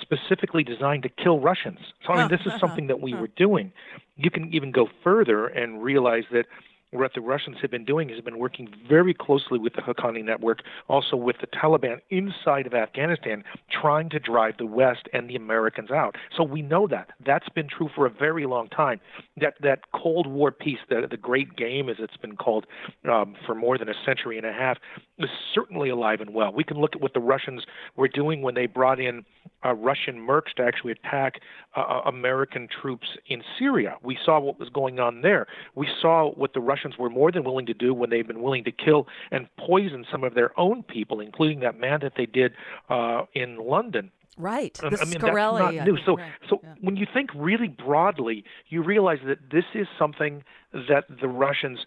specifically 0.00 0.64
designed 0.64 1.04
to 1.04 1.08
kill 1.08 1.38
Russians. 1.38 1.78
So, 2.04 2.12
I 2.12 2.18
mean, 2.18 2.28
this 2.28 2.40
is 2.46 2.52
something 2.60 2.88
that 2.88 3.00
we 3.00 3.14
were 3.14 3.28
doing. 3.28 3.72
You 4.16 4.30
can 4.30 4.52
even 4.52 4.72
go 4.72 4.88
further 5.04 5.46
and 5.46 5.82
realize 5.82 6.24
that 6.32 6.46
what 6.92 7.14
the 7.14 7.20
Russians 7.20 7.56
have 7.62 7.70
been 7.70 7.84
doing 7.84 8.10
has 8.10 8.20
been 8.20 8.38
working 8.38 8.68
very 8.88 9.14
closely 9.14 9.58
with 9.58 9.72
the 9.72 9.80
Haqqani 9.80 10.24
network, 10.24 10.60
also 10.88 11.16
with 11.16 11.36
the 11.40 11.46
Taliban 11.46 12.00
inside 12.10 12.66
of 12.66 12.74
Afghanistan, 12.74 13.42
trying 13.70 14.10
to 14.10 14.18
drive 14.18 14.58
the 14.58 14.66
West 14.66 15.08
and 15.12 15.28
the 15.28 15.34
Americans 15.34 15.90
out. 15.90 16.16
So 16.36 16.42
we 16.44 16.60
know 16.60 16.86
that. 16.88 17.08
That's 17.24 17.48
been 17.48 17.66
true 17.66 17.88
for 17.94 18.04
a 18.06 18.10
very 18.10 18.46
long 18.46 18.68
time. 18.68 19.00
That 19.38 19.54
that 19.62 19.90
Cold 19.92 20.26
War 20.26 20.50
peace, 20.50 20.78
the, 20.88 21.06
the 21.10 21.16
Great 21.16 21.56
Game, 21.56 21.88
as 21.88 21.96
it's 21.98 22.16
been 22.18 22.36
called, 22.36 22.66
um, 23.10 23.36
for 23.46 23.54
more 23.54 23.78
than 23.78 23.88
a 23.88 23.94
century 24.04 24.36
and 24.36 24.46
a 24.46 24.52
half, 24.52 24.76
is 25.18 25.30
certainly 25.54 25.88
alive 25.88 26.20
and 26.20 26.34
well. 26.34 26.52
We 26.52 26.64
can 26.64 26.78
look 26.78 26.94
at 26.94 27.00
what 27.00 27.14
the 27.14 27.20
Russians 27.20 27.64
were 27.96 28.08
doing 28.08 28.42
when 28.42 28.54
they 28.54 28.66
brought 28.66 29.00
in 29.00 29.24
uh, 29.64 29.72
Russian 29.72 30.16
mercs 30.16 30.52
to 30.56 30.62
actually 30.62 30.92
attack 30.92 31.40
uh, 31.74 32.00
American 32.06 32.68
troops 32.68 33.06
in 33.26 33.42
Syria. 33.58 33.96
We 34.02 34.18
saw 34.24 34.40
what 34.40 34.58
was 34.58 34.68
going 34.68 35.00
on 35.00 35.22
there. 35.22 35.46
We 35.74 35.88
saw 36.00 36.30
what 36.32 36.54
the 36.54 36.60
Russians 36.60 36.98
were 36.98 37.10
more 37.10 37.32
than 37.32 37.44
willing 37.44 37.66
to 37.66 37.74
do 37.74 37.94
when 37.94 38.10
they've 38.10 38.26
been 38.26 38.42
willing 38.42 38.64
to 38.64 38.72
kill 38.72 39.06
and 39.30 39.48
poison 39.58 40.04
some 40.10 40.24
of 40.24 40.34
their 40.34 40.58
own 40.58 40.82
people, 40.82 41.20
including 41.20 41.60
that 41.60 41.78
man 41.78 42.00
that 42.02 42.12
they 42.16 42.26
did 42.26 42.52
uh, 42.88 43.22
in 43.34 43.56
London. 43.56 44.10
Right. 44.38 44.78
I 44.82 44.88
The 44.88 45.04
mean, 45.04 45.14
Scarelli. 45.14 45.58
that's 45.58 45.76
not 45.76 45.86
new. 45.86 45.98
So, 46.06 46.16
right, 46.16 46.32
so 46.48 46.60
yeah. 46.62 46.74
when 46.80 46.96
you 46.96 47.06
think 47.12 47.30
really 47.34 47.68
broadly, 47.68 48.44
you 48.68 48.82
realize 48.82 49.18
that 49.26 49.50
this 49.50 49.64
is 49.74 49.86
something 49.98 50.42
that 50.72 51.04
the 51.20 51.28
Russians 51.28 51.80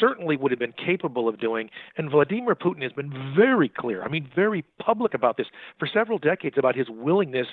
certainly 0.00 0.36
would 0.36 0.50
have 0.50 0.58
been 0.58 0.72
capable 0.72 1.28
of 1.28 1.38
doing. 1.38 1.70
And 1.96 2.10
Vladimir 2.10 2.56
Putin 2.56 2.82
has 2.82 2.92
been 2.92 3.12
very 3.36 3.68
clear. 3.68 4.02
I 4.02 4.08
mean, 4.08 4.28
very 4.34 4.64
public 4.80 5.14
about 5.14 5.36
this 5.36 5.46
for 5.78 5.86
several 5.86 6.18
decades 6.18 6.58
about 6.58 6.74
his 6.74 6.88
willingness 6.90 7.46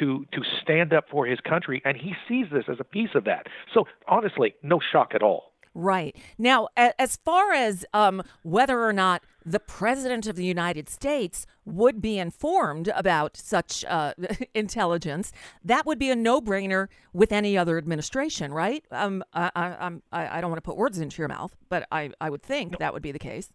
to 0.00 0.26
to 0.32 0.40
stand 0.60 0.92
up 0.92 1.04
for 1.08 1.26
his 1.26 1.38
country, 1.40 1.80
and 1.84 1.96
he 1.96 2.14
sees 2.28 2.46
this 2.52 2.64
as 2.68 2.78
a 2.80 2.84
piece 2.84 3.14
of 3.14 3.24
that. 3.24 3.46
So, 3.72 3.84
honestly, 4.08 4.54
no 4.62 4.80
shock 4.80 5.12
at 5.14 5.22
all. 5.22 5.52
Right. 5.74 6.16
Now, 6.38 6.68
as 6.76 7.16
far 7.16 7.52
as 7.52 7.84
um, 7.92 8.22
whether 8.44 8.84
or 8.84 8.92
not 8.92 9.24
the 9.44 9.60
President 9.60 10.26
of 10.26 10.36
the 10.36 10.44
United 10.44 10.88
States 10.88 11.46
would 11.64 12.00
be 12.00 12.18
informed 12.18 12.88
about 12.88 13.36
such 13.36 13.84
uh, 13.86 14.14
intelligence, 14.54 15.32
that 15.64 15.84
would 15.86 15.98
be 15.98 16.10
a 16.10 16.16
no 16.16 16.40
brainer 16.40 16.88
with 17.12 17.32
any 17.32 17.56
other 17.56 17.78
administration, 17.78 18.52
right? 18.52 18.84
Um, 18.90 19.22
I, 19.32 19.50
I, 19.54 19.66
I'm- 19.68 20.02
I, 20.12 20.38
I 20.38 20.40
don't 20.40 20.50
want 20.50 20.62
to 20.62 20.68
put 20.68 20.76
words 20.76 20.98
into 20.98 21.20
your 21.20 21.28
mouth, 21.28 21.54
but 21.68 21.86
I, 21.92 22.10
I 22.20 22.30
would 22.30 22.42
think 22.42 22.78
that 22.78 22.92
would 22.92 23.02
be 23.02 23.12
the 23.12 23.18
case. 23.18 23.52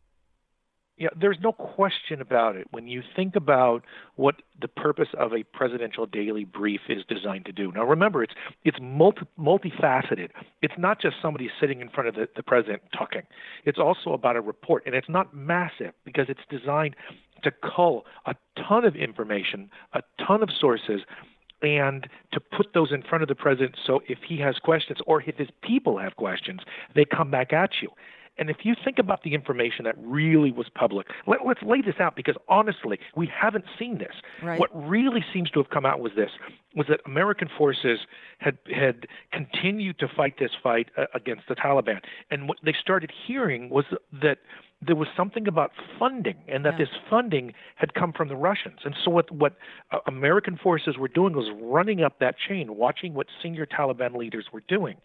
Yeah, 1.00 1.08
there's 1.18 1.38
no 1.42 1.54
question 1.54 2.20
about 2.20 2.58
it. 2.58 2.68
When 2.72 2.86
you 2.86 3.02
think 3.16 3.38
about 3.38 3.86
what 4.18 4.36
the 4.62 4.68
purpose 4.68 5.08
of 5.18 5.32
a 5.32 5.44
presidential 5.44 6.06
daily 6.06 6.44
brief 6.44 6.82
is 6.90 7.06
designed 7.08 7.46
to 7.46 7.54
do. 7.54 7.72
Now, 7.72 7.86
remember, 7.86 8.22
it's 8.22 8.34
it's 8.66 8.78
multi, 8.82 9.22
multifaceted. 9.40 10.32
It's 10.62 10.74
not 10.78 11.02
just 11.02 11.16
somebody 11.22 11.50
sitting 11.58 11.80
in 11.80 11.90
front 11.90 12.10
of 12.10 12.16
the, 12.16 12.28
the 12.36 12.44
president 12.44 12.82
talking. 12.96 13.22
It's 13.64 13.80
also 13.80 14.12
about 14.12 14.36
a 14.36 14.42
report, 14.42 14.84
and 14.86 14.94
it's 14.94 15.08
not 15.08 15.34
massive 15.34 15.94
because 16.04 16.26
it's 16.28 16.42
designed 16.50 16.98
to 17.44 17.52
cull 17.52 18.06
a 18.26 18.36
ton 18.68 18.84
of 18.84 18.98
information, 18.98 19.70
a 19.94 20.02
ton 20.28 20.44
of 20.44 20.50
sources, 20.52 21.00
and 21.62 22.10
to 22.34 22.42
put 22.42 22.74
those 22.74 22.92
in 22.92 23.04
front 23.04 23.22
of 23.22 23.30
the 23.30 23.36
president 23.36 23.78
so 23.88 24.02
if 24.10 24.20
he 24.28 24.38
has 24.40 24.58
questions 24.60 25.00
or 25.08 25.22
if 25.22 25.38
his 25.38 25.50
people 25.62 25.98
have 25.98 26.18
questions, 26.18 26.60
they 26.94 27.06
come 27.06 27.32
back 27.32 27.54
at 27.54 27.82
you. 27.82 27.90
And 28.40 28.50
if 28.50 28.58
you 28.64 28.74
think 28.84 28.98
about 29.00 29.24
the 29.24 29.34
information 29.34 29.86
that 29.86 29.96
really 30.00 30.52
was 30.52 30.68
public, 30.74 31.08
let, 31.28 31.40
let's 31.46 31.62
lay 31.62 31.82
this 31.82 31.96
out 32.00 32.16
because 32.16 32.36
honestly, 32.48 32.98
we 33.16 33.28
haven't 33.28 33.66
seen 33.78 33.98
this. 33.98 34.14
Right. 34.42 34.60
What 34.60 34.70
really 34.74 35.24
seems 35.34 35.52
to 35.52 35.60
have 35.60 35.70
come 35.70 35.86
out 35.86 36.00
was 36.00 36.14
this: 36.16 36.32
was 36.76 36.88
that 36.88 37.02
American 37.06 37.50
forces 37.58 38.00
had 38.40 38.58
had 38.74 39.08
continued 39.34 40.00
to 40.00 40.08
fight 40.08 40.36
this 40.40 40.52
fight 40.64 40.90
uh, 40.98 41.06
against 41.14 41.44
the 41.50 41.56
Taliban, 41.56 42.00
and 42.32 42.48
what 42.48 42.58
they 42.64 42.74
started 42.80 43.12
hearing 43.28 43.70
was 43.70 43.86
that 44.22 44.38
there 44.82 44.96
was 44.96 45.10
something 45.18 45.46
about 45.48 45.72
funding, 45.98 46.38
and 46.48 46.64
that 46.66 46.74
Yeah. 46.80 46.86
this 46.86 46.96
funding 47.10 47.54
had 47.76 47.94
come 47.94 48.14
from 48.14 48.30
the 48.30 48.36
Russians. 48.38 48.80
And 48.86 48.96
so, 49.04 49.12
what 49.12 49.30
what 49.30 49.54
uh, 49.92 50.00
American 50.08 50.56
forces 50.58 50.98
were 50.98 51.10
doing 51.10 51.34
was 51.34 51.50
running 51.62 52.02
up 52.02 52.20
that 52.20 52.38
chain, 52.38 52.78
watching 52.78 53.14
what 53.14 53.28
senior 53.44 53.66
Taliban 53.66 54.16
leaders 54.16 54.46
were 54.54 54.64
doing, 54.70 54.96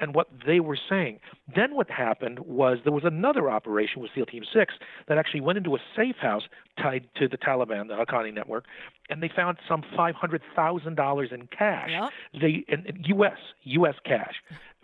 and 0.00 0.14
what 0.14 0.28
they 0.44 0.58
were 0.58 0.76
saying. 0.88 1.20
Then, 1.54 1.74
what 1.76 1.88
happened 1.90 2.40
was 2.40 2.78
there 2.82 2.92
was 2.92 3.04
another 3.04 3.48
operation 3.50 4.02
with 4.02 4.10
SEAL 4.14 4.26
Team 4.26 4.42
Six 4.52 4.74
that 5.06 5.16
actually 5.16 5.42
went 5.42 5.58
into 5.58 5.76
a 5.76 5.80
safe 5.94 6.16
house 6.16 6.48
tied 6.76 7.06
to 7.16 7.28
the 7.28 7.38
Taliban, 7.38 7.86
the 7.86 7.94
Haqqani 8.04 8.34
network, 8.34 8.64
and 9.10 9.22
they 9.22 9.28
found 9.28 9.58
some 9.68 9.84
five 9.96 10.16
hundred 10.16 10.42
thousand 10.56 10.96
dollars 10.96 11.28
in 11.30 11.46
cash. 11.56 11.90
Yep. 11.90 12.10
They 12.40 12.64
in, 12.66 12.84
in 12.86 13.04
U.S. 13.04 13.38
U.S. 13.62 13.94
cash. 14.04 14.34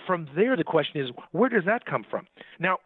From 0.06 0.28
there, 0.36 0.56
the 0.56 0.64
question 0.64 1.00
is, 1.00 1.10
where 1.32 1.48
does 1.48 1.64
that 1.64 1.84
come 1.84 2.04
from? 2.08 2.26
Now, 2.58 2.78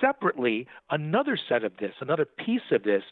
separately, 0.00 0.66
another 0.90 1.36
set 1.36 1.64
of 1.64 1.76
this, 1.78 1.94
another 2.00 2.24
piece 2.24 2.70
of 2.70 2.82
this, 2.84 3.02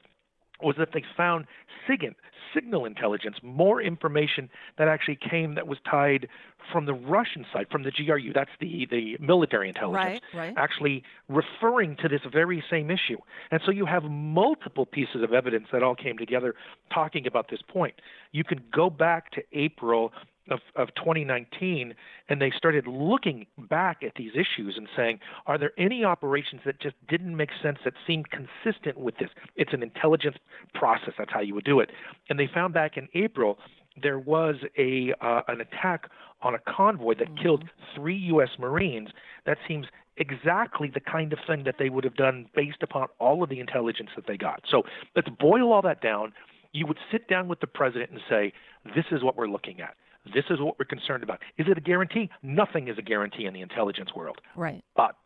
was 0.63 0.77
that 0.79 0.91
they 0.95 1.05
found 1.17 1.47
SIGINT, 1.87 2.15
signal 2.55 2.85
intelligence, 2.87 3.37
more 3.43 3.83
information 3.83 4.49
that 4.79 4.89
actually 4.89 5.17
came 5.17 5.55
that 5.55 5.67
was 5.67 5.79
tied 5.89 6.29
from 6.73 6.87
the 6.87 6.95
Russian 6.95 7.45
side, 7.53 7.67
from 7.71 7.83
the 7.83 7.91
GRU. 7.91 8.33
That's 8.33 8.51
the 8.61 8.87
the 8.91 9.17
military 9.21 9.69
intelligence 9.69 10.23
Right, 10.33 10.35
right. 10.35 10.55
actually 10.57 11.03
referring 11.29 11.97
to 11.97 12.09
this 12.09 12.23
very 12.33 12.65
same 12.71 12.91
issue. 12.91 13.19
And 13.51 13.61
so 13.65 13.71
you 13.71 13.85
have 13.87 14.05
multiple 14.05 14.87
pieces 14.87 15.23
of 15.23 15.33
evidence 15.33 15.69
that 15.73 15.83
all 15.83 15.95
came 15.95 16.17
together 16.17 16.55
talking 16.93 17.27
about 17.27 17.51
this 17.51 17.61
point. 17.61 17.95
You 18.33 18.45
can 18.45 18.63
go 18.73 18.89
back 18.89 19.33
to 19.33 19.43
April 19.53 20.13
of, 20.51 20.61
of 20.75 20.89
2019 20.95 21.95
and 22.29 22.41
they 22.41 22.53
started 22.57 22.87
looking 22.87 23.47
back 23.59 24.03
at 24.03 24.13
these 24.17 24.33
issues 24.35 24.75
and 24.77 24.89
saying, 24.97 25.19
are 25.47 25.59
there 25.59 25.73
any 25.79 26.05
operations 26.05 26.63
that 26.65 26.81
just 26.81 26.95
didn't 27.09 27.37
make 27.37 27.51
sense 27.63 27.79
that 27.85 27.95
seemed 28.07 28.27
consistent 28.31 28.99
with 28.99 29.17
this? 29.19 29.31
It's 29.57 29.73
an 29.73 29.83
intelligence 29.83 30.37
process. 30.75 31.15
That's 31.19 31.33
how 31.33 31.41
you 31.41 31.55
would 31.55 31.65
do 31.65 31.81
it. 31.81 31.91
And 32.29 32.39
they 32.39 32.49
found 32.53 32.75
back 32.75 32.97
in 32.97 33.09
April 33.15 33.59
there 34.01 34.19
was 34.19 34.57
a 34.77 35.15
uh, 35.21 35.43
an 35.49 35.61
attack 35.61 36.11
on 36.43 36.55
a 36.55 36.59
convoy 36.59 37.15
that 37.19 37.29
killed 37.43 37.65
three 37.95 38.17
U.S. 38.17 38.51
Marines. 38.59 39.09
That 39.47 39.59
seems 39.67 39.87
exactly 40.19 40.91
the 40.93 41.01
kind 41.01 41.33
of 41.33 41.39
thing 41.47 41.65
that 41.65 41.77
they 41.79 41.89
would 41.89 42.05
have 42.05 42.17
done 42.17 42.47
based 42.55 42.83
upon 42.83 43.09
all 43.19 43.43
of 43.43 43.49
the 43.49 43.61
intelligence 43.61 44.11
that 44.17 44.27
they 44.27 44.37
got. 44.37 44.63
So 44.71 44.83
let's 45.15 45.29
boil 45.29 45.73
all 45.73 45.83
that 45.83 46.01
down. 46.01 46.33
You 46.73 46.87
would 46.87 46.99
sit 47.11 47.29
down 47.29 47.49
with 47.49 47.61
the 47.61 47.67
president 47.67 48.11
and 48.11 48.21
say, 48.29 48.53
"This 48.95 49.07
is 49.11 49.23
what 49.23 49.37
we're 49.37 49.49
looking 49.49 49.81
at. 49.81 49.95
This 50.35 50.45
is 50.51 50.61
what 50.61 50.79
we're 50.79 50.87
concerned 50.87 51.23
about. 51.23 51.41
Is 51.59 51.67
it 51.69 51.79
a 51.79 51.81
guarantee? 51.81 52.31
Nothing 52.43 52.89
is 52.89 52.99
a 52.99 53.03
guarantee 53.03 53.47
in 53.47 53.55
the 53.55 53.61
intelligence 53.61 54.11
world. 54.15 54.39
Right. 54.55 54.83
But 54.95 55.17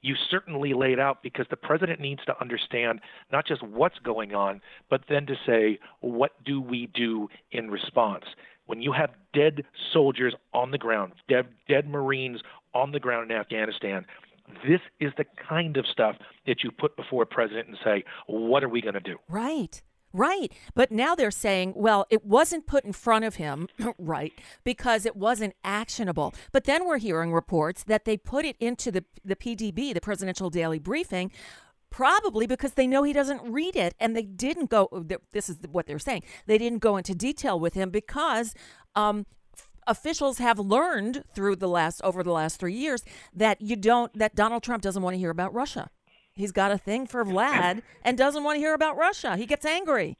you 0.00 0.14
certainly 0.30 0.74
laid 0.74 0.98
out 0.98 1.22
because 1.22 1.46
the 1.50 1.56
president 1.56 2.00
needs 2.00 2.24
to 2.26 2.40
understand 2.40 3.00
not 3.32 3.46
just 3.46 3.62
what's 3.62 3.98
going 3.98 4.34
on, 4.34 4.60
but 4.88 5.02
then 5.08 5.26
to 5.26 5.34
say, 5.46 5.78
what 6.00 6.32
do 6.44 6.60
we 6.60 6.86
do 6.94 7.28
in 7.50 7.70
response? 7.70 8.24
When 8.66 8.80
you 8.80 8.92
have 8.92 9.10
dead 9.32 9.64
soldiers 9.92 10.34
on 10.52 10.70
the 10.70 10.78
ground, 10.78 11.14
dead, 11.28 11.46
dead 11.68 11.88
Marines 11.88 12.40
on 12.74 12.92
the 12.92 13.00
ground 13.00 13.30
in 13.30 13.36
Afghanistan, 13.36 14.04
this 14.66 14.80
is 15.00 15.12
the 15.16 15.24
kind 15.48 15.76
of 15.76 15.86
stuff 15.86 16.16
that 16.46 16.62
you 16.62 16.70
put 16.70 16.96
before 16.96 17.22
a 17.22 17.26
president 17.26 17.68
and 17.68 17.78
say, 17.84 18.04
what 18.26 18.62
are 18.62 18.68
we 18.68 18.80
going 18.80 18.94
to 18.94 19.00
do? 19.00 19.16
Right. 19.28 19.82
Right. 20.18 20.52
But 20.74 20.90
now 20.90 21.14
they're 21.14 21.30
saying, 21.30 21.74
well, 21.76 22.04
it 22.10 22.24
wasn't 22.24 22.66
put 22.66 22.84
in 22.84 22.92
front 22.92 23.24
of 23.24 23.36
him, 23.36 23.68
right, 23.98 24.32
because 24.64 25.06
it 25.06 25.14
wasn't 25.14 25.54
actionable. 25.62 26.34
But 26.50 26.64
then 26.64 26.86
we're 26.86 26.98
hearing 26.98 27.32
reports 27.32 27.84
that 27.84 28.04
they 28.04 28.16
put 28.16 28.44
it 28.44 28.56
into 28.58 28.90
the, 28.90 29.04
the 29.24 29.36
PDB, 29.36 29.94
the 29.94 30.00
Presidential 30.00 30.50
Daily 30.50 30.80
Briefing, 30.80 31.30
probably 31.90 32.48
because 32.48 32.72
they 32.72 32.88
know 32.88 33.04
he 33.04 33.12
doesn't 33.12 33.42
read 33.42 33.76
it. 33.76 33.94
And 34.00 34.16
they 34.16 34.24
didn't 34.24 34.70
go, 34.70 34.88
this 35.32 35.48
is 35.48 35.58
what 35.70 35.86
they're 35.86 36.00
saying, 36.00 36.24
they 36.46 36.58
didn't 36.58 36.80
go 36.80 36.96
into 36.96 37.14
detail 37.14 37.60
with 37.60 37.74
him 37.74 37.90
because 37.90 38.54
um, 38.96 39.24
officials 39.86 40.38
have 40.38 40.58
learned 40.58 41.22
through 41.32 41.56
the 41.56 41.68
last 41.68 42.00
over 42.02 42.24
the 42.24 42.32
last 42.32 42.58
three 42.58 42.74
years 42.74 43.04
that 43.32 43.60
you 43.60 43.76
don't 43.76 44.12
that 44.18 44.34
Donald 44.34 44.64
Trump 44.64 44.82
doesn't 44.82 45.02
want 45.02 45.14
to 45.14 45.18
hear 45.18 45.30
about 45.30 45.54
Russia. 45.54 45.90
He's 46.38 46.52
got 46.52 46.70
a 46.70 46.78
thing 46.78 47.08
for 47.08 47.24
Vlad 47.24 47.82
and 48.04 48.16
doesn't 48.16 48.44
want 48.44 48.54
to 48.56 48.60
hear 48.60 48.72
about 48.72 48.96
Russia. 48.96 49.36
He 49.36 49.44
gets 49.44 49.64
angry. 49.64 50.16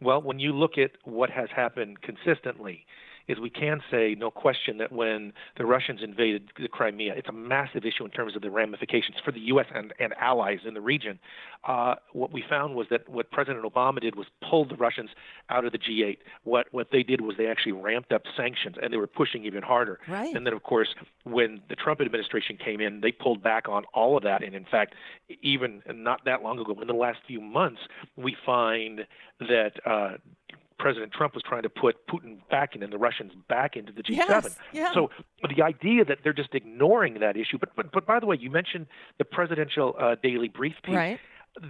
Well, 0.00 0.22
when 0.22 0.38
you 0.38 0.54
look 0.54 0.78
at 0.78 0.92
what 1.04 1.28
has 1.28 1.50
happened 1.54 1.98
consistently, 2.00 2.86
is 3.28 3.38
we 3.38 3.50
can 3.50 3.80
say 3.90 4.14
no 4.18 4.30
question 4.30 4.78
that 4.78 4.92
when 4.92 5.32
the 5.56 5.64
Russians 5.64 6.00
invaded 6.02 6.50
the 6.60 6.68
Crimea, 6.68 7.14
it's 7.16 7.28
a 7.28 7.32
massive 7.32 7.84
issue 7.84 8.04
in 8.04 8.10
terms 8.10 8.36
of 8.36 8.42
the 8.42 8.50
ramifications 8.50 9.16
for 9.24 9.32
the 9.32 9.40
U.S. 9.40 9.66
and, 9.74 9.92
and 9.98 10.12
allies 10.20 10.60
in 10.66 10.74
the 10.74 10.80
region. 10.80 11.18
Uh, 11.66 11.94
what 12.12 12.32
we 12.32 12.44
found 12.48 12.74
was 12.74 12.86
that 12.90 13.08
what 13.08 13.30
President 13.30 13.64
Obama 13.64 14.00
did 14.00 14.16
was 14.16 14.26
pull 14.48 14.66
the 14.66 14.76
Russians 14.76 15.10
out 15.48 15.64
of 15.64 15.72
the 15.72 15.78
G8. 15.78 16.18
What 16.42 16.66
what 16.72 16.88
they 16.92 17.02
did 17.02 17.22
was 17.22 17.36
they 17.36 17.46
actually 17.46 17.72
ramped 17.72 18.12
up 18.12 18.22
sanctions 18.36 18.76
and 18.82 18.92
they 18.92 18.98
were 18.98 19.06
pushing 19.06 19.44
even 19.44 19.62
harder. 19.62 19.98
Right. 20.06 20.34
And 20.34 20.46
then 20.46 20.52
of 20.52 20.62
course 20.62 20.94
when 21.24 21.62
the 21.68 21.76
Trump 21.76 22.00
administration 22.00 22.58
came 22.62 22.80
in, 22.80 23.00
they 23.00 23.12
pulled 23.12 23.42
back 23.42 23.68
on 23.68 23.84
all 23.94 24.16
of 24.16 24.22
that. 24.24 24.42
And 24.42 24.54
in 24.54 24.66
fact, 24.66 24.94
even 25.42 25.82
not 25.88 26.24
that 26.26 26.42
long 26.42 26.58
ago, 26.58 26.76
in 26.80 26.86
the 26.86 26.94
last 26.94 27.18
few 27.26 27.40
months, 27.40 27.80
we 28.16 28.36
find 28.44 29.06
that. 29.40 29.72
Uh, 29.86 30.16
President 30.78 31.12
Trump 31.12 31.34
was 31.34 31.42
trying 31.42 31.62
to 31.62 31.68
put 31.68 32.06
Putin 32.06 32.38
back 32.50 32.74
in 32.74 32.82
and 32.82 32.92
the 32.92 32.98
Russians 32.98 33.32
back 33.48 33.76
into 33.76 33.92
the 33.92 34.02
G7. 34.02 34.16
Yes, 34.28 34.58
yeah. 34.72 34.92
So 34.92 35.10
the 35.54 35.62
idea 35.62 36.04
that 36.04 36.18
they're 36.22 36.32
just 36.32 36.54
ignoring 36.54 37.20
that 37.20 37.36
issue, 37.36 37.58
but 37.58 37.70
but, 37.76 37.92
but 37.92 38.06
by 38.06 38.20
the 38.20 38.26
way, 38.26 38.36
you 38.38 38.50
mentioned 38.50 38.86
the 39.18 39.24
presidential 39.24 39.94
uh, 40.00 40.16
daily 40.22 40.48
brief 40.48 40.74
piece. 40.82 40.94
Right. 40.94 41.20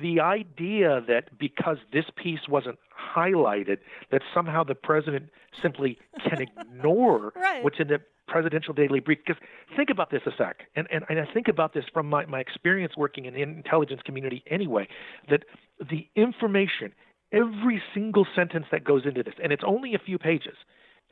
The 0.01 0.21
idea 0.21 1.03
that 1.09 1.39
because 1.39 1.77
this 1.93 2.07
piece 2.17 2.49
wasn't 2.49 2.79
highlighted, 3.15 3.79
that 4.11 4.23
somehow 4.33 4.65
the 4.65 4.75
president 4.75 5.29
simply 5.63 5.99
can 6.27 6.41
ignore 6.41 7.33
Right. 7.37 7.63
what's 7.63 7.79
in 7.79 7.89
the 7.89 8.01
presidential 8.27 8.73
daily 8.73 9.01
brief. 9.01 9.19
Because 9.27 9.43
think 9.77 9.91
about 9.91 10.11
this 10.11 10.23
a 10.27 10.31
sec, 10.39 10.63
and, 10.75 10.89
and, 10.91 11.05
and 11.11 11.21
I 11.21 11.27
think 11.33 11.49
about 11.49 11.75
this 11.75 11.85
from 11.93 12.09
my, 12.09 12.25
my 12.25 12.41
experience 12.41 12.95
working 12.97 13.27
in 13.27 13.35
the 13.35 13.43
intelligence 13.43 14.01
community 14.05 14.43
anyway, 14.51 14.89
that 15.29 15.45
the 15.91 16.09
information, 16.17 16.93
every 17.35 17.83
single 17.93 18.27
sentence 18.35 18.67
that 18.71 18.85
goes 18.85 19.03
into 19.05 19.23
this, 19.23 19.35
and 19.43 19.53
it's 19.53 19.65
only 19.67 19.95
a 19.95 19.99
few 19.99 20.19
pages, 20.19 20.57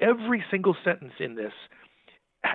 every 0.00 0.44
single 0.50 0.76
sentence 0.84 1.14
in 1.18 1.34
this 1.34 1.52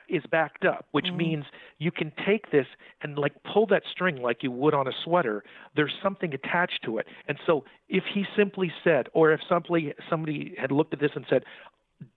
is 0.10 0.24
backed 0.30 0.66
up, 0.66 0.86
which 0.92 1.06
mm-hmm. 1.06 1.18
means 1.18 1.46
you 1.80 1.92
can 1.92 2.12
take 2.26 2.52
this 2.52 2.66
and 3.02 3.18
like 3.18 3.34
pull 3.52 3.66
that 3.68 3.84
string 3.90 4.22
like 4.22 4.44
you 4.44 4.52
would 4.52 4.74
on 4.74 4.88
a 4.88 4.92
sweater. 5.04 5.44
There's 5.76 5.94
something 6.04 6.34
attached 6.34 6.80
to 6.86 6.98
it. 6.98 7.08
And 7.28 7.38
so 7.46 7.64
if 7.88 8.04
he 8.14 8.26
simply 8.36 8.72
said, 8.84 9.08
or 9.14 9.32
if 9.32 9.40
somebody 9.48 9.94
somebody 10.10 10.56
had 10.60 10.72
looked 10.72 10.94
at 10.94 11.00
this 11.00 11.12
and 11.16 11.26
said, 11.30 11.44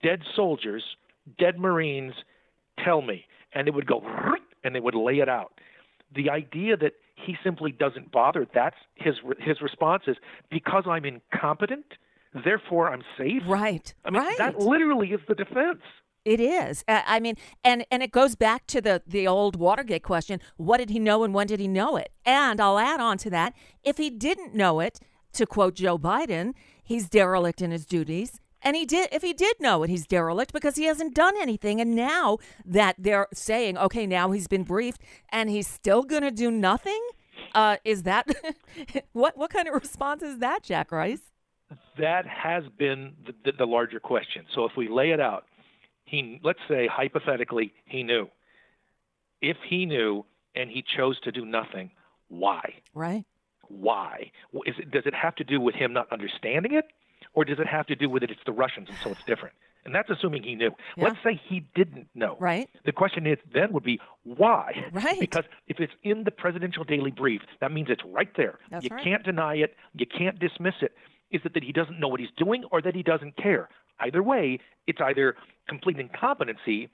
dead 0.03 0.21
soldiers, 0.35 0.83
dead 1.39 1.57
Marines, 1.57 2.13
tell 2.83 3.01
me, 3.01 3.25
and 3.53 3.67
it 3.67 3.73
would 3.73 3.87
go 3.87 4.03
and 4.63 4.75
they 4.75 4.79
would 4.79 4.95
lay 4.95 5.19
it 5.19 5.29
out. 5.29 5.53
The 6.13 6.29
idea 6.29 6.75
that 6.77 6.93
he 7.25 7.35
simply 7.43 7.71
doesn't 7.71 8.11
bother, 8.11 8.47
that's 8.53 8.75
his 8.95 9.15
his 9.39 9.61
response 9.61 10.03
is 10.07 10.17
because 10.49 10.83
I'm 10.87 11.05
incompetent, 11.05 11.85
therefore 12.43 12.91
I'm 12.91 13.03
safe. 13.17 13.43
Right. 13.47 13.93
I 14.05 14.09
mean, 14.09 14.21
right. 14.21 14.37
that 14.37 14.59
literally 14.59 15.09
is 15.09 15.21
the 15.27 15.35
defense. 15.35 15.81
It 16.23 16.39
is. 16.39 16.83
I 16.87 17.03
I 17.07 17.19
mean, 17.19 17.35
and 17.63 17.85
and 17.89 18.03
it 18.03 18.11
goes 18.11 18.35
back 18.35 18.67
to 18.67 18.81
the 18.81 19.01
the 19.07 19.27
old 19.27 19.55
Watergate 19.55 20.03
question: 20.03 20.39
What 20.57 20.77
did 20.77 20.89
he 20.89 20.99
know, 20.99 21.23
and 21.23 21.33
when 21.33 21.47
did 21.47 21.59
he 21.59 21.67
know 21.67 21.97
it? 21.97 22.11
And 22.25 22.61
I'll 22.61 22.79
add 22.79 22.99
on 22.99 23.17
to 23.19 23.29
that: 23.31 23.53
If 23.83 23.97
he 23.97 24.09
didn't 24.09 24.53
know 24.53 24.79
it, 24.79 24.99
to 25.33 25.45
quote 25.45 25.75
Joe 25.75 25.97
Biden, 25.97 26.53
he's 26.83 27.09
derelict 27.09 27.61
in 27.61 27.71
his 27.71 27.85
duties. 27.85 28.39
And 28.61 28.75
he 28.75 28.85
did. 28.85 29.09
If 29.11 29.21
he 29.21 29.33
did 29.33 29.55
know 29.59 29.83
it, 29.83 29.89
he's 29.89 30.05
derelict 30.05 30.53
because 30.53 30.75
he 30.75 30.85
hasn't 30.85 31.15
done 31.15 31.33
anything. 31.39 31.81
And 31.81 31.95
now 31.95 32.37
that 32.65 32.95
they're 32.97 33.27
saying, 33.33 33.77
okay, 33.77 34.05
now 34.05 34.31
he's 34.31 34.47
been 34.47 34.63
briefed, 34.63 35.01
and 35.29 35.49
he's 35.49 35.67
still 35.67 36.03
going 36.03 36.23
to 36.23 36.31
do 36.31 36.51
nothing. 36.51 37.01
Uh, 37.53 37.77
is 37.83 38.03
that 38.03 38.27
what? 39.13 39.37
What 39.37 39.51
kind 39.51 39.67
of 39.67 39.73
response 39.73 40.21
is 40.21 40.39
that, 40.39 40.63
Jack 40.63 40.91
Rice? 40.91 41.21
That 41.97 42.25
has 42.27 42.63
been 42.77 43.13
the, 43.25 43.33
the, 43.45 43.57
the 43.59 43.65
larger 43.65 43.99
question. 43.99 44.45
So 44.53 44.65
if 44.65 44.73
we 44.75 44.87
lay 44.89 45.11
it 45.11 45.19
out, 45.19 45.45
he 46.05 46.39
let's 46.43 46.59
say 46.67 46.87
hypothetically 46.91 47.73
he 47.85 48.03
knew. 48.03 48.27
If 49.41 49.57
he 49.67 49.85
knew 49.85 50.25
and 50.55 50.69
he 50.69 50.83
chose 50.95 51.19
to 51.21 51.31
do 51.31 51.45
nothing, 51.45 51.91
why? 52.27 52.75
Right. 52.93 53.25
Why? 53.67 54.31
Is 54.65 54.75
it, 54.77 54.91
does 54.91 55.03
it 55.05 55.13
have 55.13 55.35
to 55.35 55.43
do 55.43 55.59
with 55.59 55.75
him 55.75 55.93
not 55.93 56.11
understanding 56.11 56.73
it, 56.73 56.85
or 57.33 57.45
does 57.45 57.59
it 57.59 57.67
have 57.67 57.87
to 57.87 57.95
do 57.95 58.09
with 58.09 58.23
it? 58.23 58.31
It's 58.31 58.41
the 58.45 58.51
Russians, 58.51 58.89
and 58.89 58.97
so 59.03 59.11
it's 59.11 59.23
different. 59.23 59.55
And 59.83 59.95
that's 59.95 60.09
assuming 60.11 60.43
he 60.43 60.53
knew. 60.55 60.71
Yeah. 60.95 61.05
Let's 61.05 61.17
say 61.23 61.41
he 61.49 61.65
didn't 61.73 62.07
know. 62.13 62.37
Right. 62.39 62.69
The 62.85 62.91
question 62.91 63.25
is 63.25 63.39
then 63.51 63.71
would 63.73 63.83
be 63.83 63.99
why? 64.23 64.85
Right. 64.91 65.19
Because 65.19 65.45
if 65.67 65.79
it's 65.79 65.93
in 66.03 66.23
the 66.23 66.29
presidential 66.31 66.83
daily 66.83 67.09
brief, 67.09 67.41
that 67.61 67.71
means 67.71 67.87
it's 67.89 68.03
right 68.05 68.29
there. 68.37 68.59
That's 68.69 68.83
you 68.83 68.91
right. 68.91 69.03
can't 69.03 69.23
deny 69.23 69.55
it. 69.55 69.75
You 69.95 70.05
can't 70.05 70.37
dismiss 70.39 70.75
it. 70.81 70.91
Is 71.31 71.41
it 71.45 71.55
that 71.55 71.63
he 71.63 71.71
doesn't 71.71 71.99
know 71.99 72.09
what 72.09 72.19
he's 72.19 72.29
doing 72.37 72.63
or 72.71 72.81
that 72.81 72.93
he 72.93 73.01
doesn't 73.01 73.37
care? 73.37 73.69
Either 73.99 74.21
way, 74.21 74.59
it's 74.85 74.99
either 75.01 75.35
complete 75.67 75.97
incompetency 75.99 76.89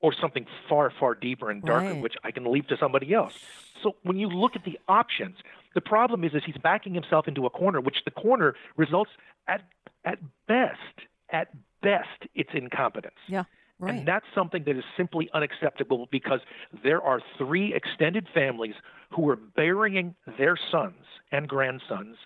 or 0.00 0.12
something 0.12 0.46
far, 0.68 0.90
far 0.98 1.14
deeper 1.14 1.50
and 1.50 1.62
darker, 1.62 1.92
Right. 1.92 2.02
which 2.02 2.14
I 2.24 2.32
can 2.32 2.50
leave 2.50 2.66
to 2.68 2.76
somebody 2.76 3.14
else. 3.14 3.38
So 3.82 3.94
when 4.02 4.18
you 4.18 4.26
look 4.28 4.56
at 4.56 4.64
the 4.64 4.78
options, 4.88 5.36
the 5.74 5.80
problem 5.80 6.24
is, 6.24 6.34
is 6.34 6.42
he's 6.44 6.56
backing 6.62 6.94
himself 6.94 7.28
into 7.28 7.46
a 7.46 7.50
corner, 7.50 7.80
which 7.80 7.98
the 8.04 8.10
corner 8.10 8.54
results 8.76 9.10
at 9.48 9.62
at 10.04 10.18
best, 10.48 11.06
at 11.30 11.48
best, 11.82 12.26
it's 12.34 12.50
incompetence. 12.54 13.14
Yeah. 13.28 13.44
Right. 13.78 13.94
And 13.94 14.06
that's 14.06 14.26
something 14.32 14.62
that 14.64 14.76
is 14.76 14.84
simply 14.96 15.28
unacceptable 15.34 16.06
because 16.12 16.40
there 16.84 17.02
are 17.02 17.20
three 17.36 17.74
extended 17.74 18.28
families 18.32 18.74
who 19.10 19.28
are 19.28 19.36
burying 19.36 20.14
their 20.38 20.56
sons 20.70 21.04
and 21.32 21.48
grandsons 21.48 22.16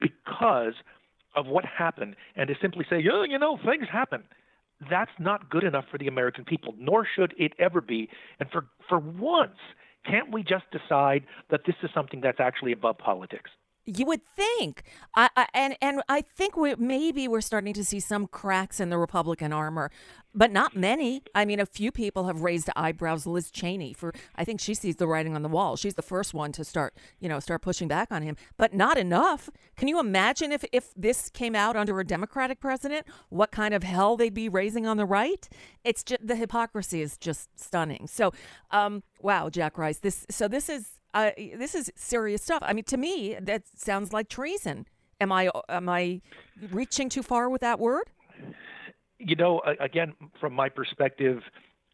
because 0.00 0.74
of 1.34 1.46
what 1.46 1.64
happened. 1.64 2.14
And 2.36 2.46
to 2.48 2.54
simply 2.62 2.86
say, 2.88 3.04
oh, 3.12 3.24
you 3.24 3.38
know, 3.40 3.58
things 3.64 3.88
happen, 3.90 4.22
that's 4.88 5.10
not 5.18 5.50
good 5.50 5.64
enough 5.64 5.86
for 5.90 5.98
the 5.98 6.06
American 6.06 6.44
people, 6.44 6.74
nor 6.78 7.04
should 7.04 7.34
it 7.36 7.54
ever 7.58 7.80
be. 7.80 8.08
And 8.38 8.48
for, 8.50 8.66
for 8.88 8.98
once, 8.98 9.58
can't 10.06 10.32
we 10.32 10.42
just 10.42 10.64
decide 10.70 11.24
that 11.50 11.60
this 11.66 11.76
is 11.82 11.90
something 11.94 12.20
that's 12.20 12.40
actually 12.40 12.72
above 12.72 12.98
politics? 12.98 13.50
You 13.96 14.06
would 14.06 14.22
think, 14.36 14.82
I, 15.14 15.30
I, 15.36 15.46
and 15.54 15.76
and 15.80 16.02
I 16.08 16.22
think 16.22 16.56
we 16.56 16.74
maybe 16.76 17.28
we're 17.28 17.40
starting 17.40 17.74
to 17.74 17.84
see 17.84 18.00
some 18.00 18.26
cracks 18.26 18.80
in 18.80 18.90
the 18.90 18.98
Republican 18.98 19.52
armor, 19.52 19.90
but 20.34 20.52
not 20.52 20.76
many. 20.76 21.22
I 21.34 21.44
mean, 21.44 21.60
a 21.60 21.66
few 21.66 21.90
people 21.90 22.26
have 22.26 22.42
raised 22.42 22.70
eyebrows. 22.76 23.26
Liz 23.26 23.50
Cheney, 23.50 23.92
for 23.92 24.12
I 24.36 24.44
think 24.44 24.60
she 24.60 24.74
sees 24.74 24.96
the 24.96 25.06
writing 25.06 25.34
on 25.34 25.42
the 25.42 25.48
wall. 25.48 25.76
She's 25.76 25.94
the 25.94 26.02
first 26.02 26.34
one 26.34 26.52
to 26.52 26.64
start, 26.64 26.94
you 27.18 27.28
know, 27.28 27.40
start 27.40 27.62
pushing 27.62 27.88
back 27.88 28.12
on 28.12 28.22
him, 28.22 28.36
but 28.56 28.74
not 28.74 28.96
enough. 28.96 29.50
Can 29.76 29.88
you 29.88 29.98
imagine 29.98 30.52
if 30.52 30.64
if 30.72 30.92
this 30.94 31.30
came 31.30 31.54
out 31.54 31.76
under 31.76 31.98
a 31.98 32.04
Democratic 32.04 32.60
president, 32.60 33.06
what 33.28 33.50
kind 33.50 33.74
of 33.74 33.82
hell 33.82 34.16
they'd 34.16 34.34
be 34.34 34.48
raising 34.48 34.86
on 34.86 34.96
the 34.96 35.06
right? 35.06 35.48
It's 35.84 36.02
just 36.02 36.26
the 36.26 36.36
hypocrisy 36.36 37.02
is 37.02 37.16
just 37.16 37.48
stunning. 37.58 38.06
So, 38.06 38.32
um, 38.70 39.02
wow, 39.20 39.48
Jack 39.48 39.78
Rice, 39.78 39.98
this 39.98 40.26
so 40.30 40.46
this 40.46 40.68
is 40.68 40.99
uh, 41.14 41.30
this 41.36 41.74
is 41.74 41.90
serious 41.96 42.42
stuff. 42.42 42.62
I 42.62 42.72
mean, 42.72 42.84
to 42.84 42.96
me, 42.96 43.36
that 43.40 43.62
sounds 43.76 44.12
like 44.12 44.28
treason. 44.28 44.86
Am 45.20 45.32
I 45.32 45.50
am 45.68 45.88
I 45.88 46.22
reaching 46.70 47.08
too 47.08 47.22
far 47.22 47.50
with 47.50 47.60
that 47.60 47.78
word? 47.78 48.10
you 49.20 49.36
know, 49.36 49.60
again, 49.78 50.14
from 50.40 50.54
my 50.54 50.68
perspective, 50.68 51.42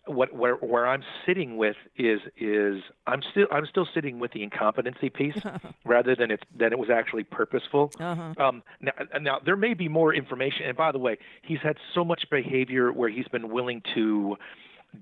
what 0.07 0.33
where 0.33 0.55
where 0.55 0.87
I'm 0.87 1.03
sitting 1.27 1.57
with 1.57 1.75
is 1.97 2.21
is 2.39 2.81
I'm 3.09 3.21
still 3.33 3.47
I'm 3.51 3.67
still 3.67 3.89
sitting 3.93 4.21
with 4.21 4.33
the 4.33 4.45
incompetency 4.45 5.11
piece 5.11 5.37
rather 5.85 6.15
than 6.15 6.31
it's 6.31 6.45
than 6.57 6.73
it 6.73 6.79
was 6.79 6.89
actually 6.89 7.25
purposeful. 7.25 7.91
Uh-huh. 7.99 8.33
Um, 8.39 8.63
now, 8.81 8.93
now 9.21 9.39
there 9.45 9.57
may 9.57 9.75
be 9.75 9.89
more 9.89 10.15
information, 10.15 10.67
and 10.67 10.77
by 10.77 10.93
the 10.93 10.99
way, 10.99 11.19
he's 11.43 11.59
had 11.63 11.77
so 11.95 12.05
much 12.05 12.31
behavior 12.31 12.93
where 12.93 13.09
he's 13.09 13.29
been 13.29 13.51
willing 13.51 13.83
to 13.95 14.37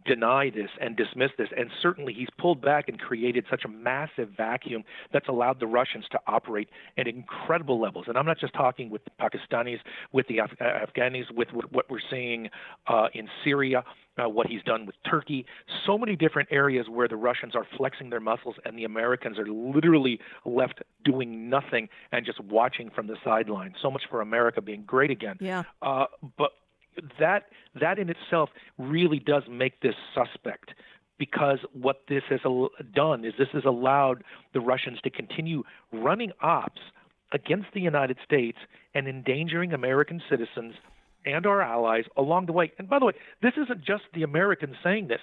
deny 0.06 0.50
this 0.50 0.70
and 0.80 0.96
dismiss 0.96 1.30
this. 1.38 1.48
And 1.56 1.70
certainly 1.80 2.12
he's 2.12 2.28
pulled 2.38 2.60
back 2.60 2.88
and 2.88 2.98
created 2.98 3.44
such 3.50 3.64
a 3.64 3.68
massive 3.68 4.30
vacuum 4.36 4.84
that's 5.12 5.28
allowed 5.28 5.60
the 5.60 5.66
Russians 5.66 6.04
to 6.12 6.18
operate 6.26 6.68
at 6.98 7.06
incredible 7.06 7.80
levels. 7.80 8.06
And 8.08 8.18
I'm 8.18 8.26
not 8.26 8.38
just 8.38 8.54
talking 8.54 8.90
with 8.90 9.02
the 9.04 9.10
Pakistanis, 9.20 9.78
with 10.12 10.26
the 10.28 10.38
Af- 10.38 10.56
uh, 10.60 10.64
Afghanis, 10.64 11.30
with 11.30 11.48
what 11.52 11.72
what 11.72 11.90
we're 11.90 11.98
seeing 12.10 12.50
uh, 12.86 13.08
in 13.14 13.28
Syria. 13.42 13.84
Uh, 14.16 14.28
what 14.28 14.46
he's 14.46 14.62
done 14.62 14.86
with 14.86 14.94
Turkey, 15.10 15.44
so 15.84 15.98
many 15.98 16.14
different 16.14 16.48
areas 16.52 16.86
where 16.88 17.08
the 17.08 17.16
Russians 17.16 17.56
are 17.56 17.66
flexing 17.76 18.10
their 18.10 18.20
muscles 18.20 18.54
and 18.64 18.78
the 18.78 18.84
Americans 18.84 19.40
are 19.40 19.46
literally 19.48 20.20
left 20.44 20.82
doing 21.04 21.50
nothing 21.50 21.88
and 22.12 22.24
just 22.24 22.38
watching 22.38 22.90
from 22.90 23.08
the 23.08 23.16
sidelines. 23.24 23.74
So 23.82 23.90
much 23.90 24.04
for 24.08 24.20
America 24.20 24.62
being 24.62 24.84
great 24.86 25.10
again. 25.10 25.36
Yeah. 25.40 25.64
Uh, 25.82 26.04
but 26.38 26.52
that 27.18 27.44
that 27.80 27.98
in 27.98 28.08
itself 28.08 28.50
really 28.78 29.18
does 29.18 29.42
make 29.48 29.80
this 29.80 29.94
suspect 30.14 30.70
because 31.18 31.58
what 31.72 32.02
this 32.08 32.22
has 32.28 32.40
done 32.94 33.24
is 33.24 33.32
this 33.38 33.48
has 33.52 33.64
allowed 33.64 34.24
the 34.52 34.60
Russians 34.60 34.98
to 35.02 35.10
continue 35.10 35.62
running 35.92 36.32
ops 36.42 36.80
against 37.32 37.68
the 37.74 37.80
United 37.80 38.18
States 38.24 38.58
and 38.94 39.08
endangering 39.08 39.72
American 39.72 40.20
citizens 40.28 40.74
and 41.24 41.46
our 41.46 41.62
allies 41.62 42.04
along 42.16 42.46
the 42.46 42.52
way. 42.52 42.72
And 42.78 42.88
by 42.88 42.98
the 42.98 43.06
way, 43.06 43.12
this 43.42 43.54
isn't 43.56 43.84
just 43.84 44.04
the 44.12 44.22
Americans 44.22 44.76
saying 44.82 45.08
this. 45.08 45.20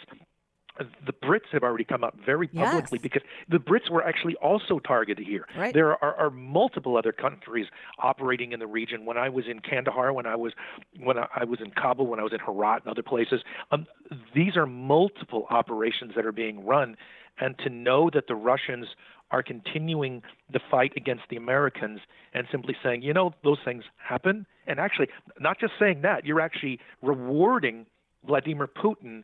The 0.78 1.14
Brits 1.14 1.48
have 1.52 1.64
already 1.64 1.84
come 1.84 2.04
out 2.04 2.16
very 2.26 2.48
publicly 2.48 2.98
Yes. 2.98 3.02
because 3.02 3.22
the 3.50 3.58
Brits 3.58 3.90
were 3.90 4.04
actually 4.04 4.36
also 4.36 4.80
targeted 4.80 5.26
here. 5.26 5.46
Right. 5.56 5.74
There 5.74 5.92
are, 6.04 6.16
are 6.16 6.30
multiple 6.30 6.98
other 6.98 7.12
countries 7.12 7.68
operating 8.00 8.52
in 8.54 8.60
the 8.60 8.68
region. 8.68 9.06
When 9.06 9.18
I 9.18 9.30
was 9.30 9.46
in 9.48 9.60
Kandahar, 9.60 10.14
when 10.14 10.26
I 10.26 10.36
was 10.36 10.54
when 11.00 11.18
I 11.18 11.28
I 11.36 11.44
was 11.44 11.60
in 11.60 11.72
Kabul, 11.72 12.08
when 12.08 12.20
I 12.20 12.24
was 12.24 12.34
in 12.34 12.40
Herat 12.40 12.84
and 12.84 12.92
other 12.92 13.04
places, 13.04 13.42
um, 13.72 13.86
these 14.34 14.56
are 14.56 14.66
multiple 14.66 15.46
operations 15.50 16.14
that 16.16 16.26
are 16.26 16.32
being 16.32 16.66
run. 16.66 16.96
And 17.40 17.58
to 17.60 17.70
know 17.70 18.10
that 18.14 18.28
the 18.28 18.36
Russians 18.36 18.88
are 19.32 19.42
continuing 19.42 20.22
the 20.52 20.60
fight 20.70 20.94
against 20.98 21.24
the 21.30 21.38
Americans 21.38 22.02
and 22.34 22.46
simply 22.52 22.76
saying, 22.84 23.02
you 23.02 23.14
know, 23.14 23.34
those 23.44 23.58
things 23.64 23.84
happen, 23.98 24.46
and 24.68 24.80
actually 24.80 25.08
not 25.40 25.60
just 25.60 25.74
saying 25.80 26.02
that, 26.02 26.26
you're 26.26 26.42
actually 26.42 26.80
rewarding 27.02 27.86
Vladimir 28.26 28.68
Putin 28.68 29.24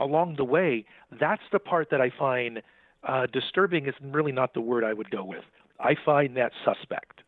along 0.00 0.36
the 0.36 0.44
way, 0.44 0.84
that's 1.20 1.42
the 1.52 1.58
part 1.58 1.88
that 1.90 2.00
I 2.00 2.10
find 2.18 2.62
uh, 3.06 3.26
disturbing. 3.32 3.86
Is 3.86 3.94
really 4.02 4.32
not 4.32 4.54
the 4.54 4.60
word 4.60 4.84
I 4.84 4.92
would 4.92 5.10
go 5.10 5.24
with. 5.24 5.44
I 5.78 5.94
find 6.04 6.36
that 6.36 6.52
suspect. 6.64 7.20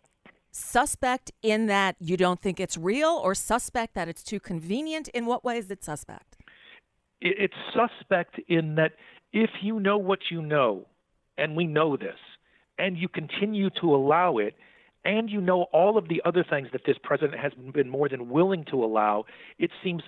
Suspect 0.51 1.31
in 1.43 1.66
that 1.66 1.97
you 1.99 2.16
don't 2.16 2.41
think 2.41 2.61
it's 2.61 2.77
real, 2.77 3.20
or 3.23 3.35
suspect 3.35 3.95
that 3.95 4.09
it's 4.09 4.23
too 4.23 4.41
convenient. 4.41 5.09
In 5.09 5.25
what 5.27 5.45
way 5.45 5.57
is 5.59 5.70
it 5.70 5.83
suspect? 5.83 6.37
It, 7.20 7.37
it's 7.39 7.55
suspect 7.73 8.41
in 8.49 8.75
that 8.75 8.93
if 9.33 9.51
you 9.62 9.81
know 9.81 9.97
what 9.97 10.18
you 10.31 10.43
know, 10.43 10.87
and 11.39 11.57
we 11.57 11.66
know 11.66 11.97
this, 11.97 12.18
and 12.79 12.99
you 12.99 13.09
continue 13.09 13.70
to 13.81 13.95
allow 13.95 14.39
it, 14.39 14.55
and 15.05 15.31
you 15.31 15.41
know 15.41 15.62
all 15.73 15.97
of 15.97 16.09
the 16.09 16.20
other 16.25 16.45
things 16.49 16.68
that 16.73 16.83
this 16.87 16.97
president 17.03 17.41
has 17.41 17.53
been 17.73 17.89
more 17.89 18.09
than 18.09 18.29
willing 18.29 18.64
to 18.70 18.85
allow, 18.85 19.25
it 19.59 19.70
seems 19.83 20.03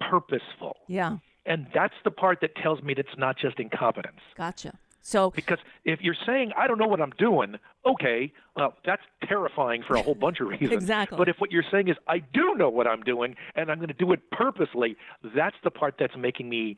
purposeful. 0.00 0.76
Yeah, 0.86 1.18
And 1.48 1.66
that's 1.74 1.94
the 2.04 2.10
part 2.10 2.40
that 2.42 2.54
tells 2.56 2.82
me 2.82 2.94
that 2.94 3.06
it's 3.06 3.18
not 3.18 3.36
just 3.38 3.58
incompetence. 3.58 4.20
gotcha. 4.36 4.74
So 5.00 5.30
Because 5.30 5.58
if 5.86 6.02
you're 6.02 6.16
saying 6.26 6.52
I 6.56 6.66
don't 6.66 6.78
know 6.78 6.86
what 6.86 7.00
I'm 7.00 7.14
doing, 7.18 7.56
okay, 7.86 8.30
well 8.54 8.74
that's 8.84 9.02
terrifying 9.26 9.82
for 9.86 9.96
a 9.96 10.02
whole 10.02 10.14
bunch 10.14 10.40
of 10.40 10.48
reasons. 10.52 10.72
Exactly. 10.72 11.16
But 11.16 11.30
if 11.30 11.36
what 11.38 11.50
you're 11.50 11.64
saying 11.70 11.88
is 11.88 11.96
I 12.06 12.18
do 12.18 12.54
know 12.56 12.68
what 12.68 12.86
I'm 12.86 13.00
doing 13.02 13.34
and 13.56 13.70
I'm 13.70 13.78
going 13.78 13.88
to 13.88 13.94
do 13.94 14.12
it 14.12 14.20
purposely, 14.30 14.96
that's 15.34 15.56
the 15.64 15.70
part 15.70 15.94
that's 15.98 16.16
making 16.16 16.50
me, 16.50 16.76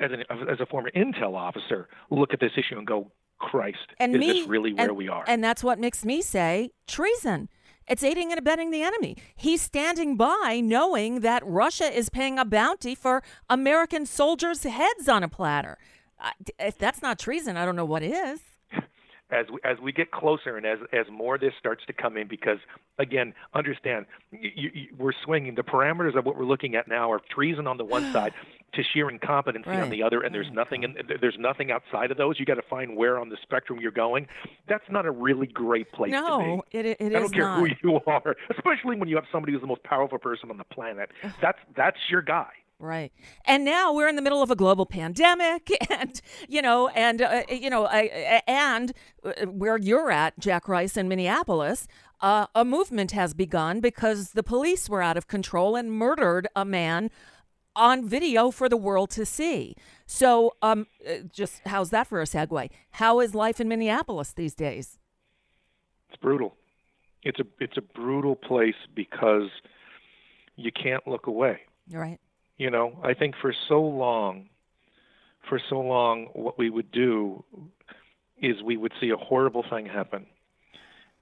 as 0.00 0.10
an 0.10 0.24
as 0.50 0.58
a 0.58 0.66
former 0.66 0.90
intel 0.96 1.34
officer, 1.36 1.88
look 2.10 2.32
at 2.32 2.40
this 2.40 2.52
issue 2.56 2.76
and 2.76 2.86
go, 2.86 3.12
Christ, 3.38 3.78
and 4.00 4.14
is 4.14 4.20
me, 4.20 4.26
this 4.40 4.48
really 4.48 4.72
where 4.72 4.88
and, 4.88 4.96
we 4.96 5.08
are? 5.08 5.24
And 5.28 5.42
that's 5.42 5.62
what 5.62 5.78
makes 5.78 6.04
me 6.04 6.22
say 6.22 6.72
treason. 6.88 7.48
It's 7.90 8.04
aiding 8.04 8.30
and 8.30 8.38
abetting 8.38 8.70
the 8.70 8.84
enemy. 8.84 9.16
He's 9.34 9.60
standing 9.60 10.16
by 10.16 10.60
knowing 10.62 11.20
that 11.20 11.42
Russia 11.44 11.92
is 11.92 12.08
paying 12.08 12.38
a 12.38 12.44
bounty 12.44 12.94
for 12.94 13.20
American 13.48 14.06
soldiers' 14.06 14.62
heads 14.62 15.08
on 15.08 15.24
a 15.24 15.28
platter. 15.28 15.76
If 16.60 16.78
that's 16.78 17.02
not 17.02 17.18
treason, 17.18 17.56
I 17.56 17.64
don't 17.64 17.74
know 17.74 17.84
what 17.84 18.04
is. 18.04 18.40
As 19.32 19.46
we, 19.52 19.58
as 19.64 19.78
we 19.80 19.92
get 19.92 20.10
closer 20.10 20.56
and 20.56 20.66
as 20.66 20.78
as 20.92 21.06
more 21.10 21.36
of 21.36 21.40
this 21.40 21.52
starts 21.58 21.84
to 21.86 21.92
come 21.92 22.16
in 22.16 22.26
because 22.28 22.58
again 22.98 23.32
understand 23.54 24.06
you, 24.32 24.70
you, 24.74 24.86
we're 24.98 25.12
swinging 25.24 25.54
the 25.54 25.62
parameters 25.62 26.16
of 26.16 26.24
what 26.26 26.36
we're 26.36 26.44
looking 26.44 26.74
at 26.74 26.88
now 26.88 27.10
are 27.12 27.20
treason 27.30 27.66
on 27.66 27.76
the 27.76 27.84
one 27.84 28.02
side 28.12 28.32
to 28.72 28.82
sheer 28.82 29.08
incompetency 29.10 29.68
Right. 29.70 29.80
on 29.80 29.90
the 29.90 30.02
other 30.02 30.20
and 30.22 30.34
there's 30.34 30.46
oh 30.50 30.54
nothing 30.54 30.82
in, 30.82 30.96
there's 31.20 31.36
nothing 31.38 31.70
outside 31.70 32.10
of 32.10 32.16
those 32.16 32.38
you 32.38 32.46
got 32.46 32.54
to 32.54 32.62
find 32.62 32.96
where 32.96 33.18
on 33.18 33.28
the 33.28 33.36
spectrum 33.42 33.78
you're 33.80 33.90
going 33.92 34.26
that's 34.68 34.84
not 34.90 35.06
a 35.06 35.10
really 35.10 35.46
great 35.46 35.90
place 35.92 36.12
to 36.12 36.20
be 36.20 36.26
No, 36.26 36.62
it, 36.72 36.86
it 36.86 37.00
is 37.00 37.06
I 37.16 37.18
don't 37.20 37.32
care 37.32 37.44
not. 37.44 37.58
who 37.58 37.66
you 37.90 38.00
are, 38.06 38.36
especially 38.50 38.96
when 38.96 39.08
you 39.08 39.16
have 39.16 39.26
somebody 39.32 39.52
who's 39.52 39.60
the 39.60 39.66
most 39.66 39.82
powerful 39.82 40.18
person 40.18 40.50
on 40.50 40.56
the 40.58 40.64
planet. 40.64 41.10
That's 41.40 41.58
that's 41.76 41.98
your 42.08 42.22
guy. 42.22 42.50
Right. 42.80 43.12
And 43.44 43.62
now 43.62 43.92
we're 43.92 44.08
in 44.08 44.16
the 44.16 44.22
middle 44.22 44.42
of 44.42 44.50
a 44.50 44.56
global 44.56 44.86
pandemic 44.86 45.70
and 45.90 46.18
you 46.48 46.62
know 46.62 46.88
and 46.88 47.20
uh, 47.20 47.42
you 47.50 47.68
know 47.68 47.86
I, 47.86 48.40
and 48.46 48.92
uh, 49.22 49.46
where 49.46 49.76
you're 49.76 50.10
at 50.10 50.38
Jack 50.38 50.66
Rice 50.66 50.96
in 50.96 51.06
Minneapolis 51.06 51.86
uh, 52.22 52.46
a 52.54 52.64
movement 52.64 53.12
has 53.12 53.34
begun 53.34 53.80
because 53.80 54.30
the 54.30 54.42
police 54.42 54.88
were 54.88 55.02
out 55.02 55.18
of 55.18 55.26
control 55.26 55.76
and 55.76 55.92
murdered 55.92 56.48
a 56.56 56.64
man 56.64 57.10
on 57.76 58.08
video 58.08 58.50
for 58.50 58.66
the 58.66 58.78
world 58.78 59.10
to 59.10 59.26
see. 59.26 59.76
So 60.06 60.54
um 60.62 60.86
uh, 61.06 61.16
just 61.30 61.60
how's 61.66 61.90
that 61.90 62.06
for 62.06 62.22
a 62.22 62.24
segue? 62.24 62.70
How 62.92 63.20
is 63.20 63.34
life 63.34 63.60
in 63.60 63.68
Minneapolis 63.68 64.32
these 64.32 64.54
days? 64.54 64.98
It's 66.08 66.16
brutal. 66.16 66.56
It's 67.22 67.40
a 67.40 67.44
it's 67.58 67.76
a 67.76 67.82
brutal 67.82 68.36
place 68.36 68.80
because 68.94 69.50
you 70.56 70.72
can't 70.72 71.06
look 71.06 71.26
away. 71.26 71.60
You're 71.86 72.00
right. 72.00 72.18
You 72.60 72.68
know, 72.70 72.98
I 73.02 73.14
think 73.14 73.36
for 73.40 73.54
so 73.70 73.80
long, 73.80 74.50
for 75.48 75.58
so 75.70 75.80
long, 75.80 76.26
what 76.34 76.58
we 76.58 76.68
would 76.68 76.92
do 76.92 77.42
is 78.42 78.62
we 78.62 78.76
would 78.76 78.92
see 79.00 79.08
a 79.08 79.16
horrible 79.16 79.64
thing 79.70 79.86
happen, 79.86 80.26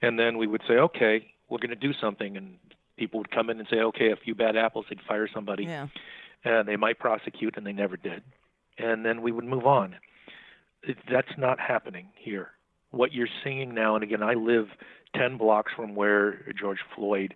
and 0.03 0.18
then 0.18 0.36
we 0.36 0.49
would 0.49 0.62
say, 0.66 0.74
okay, 0.74 1.30
we're 1.49 1.59
going 1.59 1.70
to 1.70 1.76
do 1.76 1.93
something, 2.01 2.36
and 2.36 2.57
people 2.97 3.20
would 3.20 3.30
come 3.30 3.51
in 3.51 3.61
and 3.61 3.68
say, 3.70 3.76
okay, 3.76 4.11
a 4.11 4.16
few 4.16 4.34
bad 4.34 4.57
apples, 4.57 4.86
they'd 4.89 4.99
fire 5.07 5.28
somebody, 5.32 5.62
Yeah. 5.62 5.86
and 6.45 6.66
they 6.66 6.74
might 6.74 6.99
prosecute, 6.99 7.57
and 7.57 7.64
they 7.64 7.72
never 7.72 7.97
did. 7.97 8.22
and 8.80 9.05
then 9.05 9.22
we 9.22 9.30
would 9.32 9.45
move 9.45 9.66
on. 9.66 9.97
That's 11.11 11.36
not 11.36 11.59
happening 11.61 12.09
here. 12.16 12.51
What 12.91 13.12
you're 13.12 13.28
seeing 13.45 13.74
now, 13.74 13.95
and 13.97 14.03
again, 14.05 14.22
I 14.24 14.34
live 14.34 14.68
10 15.16 15.36
blocks 15.36 15.72
from 15.74 15.95
where 15.97 16.53
George 16.59 16.78
Floyd 16.97 17.34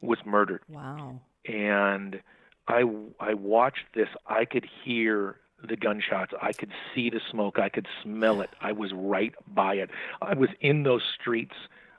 was 0.00 0.18
murdered. 0.26 0.62
Wow. 0.68 1.20
And 1.46 2.20
I, 2.68 2.84
I 3.20 3.34
watched 3.34 3.86
this. 3.94 4.08
I 4.26 4.44
could 4.44 4.66
hear 4.84 5.36
the 5.62 5.76
gunshots. 5.76 6.32
I 6.40 6.52
could 6.52 6.72
see 6.94 7.10
the 7.10 7.20
smoke. 7.30 7.58
I 7.58 7.68
could 7.68 7.86
smell 8.02 8.40
it. 8.40 8.50
I 8.60 8.72
was 8.72 8.92
right 8.92 9.34
by 9.46 9.74
it. 9.74 9.90
I 10.20 10.34
was 10.34 10.50
in 10.60 10.82
those 10.82 11.02
streets 11.20 11.54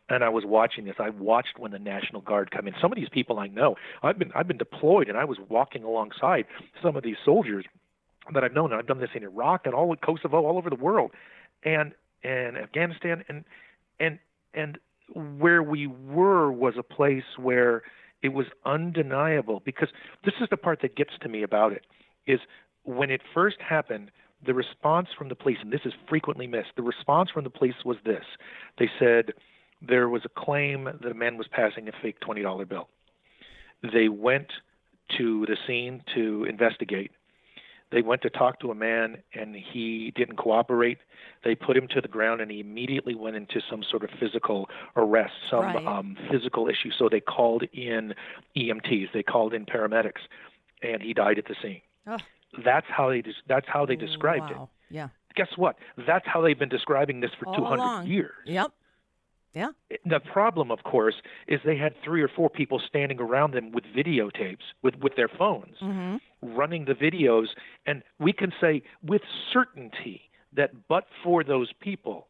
and 0.10 0.24
I 0.24 0.30
was 0.30 0.46
watching 0.46 0.86
this. 0.86 0.96
I 1.00 1.10
watched 1.10 1.58
when 1.60 1.72
the 1.72 1.80
National 1.80 2.22
Guard 2.22 2.52
come 2.52 2.68
in. 2.68 2.76
Some 2.82 2.92
of 2.92 2.98
these 2.98 3.10
people 3.10 3.40
I 3.40 3.48
know. 3.48 3.76
I've 4.02 4.20
been 4.20 4.32
I've 4.36 4.48
been 4.48 4.58
deployed 4.58 5.08
and 5.08 5.18
I 5.18 5.26
was 5.26 5.38
walking 5.50 5.84
alongside 5.84 6.46
some 6.82 6.96
of 6.96 7.04
these 7.04 7.18
soldiers 7.24 7.66
that 8.34 8.44
I've 8.44 8.54
known. 8.54 8.72
And 8.72 8.80
I've 8.80 8.88
done 8.88 9.00
this 9.00 9.12
in 9.14 9.24
Iraq 9.24 9.66
and 9.66 9.74
all 9.74 9.96
Kosovo, 9.96 10.46
all 10.46 10.58
over 10.58 10.70
the 10.70 10.76
world, 10.76 11.12
and 11.64 11.94
and 12.24 12.58
Afghanistan, 12.58 13.24
and 13.30 13.46
and 14.00 14.20
and 14.54 14.78
where 15.14 15.62
we 15.64 15.88
were 15.88 16.52
was 16.52 16.76
a 16.78 16.84
place 16.84 17.24
where 17.38 17.84
it 18.24 18.30
was 18.30 18.48
undeniable 18.66 19.62
because 19.64 19.90
this 20.26 20.34
is 20.42 20.48
the 20.50 20.58
part 20.58 20.82
that 20.82 20.96
gets 20.96 21.12
to 21.22 21.30
me 21.30 21.44
about 21.44 21.74
it 21.74 21.86
is 22.26 22.40
when 22.84 23.12
it 23.12 23.22
first 23.34 23.58
happened 23.62 24.10
the 24.46 24.54
response 24.54 25.10
from 25.18 25.30
the 25.30 25.36
police 25.36 25.58
and 25.62 25.72
this 25.72 25.82
is 25.86 25.94
frequently 26.10 26.48
missed 26.48 26.70
the 26.76 26.82
response 26.82 27.30
from 27.30 27.44
the 27.44 27.50
police 27.50 27.76
was 27.86 27.98
this. 28.06 28.24
They 28.80 28.90
said 28.98 29.34
there 29.82 30.10
was 30.10 30.24
a 30.26 30.30
claim 30.30 30.86
that 30.86 31.12
a 31.12 31.14
man 31.14 31.38
was 31.38 31.48
passing 31.48 31.88
a 31.88 31.92
fake 32.02 32.20
$20 32.22 32.68
bill. 32.68 32.90
They 33.94 34.08
went 34.08 34.48
to 35.18 35.46
the 35.46 35.58
scene 35.68 36.02
to 36.16 36.46
investigate 36.46 37.12
they 37.94 38.02
went 38.02 38.22
to 38.24 38.30
talk 38.30 38.60
to 38.62 38.72
a 38.72 38.76
man 38.76 39.18
and 39.34 39.56
he 39.56 40.12
didn't 40.16 40.38
cooperate. 40.38 40.98
They 41.44 41.54
put 41.56 41.78
him 41.78 41.88
to 41.90 42.02
the 42.02 42.08
ground 42.08 42.42
and 42.42 42.50
he 42.50 42.60
immediately 42.60 43.14
went 43.16 43.36
into 43.36 43.62
some 43.70 43.84
sort 43.84 44.04
of 44.04 44.10
physical 44.20 44.70
arrest, 44.96 45.34
some 45.50 45.60
Right. 45.62 45.86
um, 45.86 46.18
physical 46.32 46.68
issue. 46.68 46.90
So 46.98 47.08
they 47.10 47.20
called 47.20 47.64
in 47.72 48.14
EMTs, 48.58 49.12
they 49.14 49.24
called 49.24 49.54
in 49.54 49.66
paramedics, 49.66 50.22
and 50.82 51.02
he 51.02 51.14
died 51.14 51.38
at 51.38 51.46
the 51.46 51.56
scene. 51.62 51.82
That's 52.64 52.86
how 52.88 53.10
they 53.10 53.24
that's 53.48 53.68
how 53.68 53.86
they 53.86 53.96
described 53.96 54.52
wow. 54.52 54.70
Yeah. 54.90 55.08
Guess 55.36 55.50
what? 55.56 55.78
That's 56.06 56.28
how 56.28 56.42
they've 56.42 56.58
been 56.60 56.70
describing 56.70 57.20
this 57.22 57.32
for 57.40 57.48
All 57.48 57.56
200 57.56 57.82
along. 57.82 58.08
years. 58.08 58.32
Yep. 58.46 58.72
Yeah. 59.54 59.70
The 60.06 60.20
problem, 60.20 60.72
of 60.72 60.84
course, 60.84 61.16
is 61.48 61.60
they 61.64 61.78
had 61.78 61.94
three 62.04 62.22
or 62.24 62.28
four 62.28 62.50
people 62.50 62.80
standing 62.80 63.20
around 63.20 63.54
them 63.54 63.72
with 63.72 63.84
videotapes, 63.96 64.66
with 64.82 64.96
with 64.96 65.16
their 65.16 65.28
phones, 65.28 65.78
Mm-hmm. 65.82 66.18
running 66.56 66.86
the 66.86 66.96
videos, 66.96 67.48
and 67.86 68.02
we 68.20 68.34
can 68.34 68.52
say 68.60 68.82
with 69.04 69.22
certainty 69.52 70.22
that 70.54 70.72
but 70.88 71.06
for 71.24 71.44
those 71.44 71.72
people, 71.80 72.28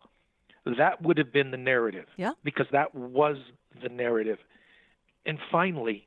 that 0.65 1.01
would 1.01 1.17
have 1.17 1.31
been 1.31 1.51
the 1.51 1.57
narrative. 1.57 2.05
Yeah. 2.17 2.33
Because 2.43 2.67
that 2.71 2.93
was 2.93 3.37
the 3.81 3.89
narrative. 3.89 4.39
And 5.25 5.39
finally, 5.51 6.05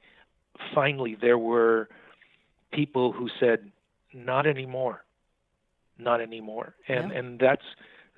finally, 0.75 1.14
there 1.19 1.39
were 1.39 1.89
people 2.73 3.12
who 3.12 3.29
said, 3.41 3.71
"Not 4.12 4.47
anymore, 4.47 5.05
not 5.99 6.21
anymore," 6.21 6.75
and 6.89 7.11
Yeah. 7.11 7.19
and 7.19 7.39
that's 7.39 7.64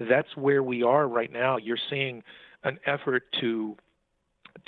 that's 0.01 0.37
where 0.37 0.63
we 0.63 0.83
are 0.83 1.07
right 1.07 1.31
now. 1.33 1.57
You're 1.57 1.77
seeing 1.91 2.23
an 2.65 2.79
effort 2.87 3.25
to 3.41 3.77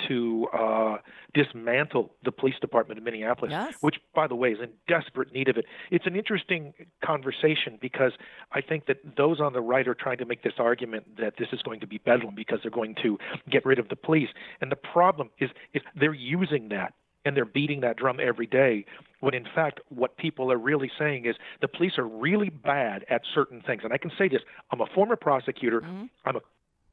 to 0.07 0.47
uh, 0.53 0.97
dismantle 1.33 2.11
the 2.23 2.31
police 2.31 2.55
department 2.61 2.97
in 2.97 3.03
Minneapolis, 3.03 3.51
Yes. 3.51 3.75
which, 3.81 3.97
by 4.15 4.25
the 4.25 4.35
way, 4.35 4.51
is 4.53 4.59
in 4.61 4.69
desperate 4.87 5.33
need 5.33 5.49
of 5.49 5.57
it. 5.57 5.65
It's 5.89 6.05
an 6.05 6.15
interesting 6.15 6.73
conversation 7.03 7.77
because 7.81 8.13
I 8.53 8.61
think 8.61 8.85
that 8.85 9.17
those 9.17 9.41
on 9.41 9.51
the 9.53 9.61
right 9.61 9.85
are 9.87 9.93
trying 9.93 10.17
to 10.19 10.25
make 10.25 10.43
this 10.43 10.53
argument 10.59 11.17
that 11.17 11.33
this 11.37 11.49
is 11.51 11.61
going 11.61 11.81
to 11.81 11.87
be 11.87 11.97
bedlam 11.99 12.35
because 12.35 12.59
they're 12.61 12.71
going 12.71 12.95
to 13.03 13.19
get 13.49 13.65
rid 13.65 13.79
of 13.79 13.89
the 13.89 13.97
police. 13.97 14.29
And 14.61 14.71
the 14.71 14.77
problem 14.77 15.29
is, 15.39 15.49
is 15.73 15.81
they're 15.95 16.13
using 16.13 16.69
that 16.69 16.93
and 17.25 17.35
they're 17.35 17.45
beating 17.45 17.81
that 17.81 17.97
drum 17.97 18.19
every 18.21 18.47
day 18.47 18.85
when 19.19 19.33
in 19.35 19.45
fact 19.53 19.79
what 19.89 20.17
people 20.17 20.51
are 20.51 20.57
really 20.57 20.89
saying 20.97 21.25
is 21.25 21.35
the 21.61 21.67
police 21.67 21.97
are 21.99 22.07
really 22.07 22.49
bad 22.49 23.05
at 23.11 23.21
certain 23.35 23.61
things 23.61 23.81
and 23.83 23.93
i 23.93 23.97
can 23.97 24.09
say 24.17 24.27
this 24.27 24.41
i'm 24.71 24.81
a 24.81 24.87
former 24.87 25.15
prosecutor 25.15 25.83
i'm 26.25 26.35
a 26.35 26.39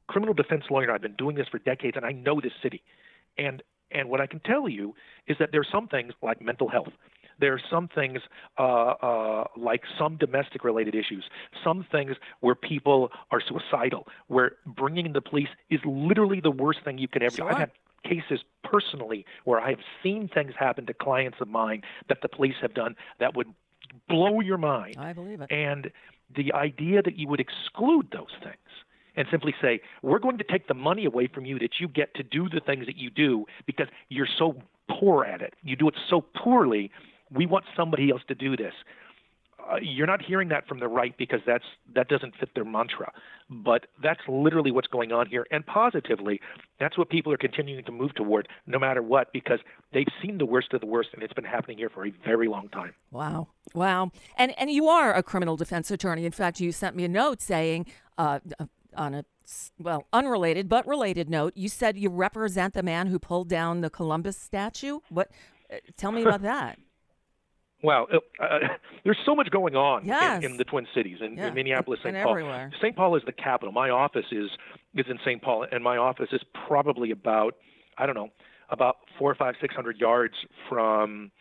criminal 0.09 0.33
defense 0.33 0.63
lawyer 0.69 0.91
i've 0.91 1.01
been 1.01 1.15
doing 1.17 1.35
this 1.35 1.47
for 1.47 1.59
decades 1.59 1.95
and 1.95 2.05
i 2.05 2.11
know 2.11 2.41
this 2.41 2.51
city 2.61 2.81
and 3.37 3.63
and 3.91 4.09
what 4.09 4.19
i 4.19 4.27
can 4.27 4.39
tell 4.41 4.67
you 4.67 4.93
is 5.27 5.37
that 5.39 5.51
there 5.51 5.61
are 5.61 5.71
some 5.71 5.87
things 5.87 6.13
like 6.21 6.41
mental 6.41 6.67
health 6.67 6.93
there 7.39 7.53
are 7.53 7.61
some 7.69 7.87
things 7.87 8.19
uh, 8.57 8.63
uh, 8.63 9.43
like 9.55 9.83
some 9.97 10.17
domestic 10.17 10.63
related 10.63 10.93
issues, 10.93 11.23
some 11.63 11.85
things 11.89 12.17
where 12.41 12.55
people 12.55 13.11
are 13.31 13.41
suicidal, 13.41 14.07
where 14.27 14.53
bringing 14.65 15.05
in 15.05 15.13
the 15.13 15.21
police 15.21 15.47
is 15.69 15.79
literally 15.85 16.41
the 16.41 16.51
worst 16.51 16.79
thing 16.83 16.97
you 16.97 17.07
could 17.07 17.23
ever 17.23 17.37
do. 17.37 17.47
I've 17.47 17.57
had 17.57 17.71
cases 18.03 18.41
personally 18.63 19.25
where 19.45 19.59
I 19.59 19.69
have 19.69 19.79
seen 20.03 20.29
things 20.33 20.53
happen 20.57 20.85
to 20.85 20.93
clients 20.93 21.37
of 21.41 21.47
mine 21.47 21.81
that 22.07 22.21
the 22.21 22.29
police 22.29 22.55
have 22.61 22.73
done 22.73 22.95
that 23.19 23.35
would 23.35 23.47
blow 24.07 24.41
your 24.41 24.57
mind. 24.57 24.95
I 24.97 25.13
believe 25.13 25.41
it. 25.41 25.51
And 25.51 25.91
the 26.35 26.53
idea 26.53 27.01
that 27.01 27.17
you 27.17 27.27
would 27.27 27.39
exclude 27.39 28.09
those 28.11 28.35
things 28.43 28.55
and 29.19 29.27
simply 29.29 29.53
say, 29.61 29.81
we're 30.01 30.17
going 30.17 30.37
to 30.37 30.45
take 30.45 30.69
the 30.69 30.73
money 30.73 31.03
away 31.03 31.27
from 31.27 31.45
you 31.45 31.59
that 31.59 31.71
you 31.77 31.89
get 31.89 32.15
to 32.15 32.23
do 32.23 32.47
the 32.47 32.61
things 32.61 32.85
that 32.85 32.95
you 32.95 33.09
do 33.09 33.45
because 33.65 33.87
you're 34.07 34.29
so 34.37 34.55
poor 34.89 35.25
at 35.25 35.41
it. 35.41 35.53
You 35.61 35.75
do 35.75 35.89
it 35.89 35.95
so 36.09 36.21
poorly. 36.41 36.89
We 37.29 37.45
want 37.45 37.65
somebody 37.75 38.11
else 38.11 38.21
to 38.29 38.33
do 38.33 38.55
this. 38.55 38.73
Uh, 39.69 39.75
you're 39.81 40.07
not 40.07 40.21
hearing 40.21 40.47
that 40.47 40.65
from 40.69 40.79
the 40.79 40.87
right 40.87 41.15
because 41.17 41.41
that's 41.45 41.65
that 41.93 42.07
doesn't 42.07 42.33
fit 42.39 42.49
their 42.55 42.63
mantra, 42.63 43.11
but 43.49 43.87
that's 44.01 44.21
literally 44.27 44.71
what's 44.71 44.87
going 44.87 45.11
on 45.11 45.27
here. 45.27 45.45
And 45.51 45.65
positively, 45.65 46.39
that's 46.79 46.97
what 46.97 47.09
people 47.09 47.33
are 47.33 47.37
continuing 47.37 47.83
to 47.83 47.91
move 47.91 48.15
toward, 48.15 48.47
no 48.65 48.79
matter 48.79 49.03
what, 49.03 49.31
because 49.33 49.59
they've 49.93 50.07
seen 50.23 50.37
the 50.37 50.45
worst 50.45 50.73
of 50.73 50.79
the 50.79 50.87
worst, 50.87 51.09
and 51.13 51.21
it's 51.21 51.33
been 51.33 51.43
happening 51.43 51.77
here 51.77 51.89
for 51.89 52.07
a 52.07 52.13
very 52.25 52.47
long 52.47 52.69
time. 52.69 52.95
Wow. 53.11 53.49
Wow. 53.75 54.11
And 54.37 54.57
and 54.57 54.71
you 54.71 54.87
are 54.87 55.13
a 55.13 55.21
criminal 55.21 55.57
defense 55.57 55.91
attorney. 55.91 56.25
In 56.25 56.31
fact, 56.31 56.61
you 56.61 56.71
sent 56.71 56.95
me 56.95 57.03
a 57.03 57.09
note 57.09 57.41
saying 57.41 57.85
uh, 58.17 58.39
uh, 58.59 58.65
on 58.95 59.13
a 59.13 59.23
well, 59.79 60.05
unrelated 60.13 60.69
but 60.69 60.85
related 60.87 61.29
note, 61.29 61.53
you 61.55 61.69
said 61.69 61.97
you 61.97 62.09
represent 62.09 62.73
the 62.73 62.83
man 62.83 63.07
who 63.07 63.17
pulled 63.19 63.49
down 63.49 63.81
the 63.81 63.89
Columbus 63.89 64.37
statue. 64.37 64.99
What 65.09 65.29
uh, 65.71 65.77
tell 65.97 66.11
me 66.11 66.21
about 66.21 66.41
that. 66.53 66.77
Wow, 67.81 68.07
uh, 68.13 68.17
uh, 68.43 68.59
there's 69.05 69.17
so 69.25 69.33
much 69.35 69.49
going 69.51 69.75
on 69.75 70.05
Yes. 70.05 70.43
in, 70.43 70.51
in 70.51 70.57
the 70.57 70.65
Twin 70.65 70.85
Cities, 70.93 71.19
in, 71.21 71.37
Yeah, 71.37 71.47
in 71.47 71.53
Minneapolis, 71.53 71.99
St. 72.03 72.13
Paul. 72.21 72.31
everywhere. 72.31 72.71
St. 72.81 72.93
Paul 72.95 73.15
is 73.15 73.23
the 73.25 73.31
capital. 73.31 73.71
My 73.71 73.89
office 73.89 74.25
is 74.31 74.49
is 74.95 75.05
in 75.09 75.17
St. 75.25 75.41
Paul, 75.41 75.65
and 75.71 75.83
my 75.83 75.97
office 75.97 76.29
is 76.31 76.41
probably 76.67 77.11
about 77.11 77.55
I 77.97 78.05
don't 78.05 78.15
know 78.15 78.29
about 78.69 78.97
four 79.17 79.31
or 79.31 79.35
five, 79.35 79.55
six 79.61 79.73
hundred 79.73 79.97
yards 79.97 80.33
from 80.67 81.31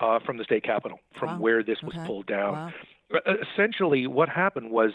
uh, 0.00 0.18
from 0.26 0.38
the 0.38 0.44
state 0.44 0.64
capitol, 0.64 0.98
from 1.20 1.28
Wow. 1.34 1.38
where 1.38 1.62
this 1.62 1.78
was 1.82 1.94
Okay. 1.94 2.06
pulled 2.06 2.26
down. 2.26 2.52
Wow. 2.54 2.70
Essentially, 3.52 4.06
what 4.06 4.28
happened 4.28 4.70
was 4.70 4.90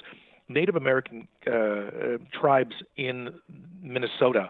Native 0.50 0.76
American 0.76 1.28
uh, 1.48 1.52
uh, 1.52 2.18
tribes 2.40 2.76
in 2.98 3.30
Minnesota 3.82 4.50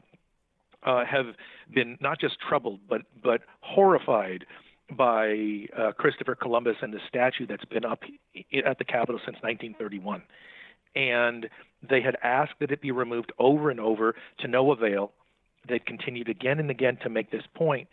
uh, 0.84 1.04
have 1.06 1.28
been 1.74 1.97
not 2.00 2.20
just 2.20 2.38
troubled, 2.39 2.80
but 2.89 3.02
but 3.22 3.41
horrified 3.60 4.45
by 4.97 5.68
uh, 5.78 5.91
Christopher 5.91 6.36
Columbus 6.36 6.78
and 6.82 6.93
the 6.93 7.00
statue 7.08 7.45
that's 7.45 7.66
been 7.66 7.86
up 7.86 8.02
at 8.66 8.78
the 8.80 8.86
Capitol 8.86 9.20
since 9.24 9.38
1931. 9.41 10.24
And 10.95 11.47
they 11.88 12.02
had 12.02 12.18
asked 12.24 12.54
that 12.60 12.72
it 12.72 12.82
be 12.82 12.91
removed 12.91 13.32
over 13.38 13.70
and 13.70 13.80
over 13.80 14.16
to 14.39 14.47
no 14.47 14.72
avail. 14.72 15.12
They've 15.68 15.84
continued 15.86 16.30
again 16.30 16.60
and 16.60 16.72
again 16.72 16.97
to 17.04 17.10
make 17.10 17.30
this 17.30 17.43
point. 17.54 17.88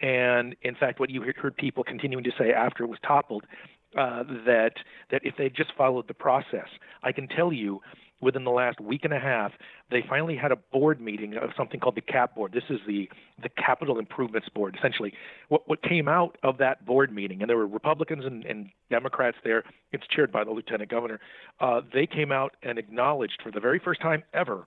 And 0.00 0.56
in 0.62 0.74
fact, 0.74 1.00
what 1.00 1.08
you 1.08 1.22
heard 1.40 1.56
people 1.56 1.84
continuing 1.84 2.24
to 2.24 2.32
say 2.38 2.52
after 2.52 2.84
it 2.84 2.88
was 2.88 2.98
toppled, 3.06 3.44
uh, 3.96 4.22
that 4.46 4.72
that 5.10 5.22
if 5.24 5.34
they 5.36 5.48
just 5.48 5.72
followed 5.76 6.08
the 6.08 6.14
process, 6.14 6.68
I 7.02 7.12
can 7.12 7.28
tell 7.28 7.52
you, 7.52 7.80
within 8.20 8.44
the 8.44 8.50
last 8.50 8.80
week 8.80 9.00
and 9.04 9.12
a 9.12 9.18
half, 9.18 9.52
they 9.90 10.02
finally 10.08 10.36
had 10.36 10.52
a 10.52 10.56
board 10.56 11.00
meeting 11.00 11.34
of 11.36 11.50
something 11.56 11.80
called 11.80 11.96
the 11.96 12.00
CAP 12.00 12.34
board. 12.34 12.52
This 12.52 12.64
is 12.70 12.80
the 12.86 13.08
the 13.42 13.48
Capital 13.50 13.98
Improvements 13.98 14.48
Board. 14.48 14.76
Essentially, 14.78 15.12
what 15.48 15.68
what 15.68 15.82
came 15.82 16.08
out 16.08 16.38
of 16.42 16.58
that 16.58 16.86
board 16.86 17.12
meeting, 17.12 17.40
and 17.42 17.50
there 17.50 17.56
were 17.56 17.66
Republicans 17.66 18.24
and, 18.24 18.44
and 18.44 18.70
Democrats 18.90 19.36
there. 19.44 19.64
It's 19.92 20.06
chaired 20.06 20.32
by 20.32 20.44
the 20.44 20.50
lieutenant 20.50 20.90
governor. 20.90 21.20
Uh, 21.60 21.80
they 21.92 22.06
came 22.06 22.32
out 22.32 22.56
and 22.62 22.78
acknowledged 22.78 23.40
for 23.42 23.50
the 23.50 23.60
very 23.60 23.78
first 23.78 24.00
time 24.00 24.22
ever 24.32 24.66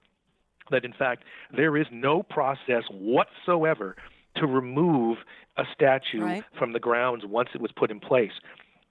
that 0.71 0.83
in 0.83 0.93
fact 0.93 1.23
there 1.55 1.77
is 1.77 1.85
no 1.91 2.23
process 2.23 2.83
whatsoever 2.91 3.95
to 4.35 4.45
remove 4.47 5.19
a 5.57 5.63
statue 5.73 6.21
Right. 6.21 6.43
from 6.57 6.73
the 6.73 6.79
grounds 6.79 7.23
once 7.25 7.49
it 7.53 7.61
was 7.61 7.71
put 7.71 7.91
in 7.91 7.99
place. 7.99 8.31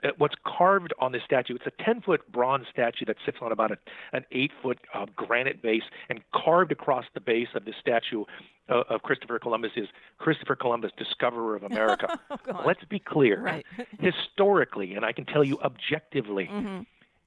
Uh, 0.05 0.09
What's 0.19 0.35
carved 0.47 0.93
on 0.99 1.13
this 1.13 1.23
statue? 1.25 1.57
It's 1.57 1.67
a 1.67 1.83
10-foot 1.83 2.31
bronze 2.31 2.67
statue 2.71 3.05
that 3.07 3.17
sits 3.25 3.39
on 3.41 3.53
about 3.53 3.73
a, 3.73 3.79
an 4.13 4.25
8-foot 4.35 4.79
uh, 4.93 5.07
granite 5.17 5.63
base, 5.63 5.83
and 6.09 6.21
carved 6.35 6.73
across 6.73 7.05
the 7.15 7.21
base 7.21 7.49
of 7.55 7.65
this 7.65 7.75
statue 7.81 8.25
uh, 8.69 8.83
of 8.89 9.03
Christopher 9.03 9.39
Columbus 9.39 9.73
is 9.77 9.89
Christopher 10.19 10.57
Columbus, 10.57 10.91
discoverer 10.97 11.57
of 11.57 11.63
America. 11.63 12.19
God. 12.47 12.65
Let's 12.67 12.85
be 12.85 12.99
clear. 12.99 13.41
Right. 13.41 13.67
Historically, 13.99 14.95
and 14.95 15.05
I 15.05 15.13
can 15.13 15.25
tell 15.25 15.45
you 15.45 15.59
objectively, 15.61 16.49
Mm-hmm. 16.51 16.83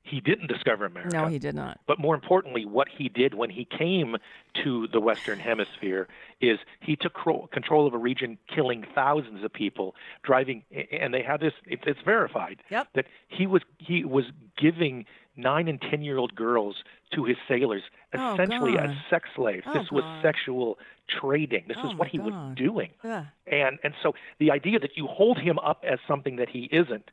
He 0.08 0.22
didn't 0.22 0.48
discover 0.48 0.86
America. 0.86 1.16
No, 1.16 1.28
he 1.28 1.40
did 1.40 1.56
not. 1.56 1.80
But 1.88 2.00
more 2.00 2.16
importantly, 2.16 2.66
what 2.66 2.88
he 2.90 3.10
did 3.10 3.34
when 3.34 3.50
he 3.50 3.66
came 3.66 4.18
to 4.64 4.88
the 4.88 5.00
Western 5.00 5.40
Hemisphere 5.40 6.08
is 6.42 6.60
he 6.80 6.96
took 6.96 7.14
control 7.52 7.88
of 7.88 7.94
a 7.94 7.98
region, 7.98 8.38
killing 8.54 8.86
thousands 8.96 9.44
of 9.44 9.52
people, 9.52 9.96
driving, 10.24 10.64
and 10.92 11.14
they 11.14 11.22
have 11.24 11.40
this. 11.40 11.54
It's 11.66 12.02
verified 12.06 12.60
yep. 12.70 12.88
that 12.96 13.06
he 13.28 13.48
was 13.48 13.62
he 13.78 14.06
was 14.06 14.26
giving 14.58 15.06
nine 15.36 15.68
and 15.68 15.80
ten 15.82 16.02
year 16.02 16.18
old 16.18 16.36
girls 16.36 16.84
to 17.14 17.24
his 17.24 17.38
sailors, 17.48 17.84
oh, 18.14 18.34
essentially 18.34 18.74
God. 18.74 18.90
as 18.90 18.96
sex 19.10 19.30
slaves. 19.36 19.64
Oh, 19.68 19.74
this 19.74 19.92
was 19.92 20.04
God. 20.04 20.22
sexual 20.22 20.80
trading. 21.08 21.66
This 21.68 21.78
Oh, 21.82 21.90
is 21.90 21.96
what 21.96 22.08
he 22.10 22.20
was 22.20 22.34
doing. 22.56 22.90
Yeah. 23.04 23.26
And 23.46 23.80
and 23.84 23.94
so 24.02 24.14
the 24.40 24.52
idea 24.52 24.80
that 24.80 24.98
you 24.98 25.08
hold 25.08 25.38
him 25.38 25.60
up 25.60 25.84
as 25.88 26.00
something 26.08 26.38
that 26.38 26.50
he 26.50 26.70
isn't, 26.72 27.10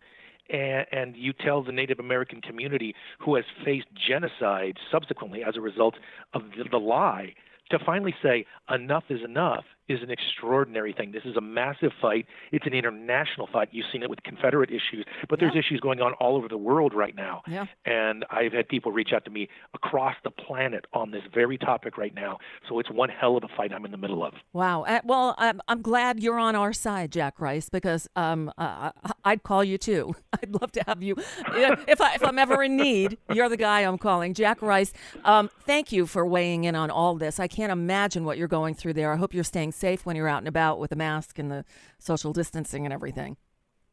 and, 0.50 0.86
and 0.92 1.16
you 1.16 1.32
tell 1.32 1.62
the 1.62 1.72
Native 1.72 1.98
American 1.98 2.40
community 2.40 2.94
who 3.18 3.34
has 3.36 3.44
faced 3.64 3.86
genocide 3.94 4.76
subsequently 4.90 5.42
as 5.42 5.56
a 5.56 5.60
result 5.60 5.94
of 6.32 6.42
the, 6.56 6.64
the 6.70 6.78
lie 6.78 7.34
to 7.70 7.78
finally 7.84 8.14
say 8.22 8.46
enough 8.70 9.04
is 9.08 9.20
enough 9.24 9.64
is 9.88 10.02
an 10.02 10.10
extraordinary 10.10 10.92
thing. 10.92 11.12
This 11.12 11.24
is 11.24 11.36
a 11.36 11.40
massive 11.40 11.92
fight. 12.00 12.26
It's 12.52 12.66
an 12.66 12.72
international 12.72 13.46
fight. 13.52 13.68
You've 13.72 13.86
seen 13.92 14.02
it 14.02 14.08
with 14.10 14.22
Confederate 14.22 14.70
issues, 14.70 15.04
but 15.28 15.40
there's 15.40 15.52
Yeah. 15.54 15.60
issues 15.60 15.80
going 15.80 16.00
on 16.00 16.14
all 16.14 16.36
over 16.36 16.48
the 16.48 16.56
world 16.58 16.94
right 16.94 17.14
now. 17.14 17.42
Yeah. 17.46 17.66
And 17.84 18.24
I've 18.30 18.52
had 18.52 18.68
people 18.68 18.92
reach 18.92 19.12
out 19.12 19.24
to 19.26 19.30
me 19.30 19.48
across 19.74 20.14
the 20.24 20.30
planet 20.30 20.86
on 20.92 21.10
this 21.10 21.22
very 21.32 21.58
topic 21.58 21.98
right 21.98 22.14
now. 22.14 22.38
So 22.68 22.78
it's 22.78 22.90
one 22.90 23.08
hell 23.10 23.36
of 23.36 23.44
a 23.44 23.48
fight 23.48 23.72
I'm 23.72 23.84
in 23.84 23.90
the 23.90 23.96
middle 23.98 24.24
of. 24.24 24.34
Wow. 24.52 24.84
Uh, 24.84 25.00
well, 25.04 25.34
I'm, 25.38 25.60
I'm 25.68 25.82
glad 25.82 26.20
you're 26.22 26.38
on 26.38 26.54
our 26.56 26.72
side, 26.72 27.12
Jack 27.12 27.40
Rice, 27.40 27.68
because 27.68 28.08
um, 28.16 28.50
uh, 28.56 28.90
I'd 29.24 29.42
call 29.42 29.62
you 29.64 29.76
too. 29.76 30.14
I'd 30.42 30.50
love 30.60 30.72
to 30.72 30.82
have 30.86 31.02
you. 31.02 31.16
If, 31.18 32.00
I, 32.00 32.14
if 32.14 32.24
I'm 32.24 32.38
ever 32.38 32.62
in 32.62 32.76
need, 32.76 33.18
you're 33.32 33.48
the 33.48 33.56
guy 33.56 33.80
I'm 33.80 33.98
calling. 33.98 34.32
Jack 34.34 34.62
Rice, 34.62 34.92
um, 35.24 35.50
thank 35.60 35.92
you 35.92 36.06
for 36.06 36.24
weighing 36.26 36.64
in 36.64 36.74
on 36.74 36.90
all 36.90 37.14
this. 37.16 37.38
I 37.38 37.48
can't 37.48 37.70
imagine 37.72 38.24
what 38.24 38.38
you're 38.38 38.48
going 38.48 38.74
through 38.74 38.94
there. 38.94 39.12
I 39.12 39.16
hope 39.16 39.34
you're 39.34 39.44
staying 39.44 39.72
safe 39.74 40.06
when 40.06 40.16
you're 40.16 40.28
out 40.28 40.38
and 40.38 40.48
about 40.48 40.78
with 40.78 40.92
a 40.92 40.96
mask 40.96 41.38
and 41.38 41.50
the 41.50 41.64
social 41.98 42.32
distancing 42.32 42.84
and 42.86 42.92
everything. 42.92 43.36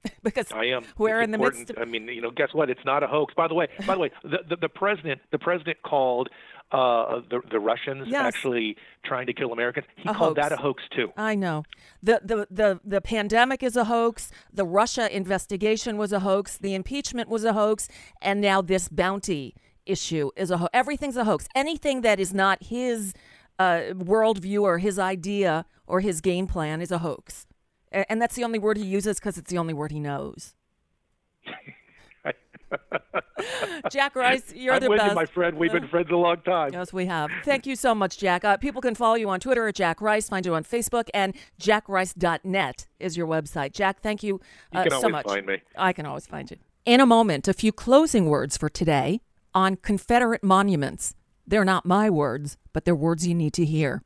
because 0.23 0.51
I 0.51 0.65
am. 0.65 0.83
we're 0.97 1.21
in 1.21 1.29
the 1.29 1.35
important. 1.35 1.69
midst 1.69 1.77
of. 1.77 1.77
I 1.77 1.85
mean, 1.85 2.07
you 2.07 2.21
know, 2.21 2.31
guess 2.31 2.49
what? 2.53 2.71
It's 2.71 2.83
not 2.85 3.03
a 3.03 3.07
hoax. 3.07 3.35
By 3.35 3.47
the 3.47 3.53
way, 3.53 3.67
by 3.85 3.93
the 3.93 3.99
way, 4.01 4.11
the, 4.23 4.39
the, 4.49 4.55
the 4.61 4.69
president, 4.69 5.21
the 5.31 5.37
president 5.37 5.77
called 5.83 6.27
uh, 6.71 7.21
the 7.29 7.39
the 7.51 7.59
Russians 7.59 8.07
Yes. 8.07 8.23
actually 8.25 8.77
trying 9.05 9.27
to 9.27 9.33
kill 9.33 9.51
Americans. 9.53 9.85
He 9.97 10.09
A 10.09 10.13
called 10.15 10.37
that 10.37 10.51
a 10.51 10.55
hoax. 10.57 10.81
hoax 10.81 10.95
too. 10.95 11.13
I 11.17 11.35
know. 11.35 11.65
The, 12.01 12.19
the 12.23 12.47
the 12.49 12.79
the 12.83 12.99
pandemic 12.99 13.61
is 13.61 13.75
a 13.75 13.83
hoax. 13.83 14.31
The 14.51 14.65
Russia 14.65 15.15
investigation 15.15 15.97
was 15.97 16.11
a 16.11 16.21
hoax. 16.21 16.57
The 16.57 16.73
impeachment 16.73 17.29
was 17.29 17.43
a 17.43 17.53
hoax, 17.53 17.87
and 18.23 18.41
now 18.41 18.63
this 18.63 18.89
bounty 18.89 19.53
issue 19.85 20.31
is 20.35 20.49
a 20.49 20.57
hoax. 20.57 20.69
Everything's 20.73 21.17
a 21.17 21.25
hoax. 21.25 21.47
Anything 21.53 22.01
that 22.01 22.19
is 22.19 22.33
not 22.33 22.63
his 22.63 23.13
uh, 23.61 23.93
worldview 23.93 24.61
or 24.61 24.77
his 24.79 24.97
idea 24.99 25.65
or 25.87 25.99
his 25.99 26.21
game 26.21 26.47
plan 26.47 26.81
is 26.81 26.91
a 26.91 26.99
hoax. 26.99 27.45
And 27.91 28.21
that's 28.21 28.35
the 28.35 28.43
only 28.43 28.59
word 28.59 28.77
he 28.77 28.85
uses 28.85 29.19
because 29.19 29.37
it's 29.37 29.49
the 29.51 29.57
only 29.57 29.73
word 29.73 29.91
he 29.91 29.99
knows. 29.99 30.53
Jack 33.91 34.15
Rice, 34.15 34.53
you're 34.55 34.75
I'm 34.75 34.79
the 34.81 34.89
with 34.89 34.99
best. 34.99 35.09
you, 35.09 35.15
my 35.15 35.25
friend. 35.25 35.57
We've 35.57 35.71
been 35.71 35.87
friends 35.89 36.09
a 36.11 36.15
long 36.15 36.37
time. 36.45 36.69
Yes, 36.71 36.93
we 36.93 37.05
have. 37.07 37.29
Thank 37.43 37.65
you 37.65 37.75
so 37.75 37.93
much, 37.93 38.17
Jack. 38.17 38.45
Uh, 38.45 38.55
people 38.57 38.81
can 38.81 38.95
follow 38.95 39.15
you 39.15 39.29
on 39.29 39.39
Twitter 39.41 39.67
at 39.67 39.75
Jack 39.75 39.99
Rice, 39.99 40.29
find 40.29 40.45
you 40.45 40.55
on 40.55 40.63
Facebook, 40.63 41.09
and 41.13 41.35
jackrice.net 41.59 42.87
is 42.99 43.17
your 43.17 43.27
website. 43.27 43.73
Jack, 43.73 44.01
thank 44.01 44.23
you, 44.23 44.39
You 44.73 44.79
uh, 44.79 44.83
can 44.83 44.91
so 44.91 44.97
always 44.97 45.11
much. 45.11 45.25
find 45.25 45.45
me. 45.45 45.57
I 45.75 45.91
can 45.91 46.05
always 46.05 46.27
find 46.27 46.49
you. 46.49 46.57
In 46.85 47.01
a 47.01 47.05
moment, 47.05 47.47
a 47.47 47.53
few 47.53 47.71
closing 47.73 48.27
words 48.27 48.55
for 48.57 48.69
today 48.69 49.21
on 49.53 49.75
Confederate 49.75 50.43
monuments. 50.43 51.15
They're 51.47 51.65
not 51.65 51.85
my 51.85 52.09
words, 52.09 52.57
but 52.73 52.85
they're 52.85 52.95
words 52.95 53.27
you 53.27 53.35
need 53.35 53.53
to 53.53 53.65
hear. 53.65 54.03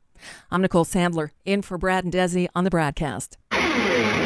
I'm 0.50 0.62
Nicole 0.62 0.84
Sandler, 0.84 1.30
in 1.44 1.62
for 1.62 1.78
Brad 1.78 2.04
and 2.04 2.12
Desi 2.12 2.48
on 2.54 2.64
the 2.64 2.70
BradCast. 2.70 4.25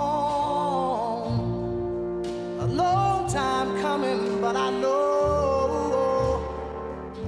coming, 3.91 4.39
but 4.39 4.55
I 4.55 4.69
know 4.79 6.41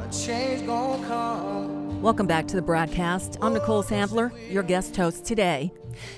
a 0.02 0.10
change 0.14 0.66
gonna 0.66 1.06
come. 1.06 2.02
Welcome 2.02 2.26
back 2.26 2.48
to 2.48 2.56
the 2.56 2.62
BradCast. 2.62 3.38
I'm 3.42 3.54
Nicole 3.54 3.84
Sandler, 3.84 4.32
your 4.50 4.64
guest 4.64 4.96
host 4.96 5.26
today. 5.26 5.74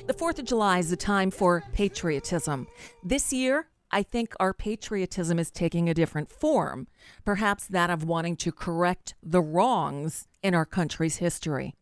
The 0.05 0.13
4th 0.13 0.37
of 0.37 0.45
July 0.45 0.77
is 0.77 0.91
a 0.91 0.95
time 0.95 1.31
for 1.31 1.63
patriotism. 1.73 2.67
This 3.03 3.33
year, 3.33 3.69
I 3.89 4.03
think 4.03 4.35
our 4.39 4.53
patriotism 4.53 5.39
is 5.39 5.49
taking 5.49 5.89
a 5.89 5.95
different 5.95 6.29
form, 6.29 6.89
perhaps 7.23 7.65
that 7.65 7.89
of 7.89 8.03
wanting 8.03 8.35
to 8.35 8.51
correct 8.51 9.15
the 9.23 9.41
wrongs 9.41 10.27
in 10.43 10.53
our 10.53 10.67
country's 10.67 11.17
history. 11.17 11.73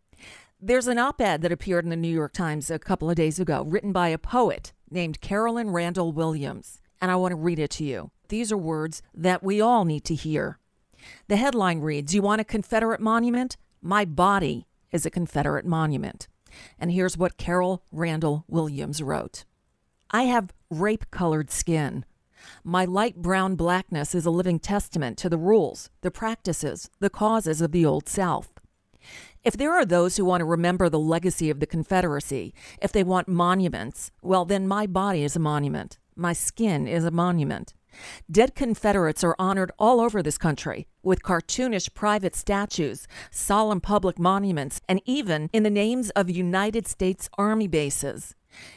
There's 0.62 0.88
an 0.88 1.00
op 1.00 1.20
ed 1.20 1.42
that 1.42 1.52
appeared 1.52 1.84
in 1.84 1.90
the 1.90 1.98
New 1.98 2.08
York 2.08 2.32
Times 2.32 2.72
a 2.72 2.80
couple 2.80 3.10
of 3.10 3.18
days 3.18 3.42
ago, 3.42 3.66
written 3.68 3.92
by 3.92 4.08
a 4.08 4.18
poet 4.18 4.72
named 4.90 5.20
Carolyn 5.20 5.72
Randall 5.72 6.14
Williams, 6.14 6.80
and 7.02 7.12
I 7.12 7.18
want 7.18 7.34
to 7.34 7.36
read 7.36 7.60
it 7.60 7.72
to 7.72 7.84
you. 7.84 8.13
These 8.30 8.52
are 8.52 8.58
words 8.58 9.02
that 9.14 9.44
we 9.44 9.62
all 9.62 9.86
need 9.86 10.04
to 10.06 10.16
hear. 10.16 10.60
The 11.28 11.36
headline 11.36 11.80
reads 11.80 12.14
You 12.14 12.22
want 12.22 12.42
a 12.42 12.46
Confederate 12.46 13.02
monument? 13.02 13.58
My 13.82 14.06
body 14.06 14.68
is 14.92 15.06
a 15.06 15.10
Confederate 15.10 15.66
monument. 15.66 16.28
And 16.80 16.92
here's 16.92 17.18
what 17.18 17.38
Carol 17.38 17.84
Randall 17.92 18.46
Williams 18.48 19.02
wrote 19.02 19.46
I 20.12 20.24
have 20.24 20.54
rape 20.70 21.10
colored 21.12 21.50
skin. 21.52 22.06
My 22.64 22.86
light 22.86 23.18
brown 23.18 23.56
blackness 23.56 24.14
is 24.14 24.26
a 24.26 24.32
living 24.32 24.60
testament 24.60 25.18
to 25.20 25.30
the 25.30 25.38
rules, 25.38 25.90
the 26.02 26.12
practices, 26.12 26.90
the 27.00 27.10
causes 27.10 27.62
of 27.62 27.72
the 27.72 27.86
Old 27.86 28.08
South. 28.08 28.52
If 29.44 29.58
there 29.58 29.74
are 29.74 29.86
those 29.86 30.16
who 30.16 30.26
want 30.26 30.42
to 30.42 30.46
remember 30.46 30.88
the 30.88 31.00
legacy 31.00 31.50
of 31.50 31.60
the 31.60 31.66
Confederacy, 31.66 32.54
if 32.82 32.92
they 32.92 33.04
want 33.04 33.28
monuments, 33.28 34.12
well, 34.22 34.46
then 34.46 34.68
my 34.68 34.88
body 34.88 35.24
is 35.24 35.36
a 35.36 35.40
monument. 35.40 35.98
My 36.16 36.32
skin 36.32 36.88
is 36.88 37.04
a 37.04 37.12
monument. 37.12 37.74
Dead 38.30 38.56
Confederates 38.56 39.24
are 39.24 39.36
honored 39.38 39.72
all 39.78 40.00
over 40.00 40.22
this 40.22 40.38
country 40.38 40.88
with 41.04 41.24
cartoonish 41.24 41.94
private 41.94 42.36
statues, 42.36 43.08
solemn 43.32 43.82
public 43.82 44.18
monuments, 44.18 44.80
and 44.88 45.02
even 45.06 45.50
in 45.54 45.64
the 45.64 45.70
names 45.70 46.10
of 46.12 46.30
United 46.30 46.88
States 46.88 47.30
Army 47.38 47.68
bases. 47.68 48.36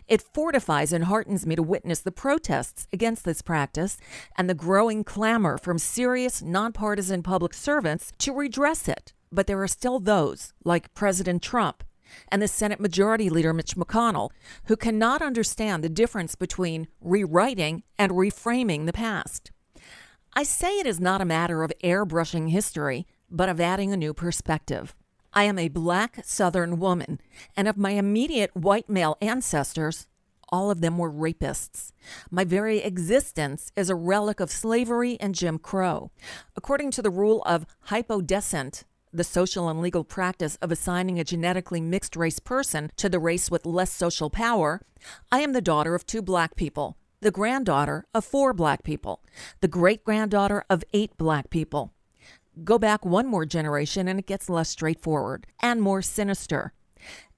It 0.09 0.23
fortifies 0.23 0.93
and 0.93 1.05
heartens 1.05 1.47
me 1.47 1.55
to 1.57 1.63
witness 1.63 2.01
the 2.01 2.13
protests 2.13 2.89
against 2.93 3.25
this 3.25 3.43
practice 3.43 3.99
and 4.37 4.49
the 4.49 4.55
growing 4.55 5.05
clamor 5.05 5.59
from 5.59 5.79
serious, 5.79 6.43
nonpartisan 6.43 7.23
public 7.23 7.53
servants 7.53 8.13
to 8.19 8.33
redress 8.33 8.89
it. 8.89 9.13
But 9.31 9.47
there 9.47 9.63
are 9.63 9.69
still 9.69 10.01
those, 10.01 10.53
like 10.65 10.95
President 10.95 11.43
Trump 11.43 11.85
and 12.29 12.41
the 12.41 12.49
Senate 12.49 12.81
Majority 12.81 13.31
Leader 13.31 13.53
Mitch 13.53 13.77
McConnell, 13.77 14.31
who 14.65 14.77
cannot 14.77 15.23
understand 15.23 15.83
the 15.83 15.89
difference 15.89 16.35
between 16.35 16.89
rewriting 17.01 17.83
and 17.99 18.13
reframing 18.13 18.87
the 18.87 18.93
past. 18.93 19.51
I 20.35 20.43
say 20.43 20.79
it 20.79 20.87
is 20.87 21.01
not 21.01 21.21
a 21.21 21.27
matter 21.27 21.63
of 21.63 21.73
airbrushing 21.83 22.51
history, 22.51 23.07
but 23.31 23.49
of 23.49 23.61
adding 23.61 23.93
a 23.93 23.97
new 23.97 24.13
perspective. 24.13 24.95
I 25.33 25.45
am 25.45 25.59
a 25.59 25.69
black 25.69 26.21
Southern 26.25 26.79
woman, 26.79 27.21
and 27.57 27.69
of 27.69 27.77
my 27.77 27.91
immediate 27.91 28.55
white 28.57 28.89
male 28.89 29.17
ancestors, 29.21 30.07
all 30.49 30.71
of 30.71 30.81
them 30.81 30.97
were 30.99 31.11
rapists. 31.11 31.93
My 32.31 32.45
very 32.45 32.79
existence 32.79 33.73
is 33.77 33.91
a 33.91 33.95
relic 33.95 34.41
of 34.41 34.51
slavery 34.51 35.19
and 35.21 35.35
Jim 35.35 35.59
Crow. 35.59 36.11
According 36.57 36.93
to 36.93 37.03
the 37.03 37.11
rule 37.11 37.43
of 37.45 37.67
hypodescent, 37.89 38.85
the 39.17 39.25
social 39.25 39.69
and 39.69 39.81
legal 39.81 40.05
practice 40.05 40.57
of 40.57 40.71
assigning 40.71 41.19
a 41.19 41.25
genetically 41.25 41.81
mixed 41.81 42.17
race 42.17 42.39
person 42.39 42.91
to 42.97 43.09
the 43.09 43.19
race 43.19 43.51
with 43.51 43.67
less 43.67 43.93
social 43.93 44.31
power, 44.31 44.81
I 45.33 45.41
am 45.41 45.53
the 45.53 45.61
daughter 45.61 45.95
of 45.95 46.07
two 46.07 46.23
black 46.23 46.57
people, 46.57 46.97
the 47.21 47.31
granddaughter 47.31 48.07
of 48.15 48.25
four 48.25 48.53
black 48.53 48.83
people, 48.83 49.23
the 49.61 49.69
great 49.69 50.05
granddaughter 50.05 50.65
of 50.69 50.85
eight 50.93 51.17
black 51.17 51.51
people. 51.51 51.93
Go 52.65 52.79
back 52.79 53.05
one 53.05 53.27
more 53.27 53.45
generation 53.45 54.09
and 54.09 54.19
it 54.19 54.27
gets 54.27 54.49
less 54.49 54.71
straightforward 54.71 55.47
and 55.61 55.83
more 55.83 56.03
sinister. 56.03 56.73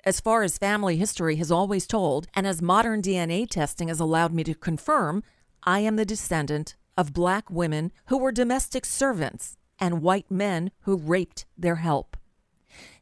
As 0.05 0.20
far 0.20 0.43
as 0.43 0.59
family 0.59 0.97
history 0.97 1.37
has 1.37 1.51
always 1.51 1.87
told, 1.87 2.29
and 2.33 2.47
as 2.47 2.62
modern 2.62 3.03
DNA 3.03 3.49
testing 3.49 3.89
has 3.89 4.01
allowed 4.01 4.33
me 4.33 4.45
to 4.45 4.55
confirm, 4.55 5.22
I 5.64 5.81
am 5.81 5.97
the 5.97 6.05
descendant 6.05 6.76
of 6.97 7.12
black 7.12 7.51
women 7.51 7.93
who 8.07 8.16
were 8.16 8.33
domestic 8.33 8.87
servants 8.87 9.57
and 9.79 10.03
white 10.03 10.31
men 10.31 10.70
who 10.81 10.97
raped 10.97 11.47
their 11.57 11.76
help. 11.76 12.16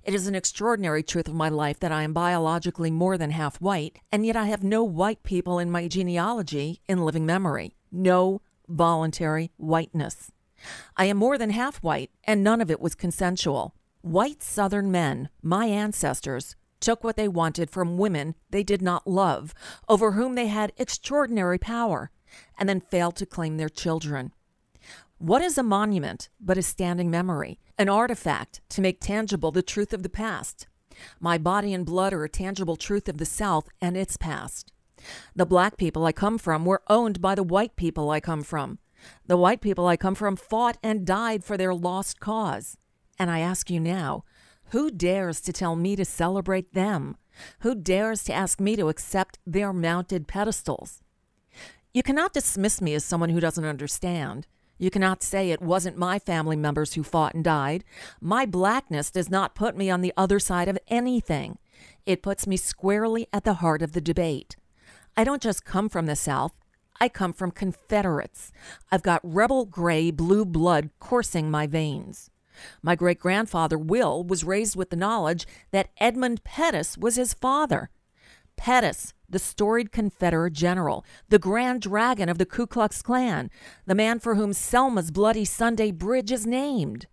It 0.02 0.14
is 0.14 0.26
an 0.26 0.36
extraordinary 0.36 1.02
truth 1.02 1.26
of 1.26 1.34
my 1.34 1.48
life 1.48 1.80
that 1.80 1.90
I 1.90 2.02
am 2.02 2.12
biologically 2.12 2.90
more 2.90 3.18
than 3.18 3.30
half 3.30 3.60
white, 3.60 3.98
and 4.12 4.24
yet 4.24 4.36
I 4.36 4.44
have 4.46 4.62
no 4.62 4.84
white 4.84 5.22
people 5.24 5.58
in 5.58 5.70
my 5.70 5.88
genealogy 5.88 6.80
in 6.88 7.04
living 7.04 7.26
memory. 7.26 7.74
No 7.90 8.40
voluntary 8.68 9.50
whiteness. 9.56 10.30
I 10.96 11.06
am 11.06 11.16
more 11.16 11.36
than 11.38 11.50
half 11.50 11.82
white, 11.82 12.10
and 12.24 12.44
none 12.44 12.60
of 12.60 12.70
it 12.70 12.80
was 12.80 12.94
consensual. 12.94 13.74
White 14.02 14.42
Southern 14.42 14.90
men, 14.90 15.28
my 15.42 15.66
ancestors, 15.66 16.54
took 16.78 17.02
what 17.02 17.16
they 17.16 17.28
wanted 17.28 17.70
from 17.70 17.98
women 17.98 18.34
they 18.50 18.62
did 18.62 18.82
not 18.82 19.06
love, 19.06 19.54
over 19.88 20.12
whom 20.12 20.34
they 20.34 20.46
had 20.46 20.72
extraordinary 20.76 21.58
power, 21.58 22.10
and 22.58 22.68
then 22.68 22.80
failed 22.80 23.16
to 23.16 23.26
claim 23.26 23.56
their 23.56 23.68
children. 23.68 24.32
What 25.18 25.40
is 25.40 25.56
a 25.56 25.62
monument 25.62 26.28
but 26.38 26.58
a 26.58 26.62
standing 26.62 27.10
memory, 27.10 27.58
an 27.78 27.88
artifact 27.88 28.60
to 28.68 28.82
make 28.82 29.00
tangible 29.00 29.50
the 29.50 29.62
truth 29.62 29.94
of 29.94 30.02
the 30.02 30.10
past? 30.10 30.66
My 31.18 31.38
body 31.38 31.72
and 31.72 31.86
blood 31.86 32.12
are 32.12 32.24
a 32.24 32.28
tangible 32.28 32.76
truth 32.76 33.08
of 33.08 33.16
the 33.16 33.24
South 33.24 33.70
and 33.80 33.96
its 33.96 34.18
past. 34.18 34.72
The 35.34 35.46
black 35.46 35.78
people 35.78 36.04
I 36.04 36.12
come 36.12 36.36
from 36.36 36.66
were 36.66 36.82
owned 36.88 37.22
by 37.22 37.34
the 37.34 37.42
white 37.42 37.76
people 37.76 38.10
I 38.10 38.20
come 38.20 38.42
from. 38.42 38.78
The 39.26 39.38
white 39.38 39.62
people 39.62 39.86
I 39.86 39.96
come 39.96 40.14
from 40.14 40.36
fought 40.36 40.76
and 40.82 41.06
died 41.06 41.44
for 41.44 41.56
their 41.56 41.72
lost 41.72 42.20
cause. 42.20 42.76
And 43.18 43.30
I 43.30 43.38
ask 43.38 43.70
you 43.70 43.80
now, 43.80 44.24
who 44.72 44.90
dares 44.90 45.40
to 45.42 45.52
tell 45.52 45.76
me 45.76 45.96
to 45.96 46.04
celebrate 46.04 46.74
them? 46.74 47.16
Who 47.60 47.74
dares 47.74 48.22
to 48.24 48.34
ask 48.34 48.60
me 48.60 48.76
to 48.76 48.90
accept 48.90 49.38
their 49.46 49.72
mounted 49.72 50.28
pedestals? 50.28 51.00
You 51.94 52.02
cannot 52.02 52.34
dismiss 52.34 52.82
me 52.82 52.92
as 52.92 53.02
someone 53.02 53.30
who 53.30 53.40
doesn't 53.40 53.64
understand. 53.64 54.46
You 54.78 54.90
cannot 54.90 55.22
say 55.22 55.50
it 55.50 55.62
wasn't 55.62 55.96
my 55.96 56.18
family 56.18 56.56
members 56.56 56.94
who 56.94 57.02
fought 57.02 57.34
and 57.34 57.42
died. 57.42 57.84
My 58.20 58.44
blackness 58.44 59.10
does 59.10 59.30
not 59.30 59.54
put 59.54 59.76
me 59.76 59.88
on 59.88 60.02
the 60.02 60.12
other 60.16 60.38
side 60.38 60.68
of 60.68 60.78
anything. 60.88 61.58
It 62.04 62.22
puts 62.22 62.46
me 62.46 62.56
squarely 62.56 63.26
at 63.32 63.44
the 63.44 63.54
heart 63.54 63.82
of 63.82 63.92
the 63.92 64.00
debate. 64.00 64.56
I 65.16 65.24
don't 65.24 65.42
just 65.42 65.64
come 65.64 65.88
from 65.88 66.06
the 66.06 66.16
South. 66.16 66.52
I 67.00 67.08
come 67.08 67.32
from 67.32 67.50
Confederates. 67.50 68.52
I've 68.92 69.02
got 69.02 69.20
rebel 69.22 69.64
gray 69.64 70.10
blue 70.10 70.44
blood 70.44 70.90
coursing 71.00 71.50
my 71.50 71.66
veins. 71.66 72.30
My 72.82 72.94
great 72.94 73.18
grandfather, 73.18 73.76
Will, 73.76 74.24
was 74.24 74.44
raised 74.44 74.76
with 74.76 74.90
the 74.90 74.96
knowledge 74.96 75.46
that 75.72 75.90
Edmund 75.98 76.42
Pettus 76.44 76.96
was 76.96 77.16
his 77.16 77.34
father. 77.34 77.90
Pettus, 78.56 79.14
the 79.28 79.38
storied 79.38 79.92
Confederate 79.92 80.52
general, 80.52 81.04
the 81.28 81.38
grand 81.38 81.82
dragon 81.82 82.28
of 82.28 82.38
the 82.38 82.46
Ku 82.46 82.66
Klux 82.66 83.02
Klan, 83.02 83.50
the 83.86 83.94
man 83.94 84.18
for 84.18 84.34
whom 84.34 84.52
Selma's 84.52 85.10
Bloody 85.10 85.44
Sunday 85.44 85.90
Bridge 85.90 86.32
is 86.32 86.46
named. 86.46 87.06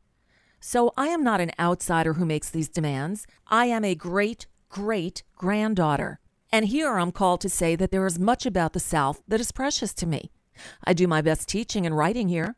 So 0.59 0.93
I 0.95 1.07
am 1.07 1.23
not 1.23 1.41
an 1.41 1.51
outsider 1.59 2.13
who 2.13 2.25
makes 2.25 2.49
these 2.49 2.69
demands. 2.69 3.27
I 3.47 3.65
am 3.65 3.83
a 3.83 3.95
great, 3.95 4.47
great 4.69 5.23
granddaughter. 5.35 6.19
And 6.51 6.65
here 6.67 6.97
I'm 6.97 7.11
called 7.11 7.41
to 7.41 7.49
say 7.49 7.75
that 7.75 7.91
there 7.91 8.05
is 8.05 8.19
much 8.19 8.45
about 8.45 8.73
the 8.73 8.79
South 8.79 9.21
that 9.27 9.41
is 9.41 9.51
precious 9.51 9.93
to 9.95 10.07
me. 10.07 10.31
I 10.83 10.93
do 10.93 11.07
my 11.07 11.21
best 11.21 11.49
teaching 11.49 11.85
and 11.85 11.97
writing 11.97 12.29
here. 12.29 12.55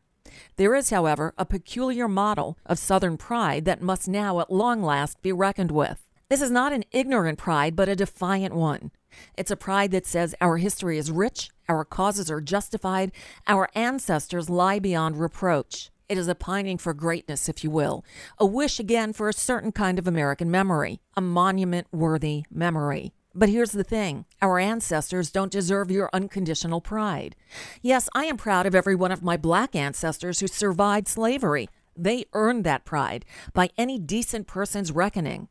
There 0.57 0.75
is, 0.75 0.89
however, 0.89 1.33
a 1.37 1.45
peculiar 1.45 2.07
model 2.07 2.57
of 2.65 2.77
Southern 2.77 3.17
pride 3.17 3.65
that 3.65 3.81
must 3.81 4.07
now 4.07 4.39
at 4.39 4.51
long 4.51 4.83
last 4.83 5.21
be 5.21 5.31
reckoned 5.31 5.71
with. 5.71 6.04
This 6.27 6.41
is 6.41 6.49
not 6.49 6.73
an 6.73 6.85
ignorant 6.91 7.37
pride, 7.37 7.75
but 7.75 7.87
a 7.87 7.95
defiant 7.95 8.55
one. 8.55 8.89
It's 9.37 9.51
a 9.51 9.55
pride 9.55 9.91
that 9.91 10.07
says 10.07 10.33
our 10.41 10.57
history 10.57 10.97
is 10.97 11.11
rich, 11.11 11.51
our 11.69 11.85
causes 11.85 12.31
are 12.31 12.41
justified, 12.41 13.11
our 13.45 13.69
ancestors 13.75 14.49
lie 14.49 14.79
beyond 14.79 15.19
reproach. 15.19 15.91
It 16.09 16.17
is 16.17 16.27
a 16.27 16.35
pining 16.35 16.79
for 16.79 16.93
greatness, 16.95 17.47
if 17.47 17.63
you 17.63 17.69
will, 17.69 18.03
a 18.39 18.45
wish 18.45 18.79
again 18.79 19.13
for 19.13 19.29
a 19.29 19.33
certain 19.33 19.71
kind 19.71 19.99
of 19.99 20.07
American 20.07 20.49
memory, 20.49 20.99
a 21.15 21.21
monument 21.21 21.87
worthy 21.91 22.45
memory. 22.49 23.13
But 23.35 23.49
here's 23.49 23.71
the 23.71 23.83
thing 23.83 24.25
our 24.41 24.57
ancestors 24.57 25.29
don't 25.29 25.51
deserve 25.51 25.91
your 25.91 26.09
unconditional 26.11 26.81
pride. 26.81 27.35
Yes, 27.83 28.09
I 28.15 28.25
am 28.25 28.37
proud 28.37 28.65
of 28.65 28.73
every 28.73 28.95
one 28.95 29.11
of 29.11 29.21
my 29.21 29.37
black 29.37 29.75
ancestors 29.75 30.39
who 30.39 30.47
survived 30.47 31.07
slavery. 31.07 31.69
They 31.95 32.25
earned 32.33 32.63
that 32.63 32.83
pride 32.83 33.25
by 33.53 33.69
any 33.77 33.99
decent 33.99 34.47
person's 34.47 34.91
reckoning. 34.91 35.49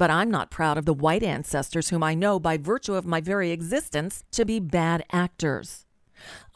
But 0.00 0.10
I'm 0.10 0.30
not 0.30 0.50
proud 0.50 0.78
of 0.78 0.86
the 0.86 0.94
white 0.94 1.22
ancestors 1.22 1.90
whom 1.90 2.02
I 2.02 2.14
know 2.14 2.40
by 2.40 2.56
virtue 2.56 2.94
of 2.94 3.04
my 3.04 3.20
very 3.20 3.50
existence 3.50 4.24
to 4.30 4.46
be 4.46 4.58
bad 4.58 5.04
actors. 5.12 5.84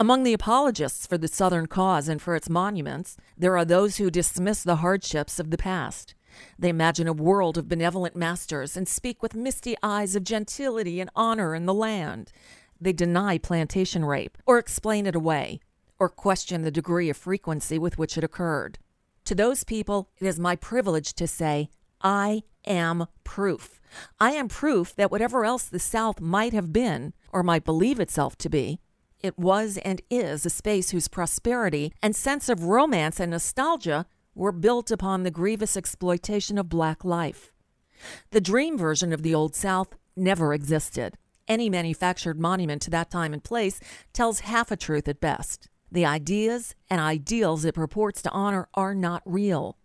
Among 0.00 0.22
the 0.22 0.32
apologists 0.32 1.06
for 1.06 1.18
the 1.18 1.28
Southern 1.28 1.66
cause 1.66 2.08
and 2.08 2.22
for 2.22 2.34
its 2.34 2.48
monuments, 2.48 3.18
there 3.36 3.54
are 3.58 3.66
those 3.66 3.98
who 3.98 4.10
dismiss 4.10 4.62
the 4.62 4.76
hardships 4.76 5.38
of 5.38 5.50
the 5.50 5.58
past. 5.58 6.14
They 6.58 6.70
imagine 6.70 7.06
a 7.06 7.12
world 7.12 7.58
of 7.58 7.68
benevolent 7.68 8.16
masters 8.16 8.78
and 8.78 8.88
speak 8.88 9.22
with 9.22 9.34
misty 9.34 9.76
eyes 9.82 10.16
of 10.16 10.24
gentility 10.24 10.98
and 10.98 11.10
honor 11.14 11.54
in 11.54 11.66
the 11.66 11.74
land. 11.74 12.32
They 12.80 12.94
deny 12.94 13.36
plantation 13.36 14.06
rape, 14.06 14.38
or 14.46 14.56
explain 14.56 15.04
it 15.04 15.14
away, 15.14 15.60
or 15.98 16.08
question 16.08 16.62
the 16.62 16.70
degree 16.70 17.10
of 17.10 17.18
frequency 17.18 17.78
with 17.78 17.98
which 17.98 18.16
it 18.16 18.24
occurred. 18.24 18.78
To 19.26 19.34
those 19.34 19.64
people, 19.64 20.08
it 20.18 20.26
is 20.26 20.40
my 20.40 20.56
privilege 20.56 21.12
to 21.16 21.26
say, 21.26 21.68
I 22.04 22.42
am 22.66 23.06
proof. 23.24 23.80
I 24.20 24.32
am 24.32 24.48
proof 24.48 24.94
that 24.96 25.10
whatever 25.10 25.44
else 25.44 25.64
the 25.64 25.78
South 25.78 26.20
might 26.20 26.52
have 26.52 26.72
been, 26.72 27.14
or 27.32 27.42
might 27.42 27.64
believe 27.64 27.98
itself 27.98 28.36
to 28.38 28.50
be, 28.50 28.78
it 29.20 29.38
was 29.38 29.78
and 29.78 30.02
is 30.10 30.44
a 30.44 30.50
space 30.50 30.90
whose 30.90 31.08
prosperity 31.08 31.94
and 32.02 32.14
sense 32.14 32.50
of 32.50 32.64
romance 32.64 33.18
and 33.18 33.30
nostalgia 33.30 34.04
were 34.34 34.52
built 34.52 34.90
upon 34.90 35.22
the 35.22 35.30
grievous 35.30 35.78
exploitation 35.78 36.58
of 36.58 36.68
black 36.68 37.04
life. 37.04 37.50
The 38.32 38.40
dream 38.40 38.76
version 38.76 39.14
of 39.14 39.22
the 39.22 39.34
Old 39.34 39.54
South 39.54 39.96
never 40.14 40.52
existed. 40.52 41.16
Any 41.48 41.70
manufactured 41.70 42.38
monument 42.38 42.82
to 42.82 42.90
that 42.90 43.10
time 43.10 43.32
and 43.32 43.42
place 43.42 43.80
tells 44.12 44.40
half 44.40 44.70
a 44.70 44.76
truth 44.76 45.08
at 45.08 45.20
best. 45.20 45.70
The 45.90 46.04
ideas 46.04 46.74
and 46.90 47.00
ideals 47.00 47.64
it 47.64 47.76
purports 47.76 48.20
to 48.22 48.30
honor 48.30 48.68
are 48.74 48.94
not 48.94 49.22
real. 49.24 49.78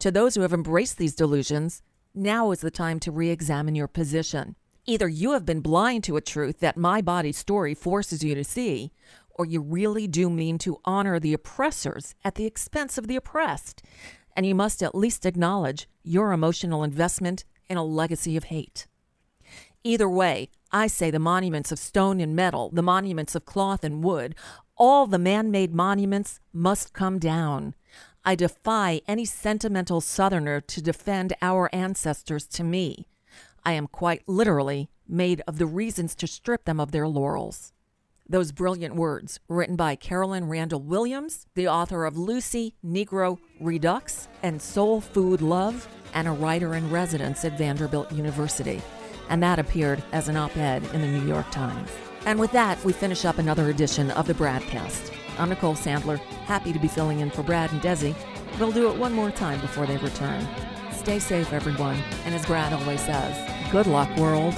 To 0.00 0.10
those 0.10 0.34
who 0.34 0.42
have 0.42 0.52
embraced 0.52 0.98
these 0.98 1.14
delusions, 1.14 1.82
now 2.14 2.50
is 2.50 2.60
the 2.60 2.70
time 2.70 3.00
to 3.00 3.12
re 3.12 3.30
examine 3.30 3.74
your 3.74 3.88
position. 3.88 4.56
Either 4.84 5.08
you 5.08 5.32
have 5.32 5.46
been 5.46 5.60
blind 5.60 6.04
to 6.04 6.16
a 6.16 6.20
truth 6.20 6.58
that 6.58 6.76
my 6.76 7.00
body 7.00 7.32
story 7.32 7.74
forces 7.74 8.24
you 8.24 8.34
to 8.34 8.42
see, 8.42 8.92
or 9.30 9.46
you 9.46 9.60
really 9.60 10.06
do 10.06 10.28
mean 10.28 10.58
to 10.58 10.80
honor 10.84 11.18
the 11.18 11.32
oppressors 11.32 12.14
at 12.24 12.34
the 12.34 12.46
expense 12.46 12.98
of 12.98 13.06
the 13.06 13.16
oppressed. 13.16 13.82
And 14.36 14.44
you 14.44 14.54
must 14.54 14.82
at 14.82 14.94
least 14.94 15.24
acknowledge 15.24 15.88
your 16.02 16.32
emotional 16.32 16.82
investment 16.82 17.44
in 17.68 17.76
a 17.76 17.84
legacy 17.84 18.36
of 18.36 18.44
hate. 18.44 18.86
Either 19.84 20.08
way, 20.08 20.48
I 20.70 20.86
say 20.86 21.10
the 21.10 21.18
monuments 21.18 21.70
of 21.70 21.78
stone 21.78 22.20
and 22.20 22.34
metal, 22.34 22.70
the 22.72 22.82
monuments 22.82 23.34
of 23.34 23.44
cloth 23.44 23.84
and 23.84 24.02
wood, 24.02 24.34
all 24.76 25.06
the 25.06 25.18
man 25.18 25.50
made 25.50 25.74
monuments 25.74 26.40
must 26.52 26.92
come 26.92 27.18
down. 27.18 27.74
I 28.24 28.36
defy 28.36 29.00
any 29.08 29.24
sentimental 29.24 30.00
Southerner 30.00 30.60
to 30.60 30.80
defend 30.80 31.34
our 31.42 31.68
ancestors 31.72 32.46
to 32.48 32.62
me. 32.62 33.08
I 33.64 33.72
am 33.72 33.88
quite 33.88 34.28
literally 34.28 34.88
made 35.08 35.42
of 35.48 35.58
the 35.58 35.66
reasons 35.66 36.14
to 36.16 36.28
strip 36.28 36.64
them 36.64 36.78
of 36.78 36.92
their 36.92 37.08
laurels. 37.08 37.72
Those 38.28 38.52
brilliant 38.52 38.94
words, 38.94 39.40
written 39.48 39.74
by 39.74 39.96
Carolyn 39.96 40.48
Randall 40.48 40.80
Williams, 40.80 41.46
the 41.56 41.66
author 41.66 42.04
of 42.04 42.16
Lucy, 42.16 42.76
Negro 42.84 43.38
Redux, 43.60 44.28
and 44.42 44.62
Soul 44.62 45.00
Food 45.00 45.42
Love, 45.42 45.88
and 46.14 46.28
a 46.28 46.32
writer 46.32 46.74
in 46.74 46.90
residence 46.90 47.44
at 47.44 47.58
Vanderbilt 47.58 48.12
University. 48.12 48.80
And 49.28 49.42
that 49.42 49.58
appeared 49.58 50.02
as 50.12 50.28
an 50.28 50.36
op 50.36 50.56
ed 50.56 50.84
in 50.94 51.00
the 51.00 51.08
New 51.08 51.26
York 51.26 51.50
Times. 51.50 51.90
And 52.24 52.38
with 52.38 52.52
that, 52.52 52.82
we 52.84 52.92
finish 52.92 53.24
up 53.24 53.38
another 53.38 53.68
edition 53.68 54.12
of 54.12 54.28
the 54.28 54.34
Bradcast. 54.34 55.12
I'm 55.42 55.48
Nicole 55.48 55.74
Sandler, 55.74 56.20
happy 56.46 56.72
to 56.72 56.78
be 56.78 56.86
filling 56.86 57.18
in 57.18 57.28
for 57.28 57.42
Brad 57.42 57.72
and 57.72 57.82
Desi. 57.82 58.14
We'll 58.60 58.70
do 58.70 58.88
it 58.88 58.96
one 58.96 59.12
more 59.12 59.32
time 59.32 59.60
before 59.60 59.86
they 59.86 59.96
return. 59.96 60.46
Stay 60.92 61.18
safe, 61.18 61.52
everyone, 61.52 61.96
and 62.24 62.32
as 62.32 62.46
Brad 62.46 62.72
always 62.72 63.00
says, 63.00 63.72
good 63.72 63.88
luck, 63.88 64.16
world. 64.16 64.54